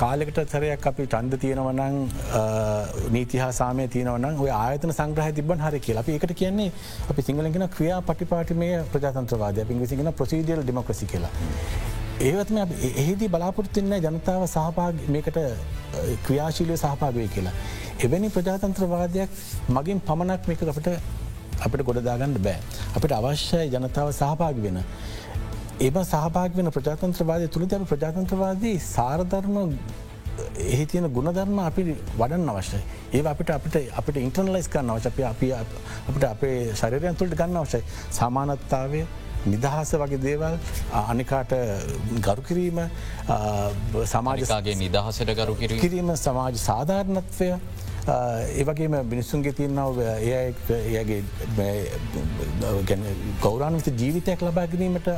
කාලෙකට 0.00 0.38
සරයක් 0.54 0.86
අපි 0.90 1.06
චන්ද 1.14 1.38
තියෙනවනං 1.42 1.96
නීතිහා 3.16 3.50
සාමය 3.60 3.86
තියනවන 3.94 4.26
ඔය 4.44 4.50
ආයතන 4.60 4.94
සංග්‍රහ 4.98 5.28
තිබන් 5.38 5.64
හරි 5.66 5.80
කියලා 5.86 6.04
අපි 6.06 6.16
එකට 6.18 6.34
කියන්නේ 6.42 6.70
අපි 7.10 7.26
සිංහලගෙන 7.28 7.66
ක්‍රියා 7.76 8.00
පටිපාටිමය 8.08 8.70
ප්‍රජාතන්ත්‍රවාදය 8.94 9.66
පිංගසිගෙන 9.72 10.12
ප්‍රසිීඩියල් 10.20 10.64
ඩිමක්‍රසි 10.64 11.10
කියලා. 11.12 11.32
ඒවත්ම 12.28 12.58
එහිදී 13.02 13.30
බලාපොරත්තින්න 13.36 13.94
ජනතාව 14.00 14.48
සහපාග 14.56 15.06
මේකට 15.14 15.38
ක්‍රියාශීලය 16.26 16.76
සහපාගය 16.84 17.28
කියලා. 17.36 17.56
එවැනි 18.04 18.30
ප්‍රජාතන්ත්‍රවාදයක් 18.30 19.30
මගින් 19.70 20.00
පමණක් 20.00 20.48
මේක 20.48 20.62
අපට 20.68 20.88
අපට 21.60 21.82
ගොඩදාගන්න 21.88 22.38
බෑ. 22.38 22.58
අපට 22.96 23.12
අවශ්‍යයි 23.12 23.66
ජනතාව 23.74 24.08
සහපාග 24.12 24.56
වෙන. 24.64 24.78
ඒම 25.80 25.98
සහභාග 26.04 26.56
වෙන 26.56 26.70
ප්‍රජාතන්ත්‍රවාදය 26.70 27.48
තුළද 27.48 27.74
අප 27.74 27.84
ප්‍රජාතන්ත්‍රවාදී 27.88 28.76
සාරධර්ම 28.86 29.56
එහි 30.66 30.84
තියෙන 30.86 31.08
ගුණධර්ම 31.16 31.58
අපි 31.60 31.82
වඩන් 32.18 32.48
අවශ්‍යයි. 32.50 32.82
ඒ 33.12 33.22
අපිට 33.32 33.50
අපිට 33.50 33.76
අපිට 33.94 34.16
ඉන්ටර්නලයිස් 34.26 34.68
කරන්න 34.68 34.90
අවශ්‍ය 34.90 35.24
අප 35.24 35.44
අපිට 36.08 36.24
අපේ 36.24 36.56
ශරරයන් 36.74 37.18
තුළට 37.20 37.36
ගන්න 37.36 37.60
අවශ්‍යයි. 37.62 37.84
සමානත්තාවය 38.12 39.04
නිදහස 39.46 39.94
වගේ 39.94 40.20
දේවල් 40.20 40.58
අනිකාට 41.04 41.54
ගරු 42.20 42.42
කිරීම 42.48 42.82
සමාජගේ 44.06 44.76
නිදහසට 44.76 45.32
ගරු 45.38 45.54
කිරීම 45.54 46.12
සමාජ 46.16 46.58
සාධාරණත්වය 46.60 47.50
ඒවගේම 48.08 48.94
මිනිස්සුන්ගේ 49.06 49.52
තියන්නාව 49.54 49.98
එයගේ 50.02 51.22
ගෞරාන්විත 53.42 53.88
ජීවිතයක් 54.00 54.42
ලබා 54.42 54.66
ගැනීමට 54.66 55.08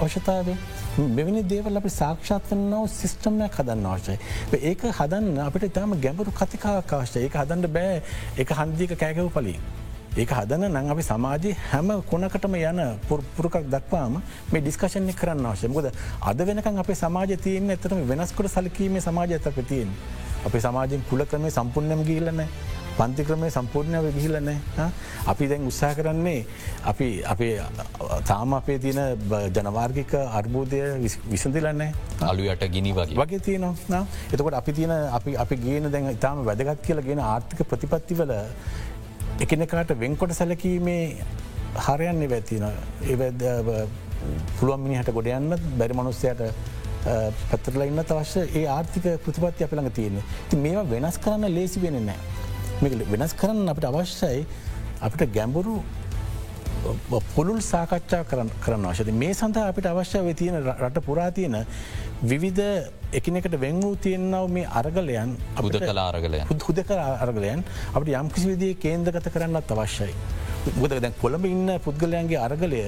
අවශ්‍යතාව 0.00 0.50
මෙවැනි 0.98 1.42
දේවල් 1.52 1.78
අපි 1.80 1.90
සාක්ෂාත් 2.00 2.50
වන්නාව 2.50 2.88
සිිස්ටම්යක් 2.90 3.54
හදන්න 3.60 3.86
අවශ්‍යයි. 3.92 4.18
ඒක 4.70 4.82
හදන්න 4.98 5.38
අපිට 5.46 5.70
ඉතාම 5.70 5.94
ගැඹුරු 6.02 6.34
කතිකාවක් 6.34 6.92
අවශ්‍ය 6.98 7.22
ඒක 7.22 7.38
හදන්න 7.40 7.72
බෑ 7.78 8.02
එක 8.36 8.50
හන්දික 8.50 8.98
කෑකව් 8.98 9.30
පලින්. 9.38 9.62
ඒක 10.16 10.30
හදන 10.32 10.66
නං 10.72 10.90
අපි 10.92 11.02
සමාජය 11.12 11.54
හැම 11.70 11.88
කොනකටම 12.10 12.54
යන 12.58 12.82
පුරුකක් 13.08 13.56
දක්වාම 13.70 14.20
මේ 14.52 14.62
ඩිස්කශනය 14.66 15.12
කරන්න 15.14 15.46
අවශ්‍ය 15.46 15.68
මුද 15.68 15.92
අද 16.30 16.38
වෙනකන් 16.50 16.78
අපේ 16.82 16.98
සමාජ 17.04 17.38
තියන 17.46 17.70
ඇතරම 17.70 18.00
වෙනස්කොට 18.10 18.48
සලකීමේ 18.50 19.04
සමාජ 19.08 19.38
ඇතක 19.38 19.60
තියෙන්. 19.68 19.90
අපි 20.46 20.58
සමාජෙන් 20.60 21.02
කුල 21.10 21.22
ක්‍රමේ 21.24 21.50
සම්පූර්ණයම 21.50 22.02
ගිල්ලන 22.08 22.42
පන්ති 22.98 23.24
ක්‍රමේ 23.28 23.50
සම්පූර්ණයව 23.50 24.06
ගිහිලන 24.14 24.48
අපි 25.26 25.48
දැන් 25.50 25.66
උත්සා 25.70 25.92
කරන්නේ 25.94 26.38
අපි 26.84 27.08
අපේ 27.24 27.52
තාම 28.24 28.54
අපේ 28.54 28.78
තියෙන 28.78 29.00
ජනවාර්ගික 29.56 30.14
අර්බෝධය 30.32 30.80
විසඳලන්නේ 31.26 31.90
අලුයට 32.22 32.64
ගිනි 32.74 32.92
වගේ. 32.92 33.16
වගේ 33.16 33.40
තියනවා. 33.40 34.02
එතකොට 34.32 34.54
අපි 34.54 34.72
තියෙන 34.72 34.94
අපි 35.10 35.36
අපි 35.36 35.56
ගේන 35.58 35.90
දැන් 35.92 36.10
ඉතාම 36.10 36.44
වැදගත් 36.44 36.80
කියලා 36.86 37.06
ගෙන 37.08 37.22
ආර්ථික 37.24 37.60
ප්‍රතිපත්තිවල 37.68 38.32
එකනකාට 39.40 39.92
වෙන්කොට 40.00 40.32
සැලකීමේ 40.32 41.02
හරයන්න 41.86 42.22
වැතින 42.30 42.64
ඒ 43.04 43.16
පුළුවන් 44.56 44.80
මිනිහට 44.80 45.12
ගොඩ 45.12 45.28
යන්න 45.30 45.56
බැරි 45.78 45.94
මනුස්සයට 45.94 46.40
පැතරල 47.50 47.82
ඉන්න 47.88 48.02
අවශ්‍ය 48.04 48.46
ඒ 48.60 48.64
ආර්ථික 48.76 49.06
ප්‍රතිපත්ති 49.26 49.66
අපළඟ 49.66 49.92
තියෙන්නේ. 49.98 50.24
ති 50.50 50.56
මේවා 50.56 50.88
වෙනස් 50.94 51.18
කරන්න 51.18 51.54
ලේසි 51.58 51.82
වෙන 51.84 52.00
නෑ 52.06 53.04
වෙනස් 53.12 53.34
කරන්න 53.34 53.70
අපට 53.72 53.86
අවශ්‍යයි 53.90 54.42
අපිට 55.00 55.32
ගැඹුරු 55.36 55.76
පුළුල් 57.34 57.60
සාකච්ඡා 57.60 58.24
කරන්න 58.30 58.88
අවශද 58.90 59.10
මේ 59.22 59.32
සඳහ 59.34 59.62
අපිට 59.70 59.88
අවශ්‍ය 59.92 60.34
තියෙන 60.34 60.58
රට 60.62 61.04
පුරා 61.08 61.30
තියෙන 61.30 61.56
විවිධ 62.22 62.90
එකනෙකට 63.12 63.54
වෙං 63.60 63.80
වූ 63.82 63.96
තියෙන්නාව 64.06 64.48
මේ 64.50 64.66
අරගලයන් 64.80 65.36
හුද 65.62 65.78
කලා 65.86 66.08
අරගලය 66.12 66.42
හුද 66.50 66.82
කර 66.90 67.00
අරගලයන් 67.26 67.64
අපට 67.94 68.12
යම්කිසි 68.20 68.52
විදිේ 68.52 68.80
කේන්දගත 68.84 69.30
කරන්නත් 69.34 69.72
අවශ්‍යයි. 69.76 70.14
ගොද 70.74 70.90
දැන් 70.96 71.14
කොළඹ 71.20 71.44
ඉන්න 71.46 71.70
පුද්ගලයන්ගේ 71.84 72.38
අරගලය 72.38 72.80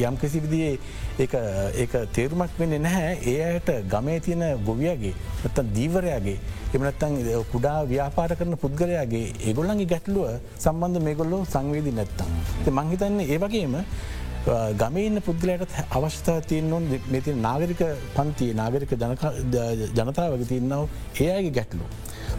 යම් 0.00 0.16
කිසි 0.18 0.40
විදිේ 0.40 0.78
ඒ 1.18 1.86
තේරුමක් 2.12 2.58
වෙන්න 2.58 2.74
නැහැ 2.82 3.12
ඒ 3.24 3.36
අයට 3.44 3.70
ගමේ 3.92 4.18
තියෙන 4.20 4.42
ගොවියගේ 4.66 5.14
නත්තන් 5.44 5.70
දීවරයාගේ 5.76 6.38
එමනත්තන් 6.74 7.14
කුඩා 7.52 7.76
ව්‍යාපාර 7.84 8.34
කරන 8.34 8.58
පුද්ගලයාගේ 8.58 9.24
ඒගොල්ලන්ගේ 9.46 9.86
ගැටලුව 9.86 10.26
සම්බන්ධ 10.58 11.04
මේගොල්ලෝ 11.06 11.42
සංවේදී 11.46 11.94
නැත්තම්. 11.94 12.34
මංහිතන්න 12.72 13.20
ඒ 13.24 13.38
වගේම 13.38 13.76
ගමඉන්න 14.80 15.22
පුද්ගලයට 15.22 15.78
අවශ්‍යතා 15.90 16.40
තියන්නවන් 16.50 16.90
මෙති 17.08 17.36
නාගරික 17.38 17.84
පන්ති 18.16 18.50
නාගරික 18.54 18.92
ජනතාවග 18.94 20.44
තියන්නාව 20.48 20.84
ඒ 21.20 21.30
අයගේ 21.30 21.56
ගැටලු. 21.60 21.86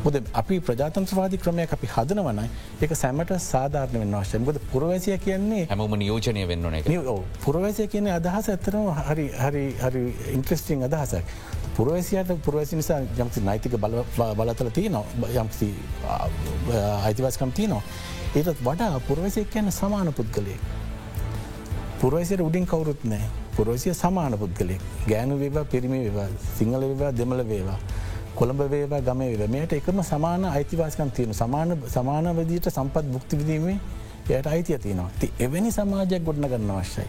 මුද 0.03 0.15
අපි 0.33 0.59
ප්‍රජාතන්ත්‍රවාදී 0.61 1.39
ක්‍රමයක් 1.43 1.73
අපි 1.73 1.87
හදනවනයි 1.95 2.47
එක 2.81 2.95
සැමට 2.95 3.31
සාධාරණ 3.45 3.99
වෙන්න 4.03 4.17
වශය 4.19 4.39
ගොද 4.47 4.59
පුරවැසිය 4.71 5.17
කියන්නේ 5.25 5.63
හැමම 5.71 5.95
නියෝජනය 6.03 6.47
වෙන්න 6.47 6.79
එක 6.79 6.89
පුරවැසිය 7.45 7.87
කියන්නේ 7.87 8.17
අදහස 8.19 8.49
ඇතරම 8.49 8.89
හරි 9.01 9.27
හරි 9.43 9.63
හරි 9.83 10.03
ඉන්ට්‍රස්ටිං 10.33 10.83
අදහසක්. 10.83 11.25
පුරවැසියට 11.77 12.31
පුරවැසි 12.45 12.75
නිසා 12.75 12.99
යම්සි 13.17 13.41
නෛතික 13.41 13.73
බලතල 13.77 14.69
තියනවා 14.77 15.29
යම්සි 15.35 15.67
අයිතිවාස්කම් 17.03 17.51
තියනවා. 17.51 17.83
ඒටත් 18.35 18.63
වඩා 18.63 18.99
පුරවැසියක් 19.07 19.49
කියන්න 19.49 19.71
සමාන 19.71 20.13
පුද්ගලයෙක්. 20.13 20.61
පුරවසියට 22.01 22.41
උඩින් 22.41 22.65
කවුරුත් 22.65 23.03
නෑ 23.03 23.29
පුරවසිය 23.55 23.93
සමාන 23.95 24.37
පුද්ගලෙක් 24.37 24.81
ගෑනු 25.07 25.39
වේවා 25.39 25.65
පිරිමි 25.65 25.99
වේවා 25.99 26.27
සිංහල 26.57 26.81
වේවා 26.81 27.11
දෙමල 27.11 27.41
වේවා. 27.49 27.79
කොළඹ 28.37 28.61
වේවා 28.71 29.01
ගම 29.01 29.21
වේමයට 29.39 29.71
එකම 29.73 30.01
සමාන 30.03 30.43
අයිතිවාසකන් 30.47 31.11
තියෙන 31.11 31.33
සමාන 31.33 31.77
සමානවදීට 31.93 32.67
සම්පත් 32.71 33.05
බුක්ති 33.13 33.39
විදීමේ 33.39 33.79
යට 34.29 34.47
අයිතිය 34.47 34.77
තියෙනවා 34.83 35.09
ති 35.19 35.31
එවැනි 35.39 35.71
සමාජයක් 35.71 36.23
ගොඩන 36.27 36.47
ගන්න 36.51 36.71
අවශ්‍යයි. 36.73 37.07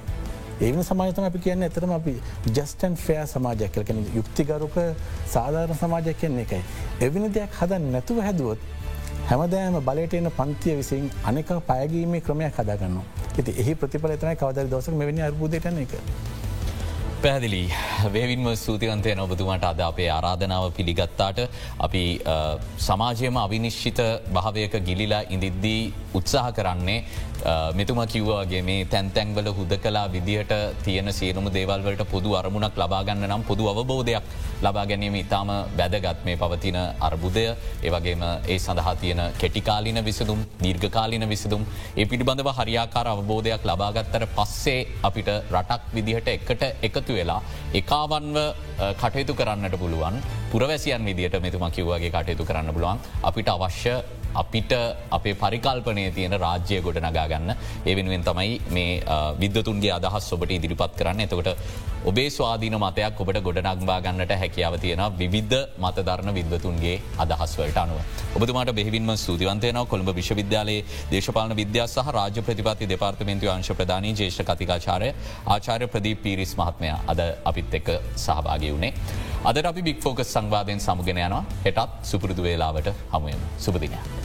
ඒවන 0.60 0.84
සමාජතම 0.84 1.26
අපි 1.26 1.38
කියන්න 1.38 1.66
ඇතරම 1.66 1.92
අපි 1.96 2.14
ජස්ටන් 2.48 2.96
ෆෑ 3.02 3.26
සමාජයක් 3.26 3.74
කලකෙන 3.74 4.00
යුක්තිගරුක 4.14 4.78
සාධාරණ 5.34 5.78
සමාජයක් 5.82 6.18
කියන්නේ 6.22 6.46
එකයි. 6.46 6.62
එවිනි 7.00 7.28
දෙයක් 7.36 7.60
හදන් 7.60 7.92
නැතුව 7.92 8.22
හැදුවොත් 8.26 8.58
හැමදෑම 9.28 9.78
බලට 9.88 10.14
එන 10.14 10.30
පන්තිය 10.38 10.76
විසින් 10.80 11.10
අනෙක 11.24 11.52
පයගීමේ 11.68 12.22
ක්‍රමයක් 12.22 12.58
හදාගන්න. 12.62 12.98
ඇති 13.36 13.58
එහි 13.62 13.74
ප්‍රතිපලතන 13.74 14.34
කවදර 14.34 14.66
දවසක 14.72 14.98
මෙවැනි 15.02 15.28
අර්බුදටන 15.28 15.84
එක. 15.84 15.94
පැදිලි 17.18 17.62
වේවින්ම 18.06 18.46
සූතිවන්තය 18.56 19.14
නොබතුමට 19.14 19.64
අද 19.64 19.80
අපේ 19.82 20.08
ආරාධනාව 20.08 20.66
පිළිගත්තාට. 20.72 21.38
අපි 21.78 22.02
සමාජයම 22.78 23.36
අවිනිශ්චිත 23.36 24.00
භාවයක 24.32 24.74
ගිලිලා 24.88 25.22
ඉදිද්දී 25.28 25.92
උත්සාහ 26.14 26.46
කරන්නේ 26.52 26.98
මෙතුම 27.74 28.00
කිව්වාගේ 28.06 28.62
මේ 28.62 28.84
තැන්තැන්වල 28.86 29.48
හුද 29.50 29.72
කලා 29.78 30.06
විදිහට 30.08 30.52
තියෙන 30.84 31.12
සියනුම 31.12 31.46
දේවල්වලට 31.48 32.02
පොදු 32.06 32.34
අරමුණක් 32.34 32.76
ලබාගන්න 32.76 33.26
නම් 33.28 33.42
පොදු 33.42 33.68
අවබෝධයක් 33.68 34.22
ලබා 34.60 34.86
ගැනීම 34.86 35.14
ඉතාම 35.14 35.50
වැදගත් 35.76 36.24
මේ 36.24 36.36
පවතින 36.36 36.78
අර්බුදය. 37.00 37.44
ඒවගේම 37.82 38.22
ඒ 38.46 38.58
සඳහා 38.58 38.94
තියෙන 38.96 39.22
කෙටිකාලින 39.38 40.04
විසදුම් 40.04 40.40
දීර්ඝකාලින 40.62 41.28
විසදුම් 41.28 41.62
ඒ 41.96 42.06
පිළිබඳව 42.06 42.50
හරියාකාර 42.58 43.06
අවබෝධයක් 43.08 43.62
ලබාගත්තර 43.64 44.26
පස්සේ 44.36 44.80
අපිට 45.02 45.28
රටක් 45.52 45.82
විදිහට 45.94 46.28
එකට 46.28 46.62
එකතු 46.82 47.07
වෙලා 47.18 47.40
එකාවන්ව 47.80 48.36
කටයුතු 49.00 49.34
කරන්නට 49.40 49.74
පුළුවන් 49.82 50.20
පුරවැසියන් 50.52 51.04
විදිට 51.08 51.40
මෙතුම 51.46 51.64
කිව්වගේ 51.76 52.10
කටයුතු 52.14 52.44
කරන්න 52.48 52.74
පුළුවන්. 52.76 52.98
අපිට 53.28 53.48
අවශ්‍ය 53.48 53.94
අපිට 54.34 54.72
අපේ 55.10 55.34
පරිකල්පනය 55.34 56.10
තියෙන 56.10 56.38
රාජ්‍යය 56.38 56.80
ගොඩ 56.80 57.00
නගාගන්න 57.00 57.50
ඒ 57.84 57.94
වෙනුවෙන් 57.94 58.24
තමයි 58.24 58.60
මේ 58.70 59.02
විද්වතුන්ගේ 59.38 59.92
අදහස් 59.92 60.32
ඔබට 60.32 60.50
ඉදිරිපත් 60.50 60.96
කරන්න 60.96 61.20
එතකොට 61.20 61.48
ඔබේ 62.04 62.30
ස්වාධීන 62.30 62.76
මතයක් 62.76 63.20
ඔබට 63.20 63.40
ගොඩනක්වා 63.40 64.00
ගන්නට 64.00 64.32
හැකියාව 64.34 64.78
තියෙන 64.78 65.02
විවිද්ධ 65.18 65.58
මතධරණ 65.78 66.34
විද්වතුන්ගේ 66.34 67.00
අදහස්වලට 67.18 67.76
අනුව. 67.76 67.98
ඔබතුමාට 68.34 68.72
බෙහිවින්ම 68.72 69.10
සූතිවන්තයන 69.16 69.80
කොළඹ 69.86 70.10
විශ්වවිද්‍යාලයේ 70.14 70.84
දේශපාලන 71.10 71.56
විද්‍යා 71.56 71.86
සහ 71.86 72.06
රාජ 72.10 72.38
ප්‍රතිපති 72.40 72.88
දෙපාර්තමේන්තු 72.88 73.50
අංශ 73.50 73.72
ප්‍රධානී 73.72 74.14
ජේෂ 74.14 74.38
කතිකාචාරය 74.42 75.10
ආචාරය 75.46 75.86
ප්‍රදී 75.86 76.14
පිරිස් 76.16 76.54
මහත්මය 76.56 76.92
අද 77.06 77.20
අපිත් 77.44 77.74
එක්ක 77.74 77.90
සහභාගය 78.16 78.70
වුණේ. 78.70 78.92
අද 79.44 79.58
අපි 79.64 79.82
බික් 79.82 80.00
ෆෝකස් 80.00 80.32
සංවාධයෙන් 80.34 80.80
සමුගෙන 80.80 81.18
යනවා 81.18 81.44
හෙටත් 81.66 82.00
සුපුරුදු 82.04 82.42
වේලාවට 82.42 82.94
හමුවම 83.12 83.44
සුපදිනයක්. 83.58 84.17